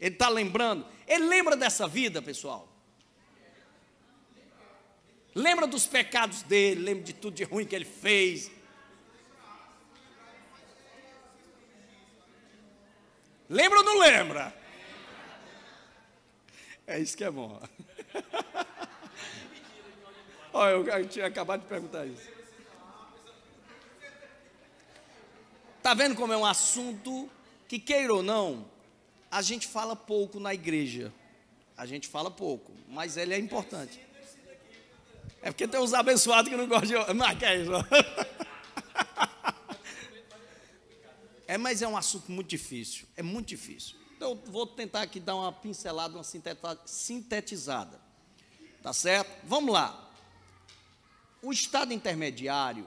Ele 0.00 0.16
está 0.16 0.28
lembrando? 0.28 0.84
Ele 1.06 1.26
lembra 1.26 1.56
dessa 1.56 1.86
vida, 1.86 2.20
pessoal? 2.20 2.68
Lembra 5.32 5.68
dos 5.68 5.86
pecados 5.86 6.42
dele, 6.42 6.80
lembra 6.80 7.04
de 7.04 7.12
tudo 7.12 7.36
de 7.36 7.44
ruim 7.44 7.64
que 7.64 7.76
ele 7.76 7.84
fez. 7.84 8.50
Lembra 13.52 13.80
ou 13.80 13.84
não 13.84 13.98
lembra? 13.98 14.54
É 16.86 16.98
isso 16.98 17.14
que 17.14 17.22
é 17.22 17.30
bom. 17.30 17.60
Olha, 20.54 20.72
eu 20.72 21.06
tinha 21.06 21.26
acabado 21.26 21.60
de 21.60 21.66
perguntar 21.66 22.06
isso. 22.06 22.30
Está 25.76 25.92
vendo 25.92 26.16
como 26.16 26.32
é 26.32 26.36
um 26.36 26.46
assunto 26.46 27.28
que, 27.68 27.78
queira 27.78 28.14
ou 28.14 28.22
não, 28.22 28.64
a 29.30 29.42
gente 29.42 29.66
fala 29.66 29.94
pouco 29.94 30.40
na 30.40 30.54
igreja. 30.54 31.12
A 31.76 31.84
gente 31.84 32.08
fala 32.08 32.30
pouco, 32.30 32.72
mas 32.88 33.18
ele 33.18 33.34
é 33.34 33.38
importante. 33.38 34.00
É 35.42 35.50
porque 35.50 35.68
tem 35.68 35.78
uns 35.78 35.92
abençoados 35.92 36.50
que 36.50 36.56
não 36.56 36.66
gostam 36.66 37.04
de. 37.04 37.14
Mas 37.14 37.38
que 37.38 37.44
é 37.44 37.56
isso? 37.56 37.72
É, 41.52 41.58
mas 41.58 41.82
é 41.82 41.86
um 41.86 41.98
assunto 41.98 42.32
muito 42.32 42.48
difícil. 42.48 43.06
É 43.14 43.22
muito 43.22 43.48
difícil. 43.48 43.94
Então, 44.16 44.30
eu 44.30 44.36
vou 44.50 44.66
tentar 44.66 45.02
aqui 45.02 45.20
dar 45.20 45.36
uma 45.36 45.52
pincelada, 45.52 46.14
uma 46.16 46.24
sintetizada. 46.86 48.00
Tá 48.82 48.90
certo? 48.94 49.46
Vamos 49.46 49.74
lá. 49.74 50.10
O 51.42 51.52
estado 51.52 51.92
intermediário 51.92 52.86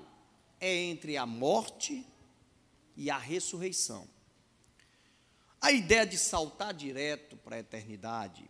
é 0.59 0.73
entre 0.73 1.15
a 1.15 1.27
morte 1.27 2.03
e 2.97 3.11
a 3.11 3.19
ressurreição. 3.19 4.07
A 5.61 5.71
ideia 5.71 6.03
de 6.03 6.17
saltar 6.17 6.73
direto 6.73 7.37
para 7.37 7.57
a 7.57 7.59
eternidade 7.59 8.49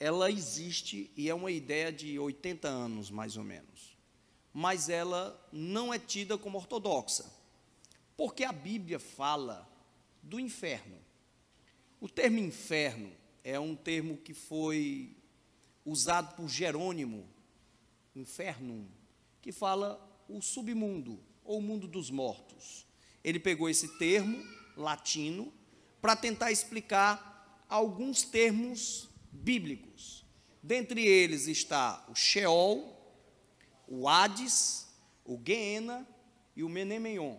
ela 0.00 0.32
existe 0.32 1.12
e 1.16 1.30
é 1.30 1.34
uma 1.34 1.52
ideia 1.52 1.92
de 1.92 2.18
80 2.18 2.66
anos, 2.66 3.08
mais 3.08 3.36
ou 3.36 3.44
menos. 3.44 3.96
Mas 4.52 4.88
ela 4.88 5.40
não 5.52 5.94
é 5.94 5.98
tida 6.00 6.36
como 6.36 6.58
ortodoxa, 6.58 7.24
porque 8.16 8.44
a 8.44 8.52
Bíblia 8.52 8.98
fala 8.98 9.68
do 10.22 10.38
inferno. 10.38 10.98
O 12.00 12.08
termo 12.08 12.38
inferno 12.38 13.12
é 13.42 13.58
um 13.58 13.74
termo 13.74 14.16
que 14.16 14.34
foi 14.34 15.16
usado 15.84 16.34
por 16.34 16.48
Jerônimo, 16.48 17.28
inferno, 18.14 18.88
que 19.42 19.52
fala 19.52 20.00
o 20.28 20.40
submundo 20.40 21.20
ou 21.44 21.58
o 21.58 21.62
mundo 21.62 21.86
dos 21.86 22.10
mortos. 22.10 22.86
Ele 23.22 23.38
pegou 23.38 23.68
esse 23.68 23.98
termo 23.98 24.42
latino 24.76 25.52
para 26.00 26.16
tentar 26.16 26.52
explicar 26.52 27.64
alguns 27.68 28.22
termos 28.22 29.08
bíblicos. 29.30 30.24
Dentre 30.62 31.04
eles 31.04 31.46
está 31.46 32.04
o 32.08 32.14
Sheol, 32.14 32.94
o 33.86 34.08
Hades, 34.08 34.88
o 35.24 35.36
Guiena 35.36 36.06
e 36.56 36.62
o 36.62 36.68
Menemeion. 36.68 37.36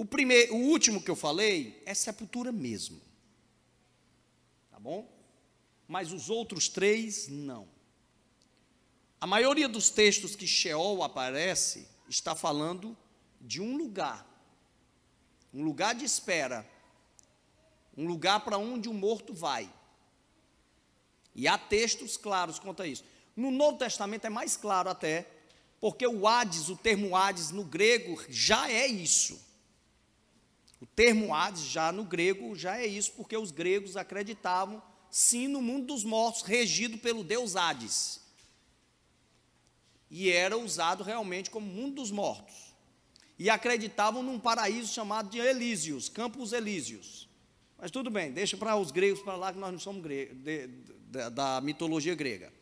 O, 0.00 0.54
o 0.54 0.56
último 0.68 1.02
que 1.02 1.10
eu 1.10 1.16
falei 1.16 1.82
é 1.84 1.92
sepultura 1.92 2.50
mesmo. 2.50 3.00
Tá 4.70 4.78
bom? 4.78 5.06
Mas 5.86 6.12
os 6.12 6.30
outros 6.30 6.68
três, 6.68 7.28
não. 7.28 7.68
A 9.20 9.26
maioria 9.26 9.68
dos 9.68 9.90
textos 9.90 10.34
que 10.34 10.46
Sheol 10.46 11.02
aparece 11.02 11.86
está 12.08 12.34
falando 12.34 12.96
de 13.40 13.60
um 13.60 13.76
lugar, 13.76 14.26
um 15.52 15.62
lugar 15.62 15.94
de 15.94 16.04
espera 16.04 16.66
um 17.96 18.06
lugar 18.06 18.40
para 18.40 18.56
onde 18.56 18.88
o 18.88 18.94
morto 18.94 19.34
vai. 19.34 19.70
E 21.34 21.46
há 21.46 21.58
textos 21.58 22.16
claros 22.16 22.58
quanto 22.58 22.82
a 22.82 22.86
isso. 22.86 23.04
No 23.36 23.50
Novo 23.50 23.76
Testamento 23.78 24.24
é 24.24 24.30
mais 24.30 24.56
claro 24.56 24.88
até, 24.88 25.28
porque 25.80 26.06
o 26.06 26.26
Hades, 26.26 26.68
o 26.68 26.76
termo 26.76 27.14
Hades 27.14 27.50
no 27.50 27.64
grego 27.64 28.22
já 28.28 28.70
é 28.70 28.86
isso. 28.86 29.49
O 30.80 30.86
termo 30.86 31.34
Hades 31.34 31.64
já 31.64 31.92
no 31.92 32.04
grego 32.04 32.56
já 32.56 32.78
é 32.78 32.86
isso, 32.86 33.12
porque 33.12 33.36
os 33.36 33.50
gregos 33.50 33.96
acreditavam 33.96 34.82
sim 35.10 35.46
no 35.46 35.60
mundo 35.60 35.88
dos 35.88 36.04
mortos, 36.04 36.42
regido 36.42 36.96
pelo 36.96 37.22
deus 37.22 37.54
Hades. 37.54 38.20
E 40.10 40.30
era 40.30 40.56
usado 40.56 41.04
realmente 41.04 41.50
como 41.50 41.66
mundo 41.66 41.96
dos 41.96 42.10
mortos. 42.10 42.74
E 43.38 43.50
acreditavam 43.50 44.22
num 44.22 44.38
paraíso 44.38 44.92
chamado 44.92 45.30
de 45.30 45.38
Elísios, 45.38 46.08
Campos 46.08 46.52
Elísios. 46.52 47.28
Mas 47.78 47.90
tudo 47.90 48.10
bem, 48.10 48.32
deixa 48.32 48.56
para 48.56 48.76
os 48.76 48.90
gregos 48.90 49.22
para 49.22 49.36
lá 49.36 49.52
que 49.52 49.58
nós 49.58 49.72
não 49.72 49.78
somos 49.78 50.02
de, 50.02 50.26
de, 50.26 50.68
da 51.30 51.60
mitologia 51.60 52.14
grega. 52.14 52.52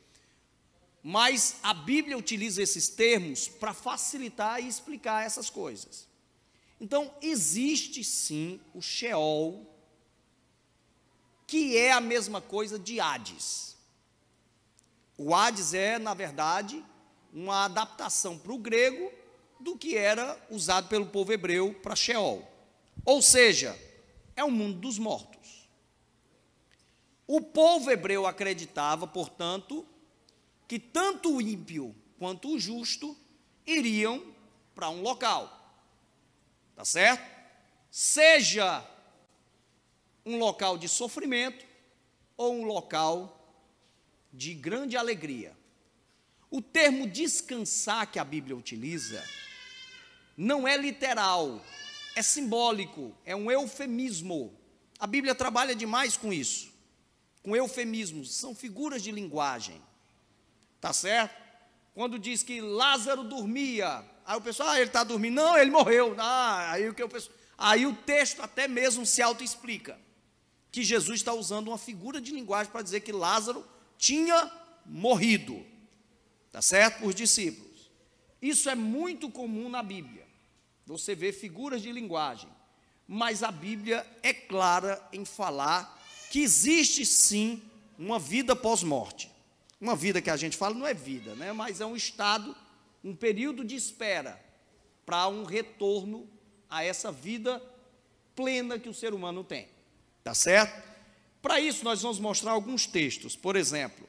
Mas 1.03 1.59
a 1.63 1.73
Bíblia 1.73 2.19
utiliza 2.19 2.63
esses 2.63 2.89
termos 2.89 3.49
para 3.49 3.73
facilitar 3.73 4.61
e 4.61 4.69
explicar 4.69 5.25
essas 5.25 5.49
coisas. 5.49 6.08
Então, 6.81 7.13
existe 7.21 8.05
sim 8.05 8.61
o 8.73 8.81
Sheol, 8.81 9.67
que 11.47 11.77
é 11.77 11.93
a 11.93 12.01
mesma 12.01 12.41
coisa 12.41 12.79
de 12.79 13.01
Hades. 13.01 13.77
O 15.17 15.35
Hades 15.35 15.75
é, 15.75 15.99
na 15.99 16.15
verdade, 16.15 16.85
uma 17.33 17.65
adaptação 17.65 18.39
para 18.39 18.53
o 18.53 18.59
grego 18.59 19.11
do 19.59 19.77
que 19.77 19.97
era 19.97 20.41
usado 20.51 20.89
pelo 20.89 21.07
povo 21.07 21.33
hebreu 21.33 21.75
para 21.75 21.97
Sheol. 21.97 22.47
Ou 23.05 23.21
seja, 23.21 23.77
é 24.37 24.45
o 24.45 24.51
mundo 24.51 24.79
dos 24.79 24.99
mortos. 24.99 25.69
O 27.27 27.41
povo 27.41 27.91
hebreu 27.91 28.27
acreditava, 28.27 29.07
portanto, 29.07 29.85
que 30.69 30.79
tanto 30.79 31.35
o 31.35 31.43
ímpio 31.43 31.95
quanto 32.19 32.55
o 32.55 32.59
justo 32.59 33.17
iriam 33.67 34.23
para 34.75 34.89
um 34.91 35.03
local. 35.03 35.58
Tá 36.79 36.85
certo? 36.85 37.29
Seja 37.91 38.89
um 40.25 40.39
local 40.39 40.79
de 40.79 40.89
sofrimento 40.89 41.67
ou 42.37 42.55
um 42.55 42.63
local 42.63 43.53
de 44.33 44.55
grande 44.55 44.97
alegria. 44.97 45.57
O 46.49 46.63
termo 46.63 47.09
descansar 47.09 48.09
que 48.09 48.21
a 48.21 48.25
Bíblia 48.25 48.57
utiliza 48.57 49.21
não 50.37 50.69
é 50.69 50.77
literal, 50.77 51.61
é 52.15 52.23
simbólico, 52.23 53.13
é 53.25 53.35
um 53.35 53.51
eufemismo. 53.51 54.57
A 55.01 55.07
Bíblia 55.09 55.35
trabalha 55.35 55.75
demais 55.75 56.17
com 56.17 56.33
isso, 56.33 56.73
com 57.43 57.57
eufemismos, 57.57 58.33
são 58.33 58.55
figuras 58.55 59.03
de 59.03 59.11
linguagem. 59.11 59.83
Tá 60.81 60.93
certo? 60.93 61.35
Quando 61.93 62.21
diz 62.21 62.45
que 62.45 62.61
Lázaro 62.61 63.25
dormia, 63.25 64.05
aí 64.29 64.37
o 64.37 64.43
pessoal, 64.43 64.69
ah, 64.69 64.77
ele 64.77 64.91
está 64.91 65.03
dormindo. 65.03 65.37
Não, 65.37 65.57
ele 65.57 65.71
morreu. 65.71 66.15
Ah, 66.19 66.73
aí 66.73 66.87
o 66.87 66.95
que 66.95 67.03
eu 67.03 67.09
penso, 67.09 67.31
aí 67.57 67.87
o 67.87 67.95
texto 67.95 68.43
até 68.43 68.69
mesmo 68.69 69.07
se 69.07 69.23
autoexplica 69.23 69.99
que 70.71 70.83
Jesus 70.83 71.21
está 71.21 71.33
usando 71.33 71.69
uma 71.69 71.79
figura 71.79 72.21
de 72.21 72.31
linguagem 72.31 72.71
para 72.71 72.83
dizer 72.83 73.01
que 73.01 73.11
Lázaro 73.11 73.67
tinha 73.97 74.53
morrido. 74.85 75.65
Tá 76.53 76.61
certo? 76.61 77.01
Por 77.01 77.15
discípulos. 77.15 77.91
Isso 78.41 78.69
é 78.69 78.75
muito 78.75 79.31
comum 79.31 79.71
na 79.71 79.83
Bíblia. 79.83 80.27
Você 80.85 81.15
vê 81.15 81.33
figuras 81.33 81.81
de 81.81 81.91
linguagem, 81.91 82.51
mas 83.07 83.43
a 83.43 83.51
Bíblia 83.51 84.07
é 84.23 84.35
clara 84.35 85.03
em 85.11 85.25
falar 85.25 85.99
que 86.31 86.41
existe 86.41 87.05
sim 87.07 87.63
uma 87.99 88.19
vida 88.19 88.55
pós-morte. 88.55 89.31
Uma 89.81 89.97
vida 89.97 90.21
que 90.21 90.31
a 90.31 90.37
gente 90.37 90.57
fala 90.57 90.75
não 90.75 90.87
é 90.87 90.93
vida, 90.93 91.35
né? 91.35 91.53
mas 91.53 91.81
é 91.81 91.87
um 91.87 91.97
estado, 91.97 92.55
um 93.09 93.17
período 93.17 93.65
de 93.65 93.75
espera 93.75 94.39
para 95.07 95.27
um 95.29 95.43
retorno 95.45 96.29
a 96.69 96.85
essa 96.85 97.11
vida 97.11 97.63
plena 98.37 98.79
que 98.79 98.89
o 98.89 98.95
ser 98.95 99.15
humano 99.15 99.43
tem. 99.43 99.67
Tá 100.23 100.35
certo? 100.35 100.87
Para 101.41 101.59
isso, 101.59 101.83
nós 101.85 102.03
vamos 102.03 102.19
mostrar 102.19 102.53
alguns 102.53 102.87
textos. 102.87 103.35
Por 103.35 103.57
exemplo, 103.57 104.07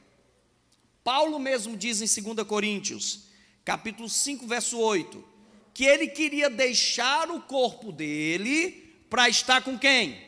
Paulo 1.02 1.38
mesmo 1.38 1.76
diz 1.78 2.02
em 2.02 2.22
2 2.34 2.46
Coríntios, 2.46 3.28
capítulo 3.64 4.08
5, 4.08 4.46
verso 4.46 4.78
8: 4.78 5.24
que 5.72 5.84
ele 5.84 6.08
queria 6.08 6.50
deixar 6.50 7.30
o 7.30 7.40
corpo 7.40 7.90
dele 7.90 9.02
para 9.08 9.30
estar 9.30 9.62
com 9.62 9.78
quem? 9.78 10.20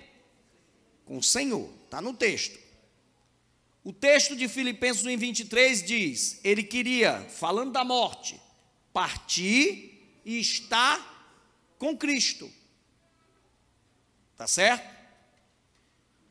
Com 1.05 1.19
o 1.19 1.23
Senhor. 1.23 1.69
Está 1.85 2.01
no 2.01 2.15
texto. 2.15 2.59
O 3.85 3.93
texto 3.93 4.35
de 4.35 4.49
Filipenses 4.49 5.05
1,23 5.05 5.85
diz: 5.85 6.41
ele 6.43 6.63
queria, 6.63 7.21
falando 7.29 7.73
da 7.73 7.85
morte, 7.85 8.41
partir 8.93 10.21
e 10.25 10.39
estar 10.39 11.11
com 11.79 11.97
Cristo. 11.97 12.51
Tá 14.37 14.47
certo? 14.47 14.93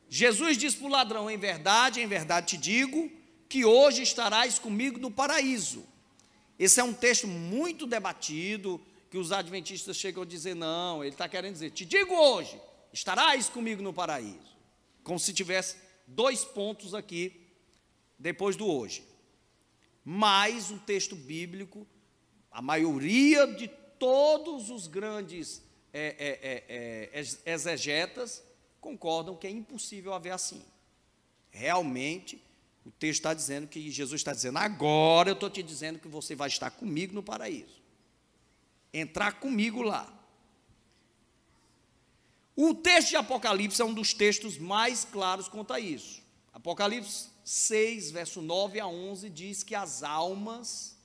Jesus 0.08 0.58
diz 0.58 0.74
para 0.74 0.86
o 0.86 0.90
ladrão: 0.90 1.30
em 1.30 1.38
verdade, 1.38 2.00
em 2.00 2.06
verdade 2.06 2.48
te 2.48 2.56
digo, 2.56 3.10
que 3.48 3.64
hoje 3.64 4.02
estarás 4.02 4.58
comigo 4.58 4.98
no 4.98 5.10
paraíso. 5.10 5.86
Esse 6.58 6.80
é 6.80 6.84
um 6.84 6.92
texto 6.92 7.26
muito 7.26 7.86
debatido, 7.86 8.80
que 9.10 9.18
os 9.18 9.32
adventistas 9.32 9.96
chegam 9.96 10.22
a 10.22 10.26
dizer: 10.26 10.54
não, 10.54 11.02
ele 11.02 11.12
está 11.14 11.28
querendo 11.28 11.52
dizer, 11.52 11.70
te 11.70 11.84
digo 11.84 12.14
hoje, 12.14 12.60
estarás 12.92 13.48
comigo 13.48 13.82
no 13.82 13.92
paraíso. 13.92 14.56
Como 15.02 15.18
se 15.18 15.32
tivesse 15.32 15.76
dois 16.06 16.44
pontos 16.44 16.94
aqui, 16.94 17.48
depois 18.18 18.56
do 18.56 18.66
hoje. 18.66 19.04
Mas 20.04 20.70
o 20.70 20.78
texto 20.78 21.14
bíblico, 21.14 21.86
a 22.52 22.60
maioria 22.60 23.46
de 23.46 23.68
todos 23.98 24.70
os 24.70 24.86
grandes 24.86 25.62
é, 25.92 26.16
é, 26.18 27.18
é, 27.18 27.20
é 27.20 27.52
exegetas 27.52 28.42
concordam 28.80 29.36
que 29.36 29.46
é 29.46 29.50
impossível 29.50 30.12
haver 30.12 30.32
assim. 30.32 30.62
Realmente, 31.50 32.42
o 32.84 32.90
texto 32.90 33.20
está 33.20 33.32
dizendo 33.32 33.68
que 33.68 33.90
Jesus 33.90 34.20
está 34.20 34.32
dizendo: 34.32 34.58
agora 34.58 35.30
eu 35.30 35.34
estou 35.34 35.48
te 35.48 35.62
dizendo 35.62 35.98
que 35.98 36.08
você 36.08 36.34
vai 36.34 36.48
estar 36.48 36.70
comigo 36.70 37.14
no 37.14 37.22
paraíso. 37.22 37.80
Entrar 38.92 39.38
comigo 39.38 39.80
lá. 39.82 40.12
O 42.54 42.74
texto 42.74 43.10
de 43.10 43.16
Apocalipse 43.16 43.80
é 43.80 43.84
um 43.84 43.94
dos 43.94 44.12
textos 44.12 44.58
mais 44.58 45.04
claros 45.04 45.48
quanto 45.48 45.72
a 45.72 45.80
isso. 45.80 46.20
Apocalipse 46.52 47.28
6, 47.44 48.10
verso 48.10 48.42
9 48.42 48.78
a 48.78 48.86
11 48.86 49.30
diz 49.30 49.62
que 49.62 49.74
as 49.74 50.02
almas 50.02 50.98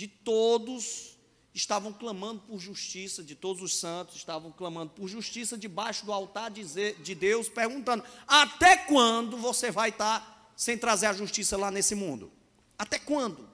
de 0.00 0.08
todos 0.08 1.18
estavam 1.52 1.92
clamando 1.92 2.40
por 2.40 2.58
justiça, 2.58 3.22
de 3.22 3.34
todos 3.34 3.62
os 3.62 3.78
santos 3.78 4.16
estavam 4.16 4.50
clamando 4.50 4.92
por 4.92 5.06
justiça 5.08 5.58
debaixo 5.58 6.06
do 6.06 6.12
altar 6.12 6.50
de 6.50 7.14
Deus, 7.14 7.50
perguntando: 7.50 8.02
até 8.26 8.78
quando 8.78 9.36
você 9.36 9.70
vai 9.70 9.90
estar 9.90 10.54
sem 10.56 10.78
trazer 10.78 11.04
a 11.04 11.12
justiça 11.12 11.54
lá 11.58 11.70
nesse 11.70 11.94
mundo? 11.94 12.32
Até 12.78 12.98
quando? 12.98 13.46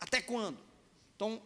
Até 0.00 0.22
quando? 0.22 0.58
Então, 1.14 1.42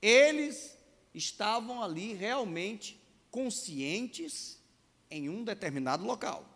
eles 0.00 0.74
estavam 1.12 1.82
ali 1.82 2.14
realmente 2.14 2.98
conscientes 3.30 4.58
em 5.10 5.28
um 5.28 5.44
determinado 5.44 6.02
local. 6.02 6.48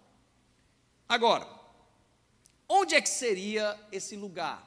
Agora, 1.06 1.46
onde 2.66 2.94
é 2.94 3.00
que 3.02 3.10
seria 3.10 3.78
esse 3.92 4.16
lugar? 4.16 4.66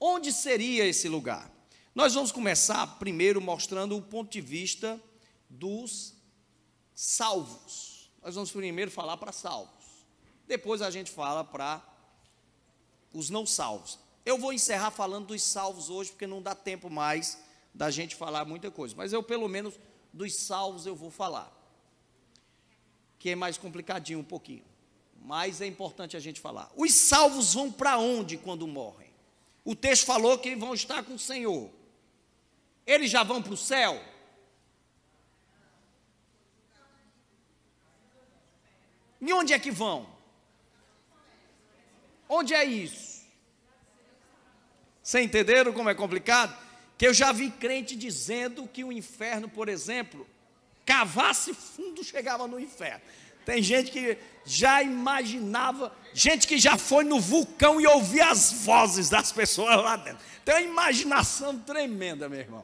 Onde 0.00 0.32
seria 0.32 0.86
esse 0.86 1.08
lugar? 1.08 1.50
Nós 1.94 2.14
vamos 2.14 2.30
começar 2.30 2.86
primeiro 2.98 3.40
mostrando 3.40 3.96
o 3.96 4.02
ponto 4.02 4.30
de 4.30 4.40
vista 4.40 5.00
dos 5.50 6.14
salvos. 6.94 8.10
Nós 8.22 8.34
vamos 8.34 8.50
primeiro 8.52 8.90
falar 8.90 9.16
para 9.16 9.32
salvos. 9.32 9.84
Depois 10.46 10.80
a 10.80 10.90
gente 10.90 11.10
fala 11.10 11.42
para 11.42 11.82
os 13.12 13.30
não 13.30 13.44
salvos. 13.44 13.98
Eu 14.24 14.38
vou 14.38 14.52
encerrar 14.52 14.90
falando 14.90 15.26
dos 15.28 15.42
salvos 15.42 15.90
hoje, 15.90 16.10
porque 16.10 16.26
não 16.26 16.42
dá 16.42 16.54
tempo 16.54 16.88
mais 16.88 17.38
da 17.74 17.90
gente 17.90 18.14
falar 18.14 18.44
muita 18.44 18.70
coisa. 18.70 18.94
Mas 18.96 19.12
eu, 19.12 19.22
pelo 19.22 19.48
menos, 19.48 19.74
dos 20.12 20.34
salvos 20.34 20.86
eu 20.86 20.94
vou 20.94 21.10
falar. 21.10 21.52
Que 23.18 23.30
é 23.30 23.34
mais 23.34 23.58
complicadinho 23.58 24.20
um 24.20 24.24
pouquinho. 24.24 24.64
Mas 25.20 25.60
é 25.60 25.66
importante 25.66 26.16
a 26.16 26.20
gente 26.20 26.40
falar. 26.40 26.70
Os 26.76 26.94
salvos 26.94 27.54
vão 27.54 27.72
para 27.72 27.98
onde 27.98 28.36
quando 28.36 28.66
morrem? 28.66 29.07
O 29.70 29.76
texto 29.76 30.06
falou 30.06 30.38
que 30.38 30.56
vão 30.56 30.72
estar 30.72 31.02
com 31.02 31.12
o 31.12 31.18
Senhor. 31.18 31.70
Eles 32.86 33.10
já 33.10 33.22
vão 33.22 33.42
para 33.42 33.52
o 33.52 33.56
céu? 33.56 34.02
E 39.20 39.30
onde 39.30 39.52
é 39.52 39.58
que 39.58 39.70
vão? 39.70 40.08
Onde 42.26 42.54
é 42.54 42.64
isso? 42.64 43.26
Vocês 45.02 45.26
entenderam 45.26 45.74
como 45.74 45.90
é 45.90 45.94
complicado? 45.94 46.58
Que 46.96 47.06
eu 47.06 47.12
já 47.12 47.30
vi 47.30 47.50
crente 47.50 47.94
dizendo 47.94 48.66
que 48.66 48.82
o 48.82 48.90
inferno, 48.90 49.50
por 49.50 49.68
exemplo, 49.68 50.26
cavasse 50.86 51.52
fundo, 51.52 52.02
chegava 52.02 52.48
no 52.48 52.58
inferno. 52.58 53.02
Tem 53.48 53.62
gente 53.62 53.90
que 53.90 54.18
já 54.44 54.82
imaginava, 54.82 55.90
gente 56.12 56.46
que 56.46 56.58
já 56.58 56.76
foi 56.76 57.02
no 57.02 57.18
vulcão 57.18 57.80
e 57.80 57.86
ouvia 57.86 58.28
as 58.28 58.52
vozes 58.52 59.08
das 59.08 59.32
pessoas 59.32 59.74
lá 59.74 59.96
dentro. 59.96 60.22
Tem 60.44 60.66
uma 60.66 60.82
imaginação 60.82 61.58
tremenda, 61.58 62.28
meu 62.28 62.40
irmão. 62.40 62.62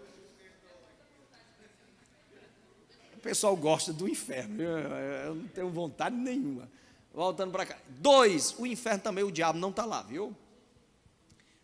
O 3.17 3.21
pessoal 3.23 3.57
gosta 3.57 3.95
do 3.95 4.07
inferno, 4.07 4.63
eu, 4.63 4.79
eu 4.79 5.35
não 5.37 5.49
tenho 5.49 5.71
vontade 5.71 6.15
nenhuma. 6.15 6.69
Voltando 7.15 7.51
para 7.51 7.65
cá. 7.65 7.79
Dois, 7.89 8.55
o 8.59 8.67
inferno 8.67 9.01
também, 9.01 9.25
o 9.25 9.33
diabo 9.33 9.59
não 9.59 9.71
está 9.71 9.87
lá, 9.87 10.03
viu? 10.03 10.37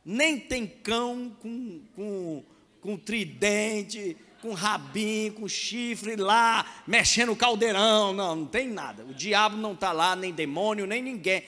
Nem 0.03 0.41
tem 0.41 0.67
cão 0.67 1.37
com, 1.43 1.83
com, 1.95 2.43
com 2.81 2.97
tridente, 2.97 4.17
com 4.41 4.53
rabinho, 4.55 5.35
com 5.35 5.49
chifre 5.49 6.17
lá, 6.17 6.83
mexendo 6.87 7.33
o 7.33 7.37
caldeirão. 7.37 8.13
Não, 8.13 8.37
não 8.37 8.47
tem 8.47 8.69
nada. 8.69 9.05
O 9.05 9.15
diabo 9.15 9.57
não 9.57 9.73
está 9.73 9.93
lá, 9.93 10.17
nem 10.17 10.33
demônio, 10.33 10.87
nem 10.87 11.03
ninguém. 11.03 11.45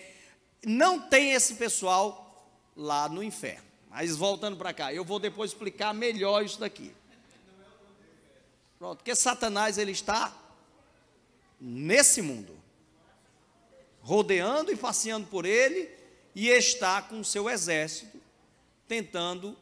Não 0.64 1.00
tem 1.00 1.32
esse 1.32 1.54
pessoal 1.54 2.50
lá 2.76 3.08
no 3.08 3.22
inferno. 3.22 3.64
Mas 3.90 4.16
voltando 4.16 4.56
para 4.56 4.72
cá, 4.72 4.92
eu 4.92 5.04
vou 5.04 5.18
depois 5.18 5.50
explicar 5.50 5.92
melhor 5.92 6.44
isso 6.44 6.58
daqui. 6.58 6.92
Pronto, 8.78 8.98
porque 8.98 9.14
Satanás 9.14 9.78
ele 9.78 9.92
está 9.92 10.34
nesse 11.60 12.20
mundo, 12.20 12.58
rodeando 14.00 14.72
e 14.72 14.76
passeando 14.76 15.26
por 15.28 15.44
ele, 15.44 15.88
e 16.34 16.48
está 16.48 17.00
com 17.02 17.20
o 17.20 17.24
seu 17.24 17.48
exército, 17.48 18.20
tentando 18.88 19.56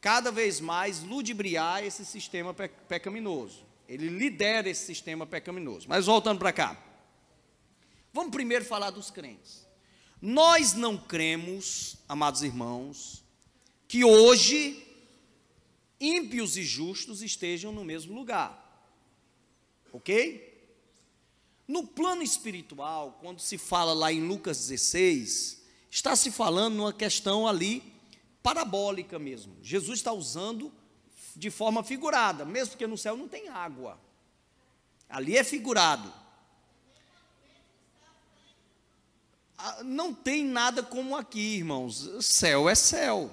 cada 0.00 0.30
vez 0.30 0.60
mais 0.60 1.02
ludibriar 1.02 1.84
esse 1.84 2.04
sistema 2.04 2.54
pecaminoso. 2.54 3.66
Ele 3.88 4.08
lidera 4.08 4.68
esse 4.68 4.84
sistema 4.84 5.26
pecaminoso. 5.26 5.86
Mas 5.88 6.06
voltando 6.06 6.38
para 6.38 6.52
cá. 6.52 6.84
Vamos 8.12 8.30
primeiro 8.30 8.64
falar 8.64 8.90
dos 8.90 9.10
crentes. 9.10 9.66
Nós 10.20 10.74
não 10.74 10.96
cremos, 10.96 11.96
amados 12.08 12.42
irmãos, 12.42 13.24
que 13.86 14.04
hoje 14.04 14.84
ímpios 16.00 16.56
e 16.56 16.62
justos 16.62 17.22
estejam 17.22 17.72
no 17.72 17.84
mesmo 17.84 18.14
lugar. 18.14 18.64
Ok? 19.92 20.46
No 21.66 21.86
plano 21.86 22.22
espiritual, 22.22 23.18
quando 23.20 23.40
se 23.40 23.58
fala 23.58 23.92
lá 23.92 24.12
em 24.12 24.26
Lucas 24.26 24.58
16, 24.68 25.62
está 25.90 26.16
se 26.16 26.30
falando 26.30 26.74
numa 26.76 26.92
questão 26.92 27.46
ali 27.46 27.97
parabólica 28.48 29.18
mesmo. 29.18 29.54
Jesus 29.62 29.98
está 29.98 30.10
usando 30.10 30.72
de 31.36 31.50
forma 31.50 31.84
figurada, 31.84 32.46
mesmo 32.46 32.70
porque 32.70 32.86
no 32.86 32.96
céu 32.96 33.14
não 33.14 33.28
tem 33.28 33.48
água. 33.48 34.00
Ali 35.06 35.36
é 35.36 35.44
figurado. 35.44 36.10
Ah, 39.58 39.82
não 39.84 40.14
tem 40.14 40.46
nada 40.46 40.82
como 40.82 41.14
aqui, 41.14 41.56
irmãos. 41.58 42.08
Céu 42.24 42.70
é 42.70 42.74
céu. 42.74 43.30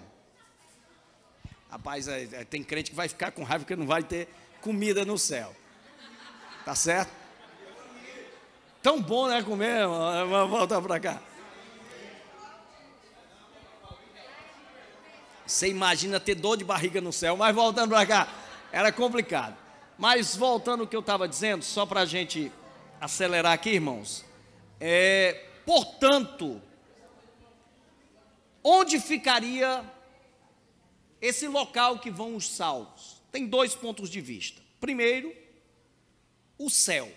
Rapaz, 1.70 2.10
é, 2.10 2.24
é, 2.24 2.44
tem 2.44 2.62
crente 2.62 2.90
que 2.90 2.96
vai 2.96 3.08
ficar 3.08 3.32
com 3.32 3.44
raiva 3.44 3.64
porque 3.64 3.76
não 3.76 3.88
vai 3.88 4.04
ter 4.04 4.28
comida 4.60 5.06
no 5.06 5.18
céu. 5.18 5.56
Tá 6.66 6.76
certo? 6.76 7.14
Tão 8.82 9.02
bom, 9.02 9.28
né, 9.28 9.42
comer? 9.44 9.88
Vamos 9.88 10.50
voltar 10.50 10.82
para 10.82 11.00
cá. 11.00 11.22
Você 15.46 15.68
imagina 15.68 16.20
ter 16.20 16.36
dor 16.36 16.58
de 16.58 16.64
barriga 16.64 17.00
no 17.00 17.14
céu, 17.14 17.38
mas 17.38 17.54
voltando 17.54 17.90
para 17.90 18.06
cá, 18.06 18.34
era 18.72 18.92
complicado. 18.92 19.56
Mas 19.98 20.36
voltando 20.36 20.82
ao 20.82 20.88
que 20.88 20.96
eu 20.96 21.02
estava 21.02 21.28
dizendo, 21.28 21.64
só 21.64 21.86
para 21.86 22.02
a 22.02 22.06
gente 22.06 22.52
acelerar 23.00 23.54
aqui, 23.54 23.70
irmãos. 23.72 24.26
É, 24.80 25.46
portanto, 25.66 26.62
onde 28.64 29.00
ficaria 29.00 29.84
esse 31.22 31.48
local 31.48 32.00
que 32.00 32.10
vão 32.10 32.36
os 32.36 32.50
salvos? 32.50 33.22
Tem 33.32 33.46
dois 33.46 33.76
pontos 33.76 34.10
de 34.10 34.20
vista. 34.20 34.62
Primeiro, 34.80 35.34
o 36.58 36.70
céu. 36.70 37.12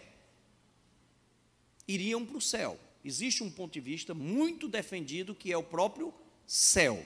Iriam 1.86 2.24
para 2.24 2.36
o 2.36 2.40
céu. 2.40 2.78
Existe 3.04 3.42
um 3.42 3.50
ponto 3.50 3.72
de 3.72 3.80
vista 3.80 4.12
muito 4.12 4.68
defendido 4.68 5.34
que 5.34 5.52
é 5.52 5.56
o 5.56 5.62
próprio 5.62 6.12
céu. 6.46 7.04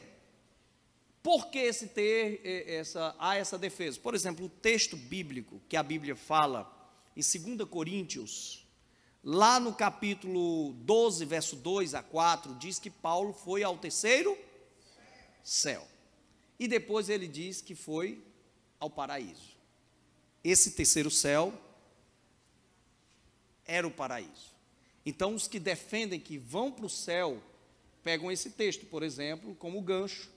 Por 1.23 1.51
que 1.51 1.59
esse 1.59 1.89
ter, 1.89 2.41
essa, 2.69 3.15
há 3.19 3.37
essa 3.37 3.57
defesa? 3.57 4.01
Por 4.01 4.15
exemplo, 4.15 4.47
o 4.47 4.49
texto 4.49 4.97
bíblico 4.97 5.63
que 5.69 5.77
a 5.77 5.83
Bíblia 5.83 6.17
fala 6.17 6.71
em 7.17 7.21
2 7.57 7.69
Coríntios, 7.69 8.67
lá 9.23 9.61
no 9.61 9.73
capítulo 9.73 10.73
12, 10.73 11.25
verso 11.25 11.55
2 11.57 11.95
a 11.95 12.03
4, 12.03 12.57
diz 12.57 12.81
que 12.81 12.91
Paulo 12.91 13.33
foi 13.33 13.63
ao 13.63 13.79
terceiro 13.79 14.37
céu. 15.45 15.87
E 16.59 16.67
depois 16.67 17.09
ele 17.09 17.29
diz 17.29 17.61
que 17.61 17.77
foi 17.77 18.25
ao 18.81 18.91
paraíso. 18.91 19.57
Esse 20.43 20.73
terceiro 20.73 21.11
céu 21.11 21.55
era 23.65 23.87
o 23.87 23.93
paraíso. 23.93 24.53
Então, 25.07 25.35
os 25.35 25.47
que 25.47 25.61
defendem 25.61 26.19
que 26.19 26.37
vão 26.37 26.71
para 26.71 26.87
o 26.87 26.91
céu, 26.91 27.41
pegam 28.03 28.31
esse 28.31 28.51
texto, 28.51 28.87
por 28.87 29.03
exemplo, 29.03 29.55
como 29.55 29.81
gancho, 29.81 30.29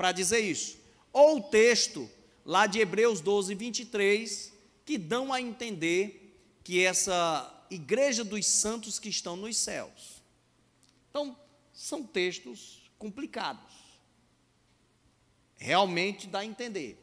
para 0.00 0.12
dizer 0.12 0.40
isso. 0.40 0.78
Ou 1.12 1.36
o 1.36 1.42
texto 1.42 2.10
lá 2.42 2.66
de 2.66 2.78
Hebreus 2.78 3.20
12, 3.20 3.54
23, 3.54 4.50
que 4.82 4.96
dão 4.96 5.30
a 5.30 5.42
entender 5.42 6.40
que 6.64 6.82
essa 6.82 7.66
igreja 7.70 8.24
dos 8.24 8.46
santos 8.46 8.98
que 8.98 9.10
estão 9.10 9.36
nos 9.36 9.58
céus. 9.58 10.22
Então, 11.10 11.38
são 11.70 12.02
textos 12.02 12.90
complicados. 12.98 13.74
Realmente 15.58 16.26
dá 16.26 16.38
a 16.38 16.46
entender. 16.46 16.98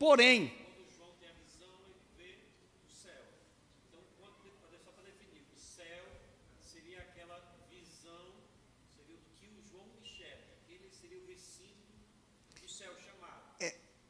Porém, 0.00 0.52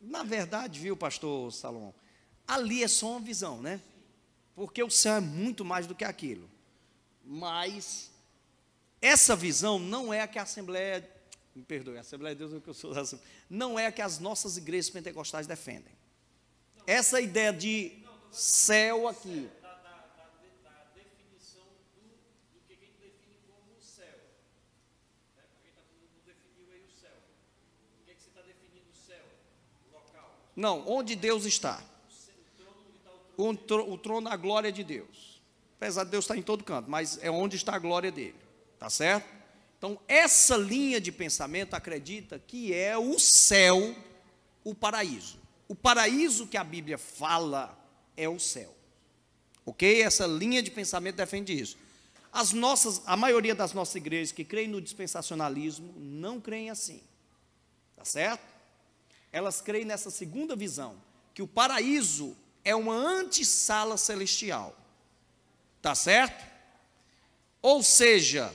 Na 0.07 0.23
verdade, 0.23 0.79
viu, 0.79 0.97
pastor 0.97 1.53
Salomão, 1.53 1.93
ali 2.47 2.83
é 2.83 2.89
só 2.89 3.11
uma 3.11 3.21
visão, 3.21 3.61
né? 3.61 3.81
Porque 4.55 4.83
o 4.83 4.89
céu 4.89 5.17
é 5.17 5.21
muito 5.21 5.65
mais 5.65 5.87
do 5.87 5.95
que 5.95 6.05
aquilo. 6.05 6.49
Mas 7.25 8.11
essa 9.03 9.35
visão 9.35 9.79
não 9.79 10.15
é 10.15 10.21
a 10.21 10.29
que 10.29 10.39
a 10.39 10.43
Assembleia, 10.43 11.09
me 11.55 11.63
perdoe, 11.65 11.99
a 11.99 12.03
Assembleia 12.03 12.35
de 12.35 12.39
Deus 12.39 12.53
é 12.53 12.57
o 12.57 12.61
que 12.61 12.69
eu 12.69 12.75
sou, 12.75 12.93
não 13.51 13.79
é 13.79 13.87
a 13.87 13.93
que 13.93 14.01
as 14.01 14.21
nossas 14.21 14.57
igrejas 14.57 14.91
pentecostais 14.91 15.47
defendem. 15.47 15.93
Essa 16.87 17.21
ideia 17.21 17.53
de 17.53 17.93
céu 18.31 19.09
aqui, 19.09 19.51
Não, 30.57 30.89
onde 30.89 31.15
Deus 31.15 31.45
está. 31.45 31.85
O 33.37 33.55
trono, 33.55 33.93
o 33.93 33.99
trono 33.99 34.29
a 34.31 34.37
glória 34.37 34.73
de 34.73 34.83
Deus. 34.83 35.43
Apesar 35.77 36.05
de 36.05 36.11
Deus 36.11 36.25
estar 36.25 36.37
em 36.37 36.43
todo 36.43 36.65
canto, 36.65 36.91
mas 36.91 37.19
é 37.23 37.31
onde 37.31 37.57
está 37.57 37.75
a 37.75 37.79
glória 37.79 38.11
dele. 38.11 38.35
Tá 38.79 38.89
certo? 38.89 39.29
Então, 39.77 40.01
essa 40.09 40.57
linha 40.57 40.99
de 40.99 41.13
pensamento 41.13 41.75
acredita 41.75 42.39
que 42.39 42.73
é 42.73 42.97
o 42.97 43.19
céu, 43.19 43.95
o 44.65 44.75
paraíso. 44.75 45.39
O 45.69 45.75
paraíso 45.75 46.47
que 46.47 46.57
a 46.57 46.65
Bíblia 46.65 46.97
fala 46.97 47.79
é 48.17 48.27
o 48.27 48.39
céu. 48.39 48.75
Ok? 49.67 50.01
Essa 50.01 50.27
linha 50.27 50.63
de 50.63 50.71
pensamento 50.71 51.17
defende 51.17 51.53
isso. 51.59 51.77
As 52.33 52.53
nossas, 52.53 53.03
a 53.05 53.17
maioria 53.17 53.55
das 53.55 53.73
nossas 53.73 53.95
igrejas 53.97 54.33
que 54.33 54.45
creem 54.45 54.69
no 54.69 54.81
dispensacionalismo 54.81 55.93
não 55.99 56.41
creem 56.41 56.71
assim. 56.71 57.03
Tá 57.95 58.05
certo? 58.05 58.56
Elas 59.37 59.61
creem 59.61 59.84
nessa 59.84 60.11
segunda 60.11 60.57
visão, 60.57 60.97
que 61.34 61.43
o 61.43 61.47
paraíso 61.47 62.34
é 62.64 62.74
uma 62.74 62.95
antessala 62.95 63.99
celestial. 63.99 64.74
Tá 65.82 65.95
certo? 65.95 66.43
Ou 67.61 67.82
seja, 67.82 68.51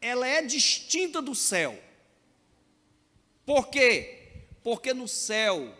ela 0.00 0.26
é 0.26 0.42
distinta 0.42 1.22
do 1.22 1.36
céu. 1.36 1.80
Por 3.46 3.68
quê? 3.68 4.42
Porque 4.64 4.92
no 4.92 5.06
céu 5.06 5.72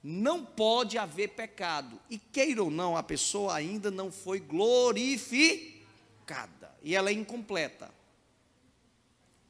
não 0.00 0.44
pode 0.44 0.96
haver 0.96 1.30
pecado. 1.30 2.00
E 2.08 2.18
queira 2.18 2.62
ou 2.62 2.70
não, 2.70 2.96
a 2.96 3.02
pessoa 3.02 3.52
ainda 3.52 3.90
não 3.90 4.12
foi 4.12 4.38
glorificada. 4.38 5.82
E 6.84 6.94
ela 6.94 7.10
é 7.10 7.14
incompleta. 7.14 7.90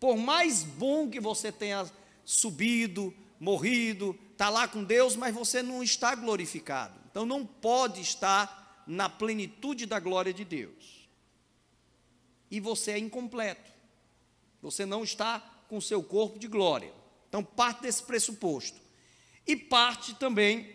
Por 0.00 0.16
mais 0.16 0.64
bom 0.64 1.10
que 1.10 1.20
você 1.20 1.52
tenha 1.52 1.84
subido, 2.24 3.14
morrido, 3.38 4.18
está 4.32 4.48
lá 4.48 4.66
com 4.66 4.82
Deus, 4.82 5.16
mas 5.16 5.34
você 5.34 5.62
não 5.62 5.82
está 5.82 6.14
glorificado. 6.14 6.98
Então 7.10 7.24
não 7.24 7.46
pode 7.46 8.00
estar 8.00 8.84
na 8.86 9.08
plenitude 9.08 9.86
da 9.86 10.00
glória 10.00 10.32
de 10.32 10.44
Deus. 10.44 11.08
E 12.50 12.60
você 12.60 12.92
é 12.92 12.98
incompleto. 12.98 13.70
Você 14.62 14.86
não 14.86 15.04
está 15.04 15.40
com 15.68 15.80
seu 15.80 16.02
corpo 16.02 16.38
de 16.38 16.48
glória. 16.48 16.92
Então 17.28 17.42
parte 17.42 17.82
desse 17.82 18.02
pressuposto. 18.02 18.80
E 19.46 19.56
parte 19.56 20.14
também 20.14 20.74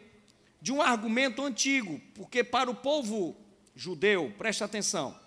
de 0.62 0.72
um 0.72 0.82
argumento 0.82 1.44
antigo, 1.44 2.00
porque 2.14 2.44
para 2.44 2.70
o 2.70 2.76
povo 2.76 3.36
judeu, 3.76 4.34
preste 4.38 4.64
atenção. 4.64 5.18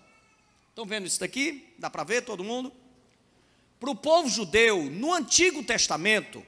Estão 0.69 0.85
vendo 0.85 1.07
isso 1.07 1.19
daqui? 1.19 1.73
Dá 1.77 1.89
para 1.89 2.03
ver 2.03 2.23
todo 2.23 2.43
mundo? 2.43 2.71
Para 3.79 3.91
o 3.91 3.95
povo 3.95 4.29
judeu, 4.29 4.83
no 4.83 5.13
Antigo 5.13 5.63
Testamento, 5.63 6.45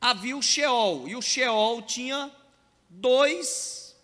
havia 0.00 0.36
o 0.36 0.42
Sheol, 0.42 1.08
e 1.08 1.16
o 1.16 1.22
Sheol 1.22 1.82
tinha 1.82 2.34
dois 2.88 3.96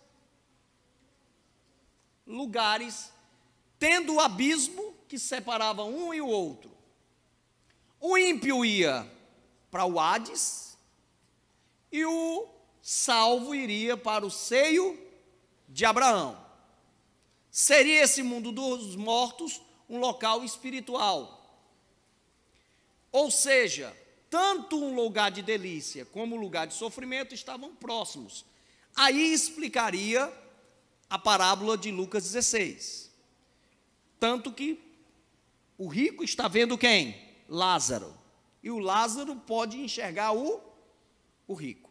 lugares, 2.26 3.12
tendo 3.78 4.14
o 4.14 4.20
abismo 4.20 4.94
que 5.08 5.18
separava 5.18 5.84
um 5.84 6.14
e 6.14 6.20
o 6.20 6.26
outro. 6.26 6.70
O 8.00 8.16
ímpio 8.16 8.64
ia 8.64 9.10
para 9.70 9.84
o 9.84 9.98
Hades, 9.98 10.78
e 11.92 12.04
o 12.04 12.48
salvo 12.80 13.54
iria 13.54 13.96
para 13.96 14.24
o 14.24 14.30
seio 14.30 14.98
de 15.68 15.84
Abraão. 15.84 16.40
Seria 17.50 18.02
esse 18.02 18.22
mundo 18.22 18.52
dos 18.52 18.96
mortos 18.96 19.60
um 19.90 19.98
local 19.98 20.44
espiritual. 20.44 21.36
Ou 23.10 23.30
seja, 23.30 23.94
tanto 24.30 24.82
um 24.82 24.94
lugar 24.94 25.32
de 25.32 25.42
delícia 25.42 26.04
como 26.06 26.36
um 26.36 26.40
lugar 26.40 26.68
de 26.68 26.74
sofrimento 26.74 27.34
estavam 27.34 27.74
próximos. 27.74 28.44
Aí 28.94 29.32
explicaria 29.32 30.32
a 31.08 31.18
parábola 31.18 31.76
de 31.76 31.90
Lucas 31.90 32.22
16. 32.22 33.10
Tanto 34.20 34.52
que 34.52 34.80
o 35.76 35.88
rico 35.88 36.22
está 36.22 36.46
vendo 36.46 36.78
quem? 36.78 37.20
Lázaro. 37.48 38.16
E 38.62 38.70
o 38.70 38.78
Lázaro 38.78 39.34
pode 39.34 39.76
enxergar 39.76 40.32
o, 40.32 40.60
o 41.48 41.54
rico. 41.54 41.90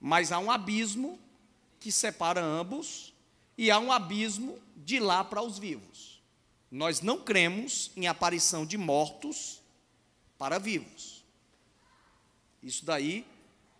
Mas 0.00 0.32
há 0.32 0.38
um 0.40 0.50
abismo 0.50 1.18
que 1.78 1.92
separa 1.92 2.42
ambos, 2.42 3.14
e 3.56 3.70
há 3.70 3.78
um 3.78 3.92
abismo 3.92 4.58
de 4.74 4.98
lá 4.98 5.22
para 5.22 5.42
os 5.42 5.58
vivos. 5.58 6.09
Nós 6.70 7.00
não 7.00 7.18
cremos 7.18 7.90
em 7.96 8.06
aparição 8.06 8.64
de 8.64 8.78
mortos 8.78 9.60
para 10.38 10.58
vivos. 10.58 11.24
Isso 12.62 12.84
daí 12.84 13.26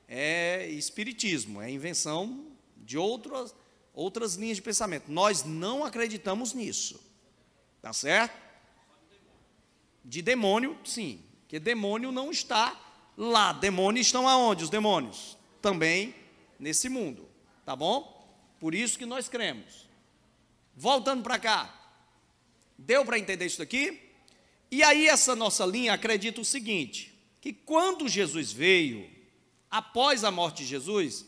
é 0.08 0.66
espiritismo, 0.68 1.60
é 1.60 1.70
invenção 1.70 2.46
de 2.76 2.98
outras, 2.98 3.54
outras 3.94 4.34
linhas 4.34 4.56
de 4.56 4.62
pensamento. 4.62 5.10
Nós 5.10 5.44
não 5.44 5.84
acreditamos 5.84 6.52
nisso. 6.52 7.00
Tá 7.80 7.92
certo? 7.92 8.36
De 10.04 10.20
demônio, 10.20 10.76
sim. 10.84 11.22
Porque 11.42 11.60
demônio 11.60 12.10
não 12.10 12.30
está 12.30 12.78
lá. 13.16 13.52
Demônios 13.52 14.06
estão 14.06 14.28
aonde? 14.28 14.64
Os 14.64 14.70
demônios? 14.70 15.38
Também 15.62 16.14
nesse 16.58 16.88
mundo. 16.88 17.28
Tá 17.64 17.76
bom? 17.76 18.18
Por 18.58 18.74
isso 18.74 18.98
que 18.98 19.06
nós 19.06 19.28
cremos. 19.28 19.88
Voltando 20.76 21.22
para 21.22 21.38
cá. 21.38 21.79
Deu 22.80 23.04
para 23.04 23.18
entender 23.18 23.44
isso 23.44 23.58
daqui? 23.58 24.00
E 24.70 24.82
aí, 24.82 25.06
essa 25.06 25.36
nossa 25.36 25.66
linha 25.66 25.92
acredita 25.92 26.40
o 26.40 26.44
seguinte: 26.44 27.14
que 27.40 27.52
quando 27.52 28.08
Jesus 28.08 28.52
veio, 28.52 29.08
após 29.70 30.24
a 30.24 30.30
morte 30.30 30.62
de 30.62 30.70
Jesus, 30.70 31.26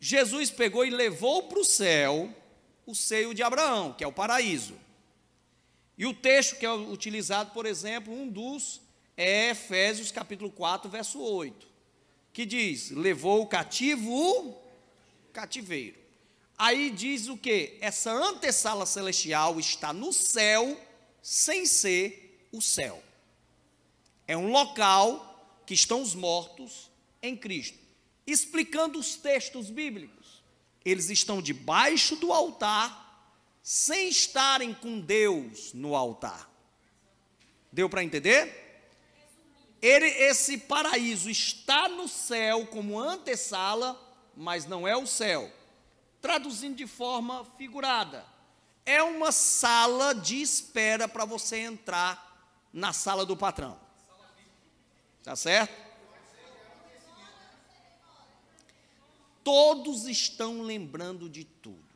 Jesus 0.00 0.50
pegou 0.50 0.84
e 0.84 0.90
levou 0.90 1.42
para 1.44 1.58
o 1.58 1.64
céu 1.64 2.34
o 2.86 2.94
seio 2.94 3.34
de 3.34 3.42
Abraão, 3.42 3.92
que 3.92 4.02
é 4.02 4.06
o 4.06 4.12
paraíso. 4.12 4.74
E 5.98 6.06
o 6.06 6.14
texto 6.14 6.56
que 6.56 6.64
é 6.64 6.72
utilizado, 6.72 7.50
por 7.52 7.66
exemplo, 7.66 8.12
um 8.12 8.28
dos 8.28 8.80
é 9.16 9.50
Efésios 9.50 10.12
capítulo 10.12 10.50
4, 10.50 10.90
verso 10.90 11.20
8, 11.20 11.66
que 12.32 12.46
diz: 12.46 12.90
levou 12.90 13.42
o 13.42 13.46
cativo 13.46 14.10
o 14.10 14.54
cativeiro. 15.32 16.05
Aí 16.58 16.90
diz 16.90 17.28
o 17.28 17.36
que? 17.36 17.76
Essa 17.80 18.12
antessala 18.12 18.86
celestial 18.86 19.60
está 19.60 19.92
no 19.92 20.12
céu, 20.12 20.80
sem 21.20 21.66
ser 21.66 22.48
o 22.50 22.62
céu. 22.62 23.02
É 24.26 24.36
um 24.36 24.50
local 24.50 25.62
que 25.66 25.74
estão 25.74 26.00
os 26.00 26.14
mortos 26.14 26.90
em 27.22 27.36
Cristo. 27.36 27.78
Explicando 28.26 28.98
os 28.98 29.16
textos 29.16 29.70
bíblicos. 29.70 30.42
eles 30.84 31.10
estão 31.10 31.42
debaixo 31.42 32.14
do 32.14 32.32
altar, 32.32 33.34
sem 33.60 34.08
estarem 34.08 34.72
com 34.72 35.00
Deus 35.00 35.72
no 35.72 35.96
altar. 35.96 36.48
Deu 37.72 37.90
para 37.90 38.04
entender? 38.04 38.92
Ele, 39.82 40.06
esse 40.06 40.58
paraíso 40.58 41.28
está 41.28 41.88
no 41.88 42.06
céu 42.06 42.66
como 42.66 42.98
antessala, 43.00 44.00
mas 44.36 44.64
não 44.64 44.86
é 44.86 44.96
o 44.96 45.06
céu. 45.06 45.52
Traduzindo 46.26 46.74
de 46.74 46.88
forma 46.88 47.44
figurada, 47.56 48.26
é 48.84 49.00
uma 49.00 49.30
sala 49.30 50.12
de 50.12 50.42
espera 50.42 51.06
para 51.06 51.24
você 51.24 51.58
entrar 51.58 52.36
na 52.72 52.92
sala 52.92 53.24
do 53.24 53.36
patrão. 53.36 53.78
Tá 55.22 55.36
certo? 55.36 55.72
Todos 59.44 60.06
estão 60.08 60.62
lembrando 60.62 61.30
de 61.30 61.44
tudo. 61.44 61.86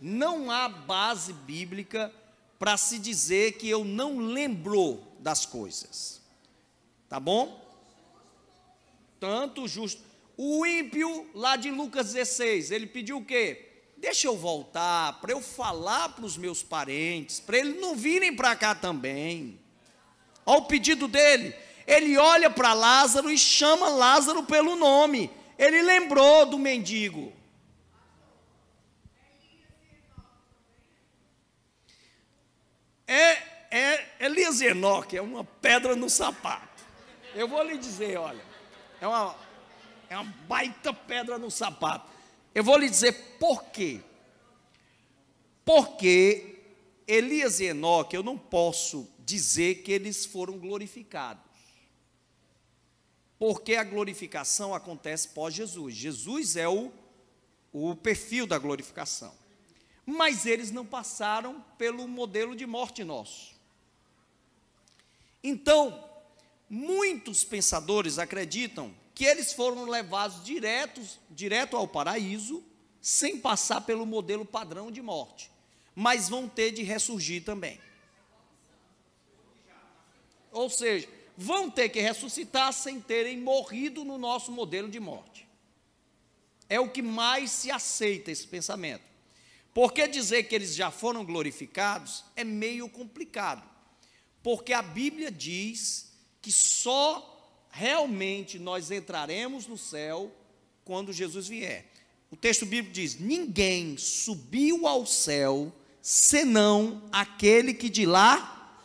Não 0.00 0.50
há 0.50 0.68
base 0.68 1.32
bíblica 1.32 2.12
para 2.58 2.76
se 2.76 2.98
dizer 2.98 3.52
que 3.52 3.68
eu 3.68 3.84
não 3.84 4.18
lembrou 4.18 5.16
das 5.20 5.46
coisas. 5.46 6.20
Tá 7.08 7.20
bom? 7.20 7.64
Tanto 9.20 9.68
justo. 9.68 10.05
O 10.36 10.66
ímpio, 10.66 11.30
lá 11.34 11.56
de 11.56 11.70
Lucas 11.70 12.12
16, 12.12 12.70
ele 12.70 12.86
pediu 12.86 13.18
o 13.18 13.24
quê? 13.24 13.64
Deixa 13.96 14.26
eu 14.26 14.36
voltar 14.36 15.20
para 15.20 15.32
eu 15.32 15.40
falar 15.40 16.10
para 16.10 16.24
os 16.24 16.36
meus 16.36 16.62
parentes, 16.62 17.40
para 17.40 17.58
eles 17.58 17.80
não 17.80 17.96
virem 17.96 18.36
para 18.36 18.54
cá 18.54 18.74
também. 18.74 19.58
Olha 20.44 20.58
o 20.58 20.66
pedido 20.66 21.08
dele 21.08 21.54
ele 21.86 22.18
olha 22.18 22.50
para 22.50 22.72
Lázaro 22.72 23.30
e 23.30 23.38
chama 23.38 23.88
Lázaro 23.88 24.42
pelo 24.42 24.74
nome. 24.74 25.30
Ele 25.56 25.80
lembrou 25.82 26.44
do 26.44 26.58
mendigo. 26.58 27.32
É, 33.06 33.38
é 33.70 34.06
Elias 34.18 34.60
Enoque, 34.60 35.16
é 35.16 35.22
uma 35.22 35.44
pedra 35.44 35.94
no 35.94 36.10
sapato. 36.10 36.84
Eu 37.34 37.46
vou 37.46 37.62
lhe 37.62 37.78
dizer, 37.78 38.18
olha, 38.18 38.42
é 39.00 39.06
uma, 39.06 39.36
é 40.08 40.16
uma 40.16 40.32
baita 40.48 40.92
pedra 40.92 41.38
no 41.38 41.50
sapato. 41.50 42.10
Eu 42.54 42.64
vou 42.64 42.76
lhe 42.76 42.88
dizer 42.88 43.12
por 43.38 43.64
quê. 43.64 44.00
Porque 45.64 46.60
Elias 47.06 47.60
e 47.60 47.64
Enoque, 47.66 48.16
eu 48.16 48.22
não 48.22 48.38
posso 48.38 49.08
dizer 49.24 49.82
que 49.82 49.92
eles 49.92 50.24
foram 50.24 50.58
glorificados 50.58 51.46
porque 53.38 53.74
a 53.74 53.84
glorificação 53.84 54.74
acontece 54.74 55.28
pós 55.28 55.54
Jesus. 55.54 55.94
Jesus 55.94 56.56
é 56.56 56.68
o, 56.68 56.90
o 57.72 57.94
perfil 57.94 58.46
da 58.46 58.58
glorificação. 58.58 59.34
Mas 60.04 60.46
eles 60.46 60.70
não 60.70 60.86
passaram 60.86 61.64
pelo 61.76 62.06
modelo 62.08 62.56
de 62.56 62.64
morte 62.64 63.04
nosso. 63.04 63.54
Então, 65.42 66.02
muitos 66.68 67.44
pensadores 67.44 68.18
acreditam 68.18 68.94
que 69.16 69.24
eles 69.24 69.50
foram 69.50 69.86
levados 69.86 70.44
diretos, 70.44 71.18
direto 71.30 71.74
ao 71.74 71.88
paraíso, 71.88 72.62
sem 73.00 73.40
passar 73.40 73.80
pelo 73.80 74.04
modelo 74.04 74.44
padrão 74.44 74.92
de 74.92 75.00
morte, 75.00 75.50
mas 75.94 76.28
vão 76.28 76.46
ter 76.46 76.70
de 76.70 76.82
ressurgir 76.82 77.42
também. 77.42 77.80
Ou 80.52 80.68
seja, 80.68 81.08
vão 81.34 81.70
ter 81.70 81.88
que 81.88 81.98
ressuscitar 81.98 82.74
sem 82.74 83.00
terem 83.00 83.38
morrido 83.38 84.04
no 84.04 84.18
nosso 84.18 84.52
modelo 84.52 84.90
de 84.90 85.00
morte. 85.00 85.48
É 86.68 86.78
o 86.78 86.90
que 86.90 87.00
mais 87.00 87.50
se 87.50 87.70
aceita 87.70 88.30
esse 88.30 88.46
pensamento. 88.46 89.04
Porque 89.72 90.06
dizer 90.06 90.42
que 90.42 90.54
eles 90.54 90.74
já 90.74 90.90
foram 90.90 91.24
glorificados 91.24 92.22
é 92.36 92.44
meio 92.44 92.86
complicado. 92.86 93.66
Porque 94.42 94.74
a 94.74 94.82
Bíblia 94.82 95.30
diz 95.30 96.12
que 96.42 96.52
só 96.52 97.35
realmente 97.76 98.58
nós 98.58 98.90
entraremos 98.90 99.66
no 99.66 99.76
céu 99.76 100.32
quando 100.82 101.12
Jesus 101.12 101.46
vier. 101.46 101.84
O 102.30 102.36
texto 102.36 102.64
bíblico 102.64 102.94
diz: 102.94 103.18
Ninguém 103.20 103.98
subiu 103.98 104.86
ao 104.86 105.04
céu 105.04 105.70
senão 106.00 107.02
aquele 107.12 107.74
que 107.74 107.90
de 107.90 108.06
lá 108.06 108.80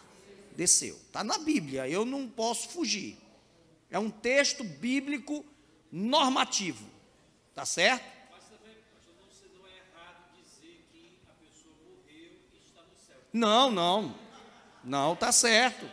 desceu. 0.57 0.95
Está 1.07 1.23
na 1.23 1.37
Bíblia, 1.37 1.87
eu 1.87 2.03
não 2.03 2.27
posso 2.27 2.67
fugir. 2.69 3.17
É 3.89 3.97
um 3.97 4.09
texto 4.09 4.63
bíblico 4.63 5.45
normativo. 5.89 6.85
Tá 7.55 7.65
certo? 7.65 8.03
Mas 8.31 8.43
também, 8.45 8.75
pastor, 8.93 9.49
não 9.57 9.67
é 9.67 9.71
errado 9.71 10.17
dizer 10.35 10.85
que 10.91 11.17
a 11.29 11.45
pessoa 11.45 11.73
morreu 11.85 12.31
e 12.53 12.57
está 12.57 12.81
no 12.81 13.07
céu. 13.07 13.17
Não, 13.31 13.71
não. 13.71 14.15
Não, 14.83 15.15
tá 15.15 15.31
certo. 15.31 15.85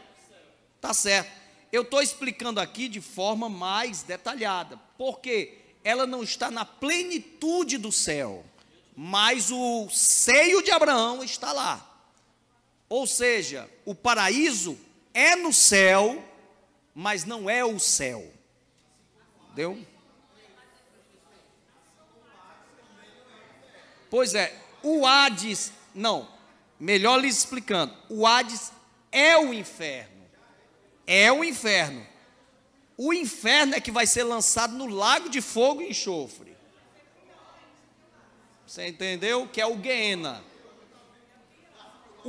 Tá 0.81 0.93
certo. 0.93 1.38
Eu 1.71 1.83
estou 1.83 2.01
explicando 2.01 2.61
aqui 2.61 2.89
de 2.89 3.01
forma 3.01 3.49
mais 3.49 4.03
detalhada, 4.03 4.81
porque 4.97 5.59
ela 5.85 6.07
não 6.07 6.23
está 6.23 6.51
na 6.51 6.65
plenitude 6.65 7.77
do 7.77 7.93
céu, 7.93 8.45
mas 8.97 9.51
o 9.51 9.89
seio 9.91 10.63
de 10.63 10.71
Abraão 10.71 11.23
está 11.23 11.53
lá. 11.53 11.85
Ou 12.89 13.07
seja, 13.07 13.69
o 13.85 13.95
paraíso 13.95 14.79
é 15.13 15.37
no 15.37 15.53
céu, 15.53 16.25
mas 16.95 17.25
não 17.25 17.49
é 17.51 17.65
o 17.65 17.79
céu. 17.79 18.33
Deu? 19.55 19.79
Pois 24.11 24.35
é, 24.35 24.59
o 24.83 25.07
Hades, 25.07 25.71
não, 25.95 26.29
melhor 26.81 27.19
lhes 27.21 27.37
explicando, 27.37 27.95
o 28.09 28.27
Hades 28.27 28.73
é 29.13 29.37
o 29.37 29.53
inferno. 29.53 30.18
É 31.09 31.33
o 31.33 31.43
inferno. 31.43 32.07
O 32.97 33.13
inferno 33.13 33.75
é 33.75 33.81
que 33.81 33.91
vai 33.91 34.07
ser 34.07 34.23
lançado 34.23 34.77
no 34.77 34.87
lago 34.87 35.29
de 35.29 35.41
fogo 35.41 35.83
e 35.83 35.91
enxofre. 35.91 36.57
Você 38.65 38.87
entendeu? 38.87 39.49
Que 39.49 39.61
é 39.61 39.67
o 39.67 39.77
Guiena 39.77 40.45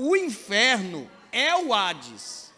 o 0.02 0.16
inferno 0.16 1.12
é 1.30 1.54
o 1.56 1.74
Hades. 1.74 2.54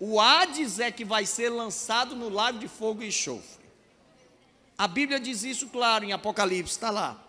O 0.00 0.18
Hades 0.18 0.78
é 0.78 0.90
que 0.90 1.04
vai 1.04 1.26
ser 1.26 1.50
lançado 1.50 2.16
no 2.16 2.30
lago 2.30 2.58
de 2.58 2.66
fogo 2.66 3.02
e 3.02 3.08
enxofre. 3.08 3.66
A 4.76 4.88
Bíblia 4.88 5.20
diz 5.20 5.42
isso 5.42 5.68
claro 5.68 6.04
em 6.04 6.12
Apocalipse, 6.12 6.72
está 6.72 6.90
lá. 6.90 7.22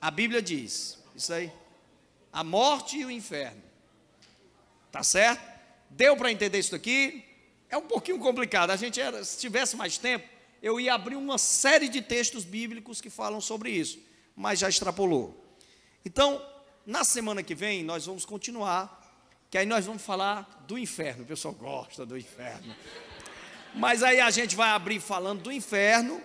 A 0.00 0.12
Bíblia 0.12 0.40
diz 0.40 1.02
isso 1.14 1.32
aí. 1.32 1.52
A 2.32 2.44
morte 2.44 2.98
e 2.98 3.04
o 3.04 3.10
inferno. 3.10 3.62
Tá 4.92 5.02
certo? 5.02 5.55
Deu 5.90 6.16
para 6.16 6.30
entender 6.30 6.58
isso 6.58 6.74
aqui? 6.74 7.24
É 7.68 7.76
um 7.76 7.82
pouquinho 7.82 8.18
complicado. 8.18 8.70
A 8.70 8.76
gente 8.76 9.00
era, 9.00 9.24
se 9.24 9.38
tivesse 9.38 9.76
mais 9.76 9.98
tempo, 9.98 10.26
eu 10.62 10.80
ia 10.80 10.94
abrir 10.94 11.16
uma 11.16 11.38
série 11.38 11.88
de 11.88 12.00
textos 12.00 12.44
bíblicos 12.44 13.00
que 13.00 13.10
falam 13.10 13.40
sobre 13.40 13.70
isso, 13.70 13.98
mas 14.34 14.58
já 14.58 14.68
extrapolou. 14.68 15.44
Então, 16.04 16.44
na 16.84 17.04
semana 17.04 17.42
que 17.42 17.54
vem, 17.54 17.82
nós 17.82 18.06
vamos 18.06 18.24
continuar, 18.24 19.02
que 19.50 19.58
aí 19.58 19.66
nós 19.66 19.84
vamos 19.86 20.02
falar 20.02 20.64
do 20.66 20.78
inferno. 20.78 21.24
O 21.24 21.26
pessoal 21.26 21.54
gosta 21.54 22.06
do 22.06 22.16
inferno. 22.16 22.74
Mas 23.74 24.02
aí 24.02 24.20
a 24.20 24.30
gente 24.30 24.56
vai 24.56 24.70
abrir 24.70 25.00
falando 25.00 25.42
do 25.42 25.52
inferno, 25.52 26.22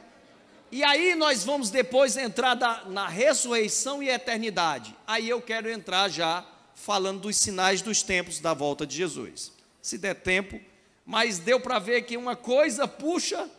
e 0.71 0.83
aí 0.83 1.15
nós 1.15 1.43
vamos 1.43 1.69
depois 1.69 2.15
entrar 2.15 2.55
da, 2.55 2.85
na 2.85 3.07
ressurreição 3.07 4.01
e 4.01 4.09
eternidade. 4.09 4.95
Aí 5.05 5.27
eu 5.27 5.41
quero 5.41 5.69
entrar 5.69 6.07
já 6.07 6.45
falando 6.75 7.21
dos 7.21 7.37
sinais 7.37 7.81
dos 7.81 8.03
tempos 8.03 8.39
da 8.39 8.53
volta 8.53 8.85
de 8.85 8.95
Jesus. 8.95 9.51
Se 9.81 9.97
der 9.97 10.15
tempo, 10.15 10.59
mas 11.05 11.39
deu 11.39 11.59
para 11.59 11.79
ver 11.79 12.03
que 12.03 12.17
uma 12.17 12.35
coisa 12.35 12.87
puxa 12.87 13.49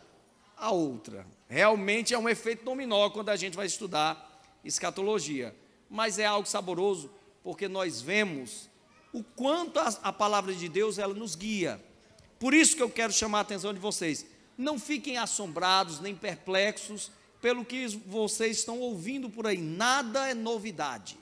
a 0.57 0.71
outra. 0.71 1.25
Realmente 1.47 2.13
é 2.13 2.17
um 2.17 2.29
efeito 2.29 2.63
dominó 2.63 3.09
quando 3.09 3.29
a 3.29 3.35
gente 3.35 3.55
vai 3.55 3.65
estudar 3.65 4.29
escatologia 4.63 5.53
mas 5.93 6.17
é 6.17 6.25
algo 6.25 6.47
saboroso, 6.47 7.11
porque 7.43 7.67
nós 7.67 8.01
vemos 8.01 8.67
o 9.13 9.23
quanto 9.23 9.79
a, 9.79 9.89
a 10.01 10.11
palavra 10.11 10.51
de 10.55 10.67
Deus 10.67 10.97
ela 10.97 11.13
nos 11.13 11.35
guia. 11.35 11.79
Por 12.39 12.51
isso 12.51 12.75
que 12.75 12.81
eu 12.81 12.89
quero 12.89 13.13
chamar 13.13 13.37
a 13.37 13.41
atenção 13.41 13.71
de 13.71 13.79
vocês. 13.79 14.25
Não 14.57 14.79
fiquem 14.79 15.19
assombrados 15.19 15.99
nem 15.99 16.15
perplexos 16.15 17.11
pelo 17.39 17.63
que 17.63 17.85
vocês 18.07 18.57
estão 18.57 18.79
ouvindo 18.79 19.29
por 19.29 19.45
aí. 19.45 19.59
Nada 19.59 20.27
é 20.27 20.33
novidade. 20.33 21.15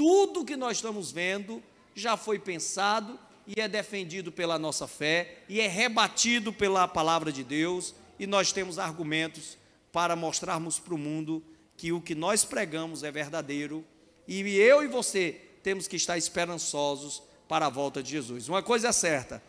Tudo 0.00 0.46
que 0.46 0.56
nós 0.56 0.78
estamos 0.78 1.12
vendo 1.12 1.62
já 1.94 2.16
foi 2.16 2.38
pensado 2.38 3.18
e 3.46 3.60
é 3.60 3.68
defendido 3.68 4.32
pela 4.32 4.58
nossa 4.58 4.88
fé 4.88 5.42
e 5.46 5.60
é 5.60 5.68
rebatido 5.68 6.54
pela 6.54 6.88
palavra 6.88 7.30
de 7.30 7.44
Deus, 7.44 7.94
e 8.18 8.26
nós 8.26 8.50
temos 8.50 8.78
argumentos 8.78 9.58
para 9.92 10.16
mostrarmos 10.16 10.78
para 10.78 10.94
o 10.94 10.98
mundo 10.98 11.44
que 11.76 11.92
o 11.92 12.00
que 12.00 12.14
nós 12.14 12.46
pregamos 12.46 13.02
é 13.02 13.12
verdadeiro 13.12 13.84
e 14.26 14.40
eu 14.56 14.82
e 14.82 14.88
você 14.88 15.38
temos 15.62 15.86
que 15.86 15.96
estar 15.96 16.16
esperançosos 16.16 17.22
para 17.46 17.66
a 17.66 17.70
volta 17.70 18.02
de 18.02 18.12
Jesus. 18.12 18.48
Uma 18.48 18.62
coisa 18.62 18.88
é 18.88 18.92
certa: 18.92 19.42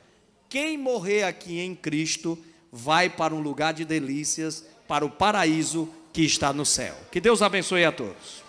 quem 0.49 0.77
morrer 0.77 1.23
aqui 1.23 1.61
em 1.61 1.73
Cristo 1.73 2.37
vai 2.69 3.09
para 3.09 3.33
um 3.33 3.39
lugar 3.39 3.73
de 3.73 3.85
delícias, 3.85 4.65
para 4.85 5.05
o 5.05 5.09
paraíso 5.09 5.87
que 6.11 6.23
está 6.23 6.51
no 6.51 6.65
céu. 6.65 6.97
Que 7.09 7.21
Deus 7.21 7.41
abençoe 7.41 7.85
a 7.85 7.91
todos. 7.93 8.40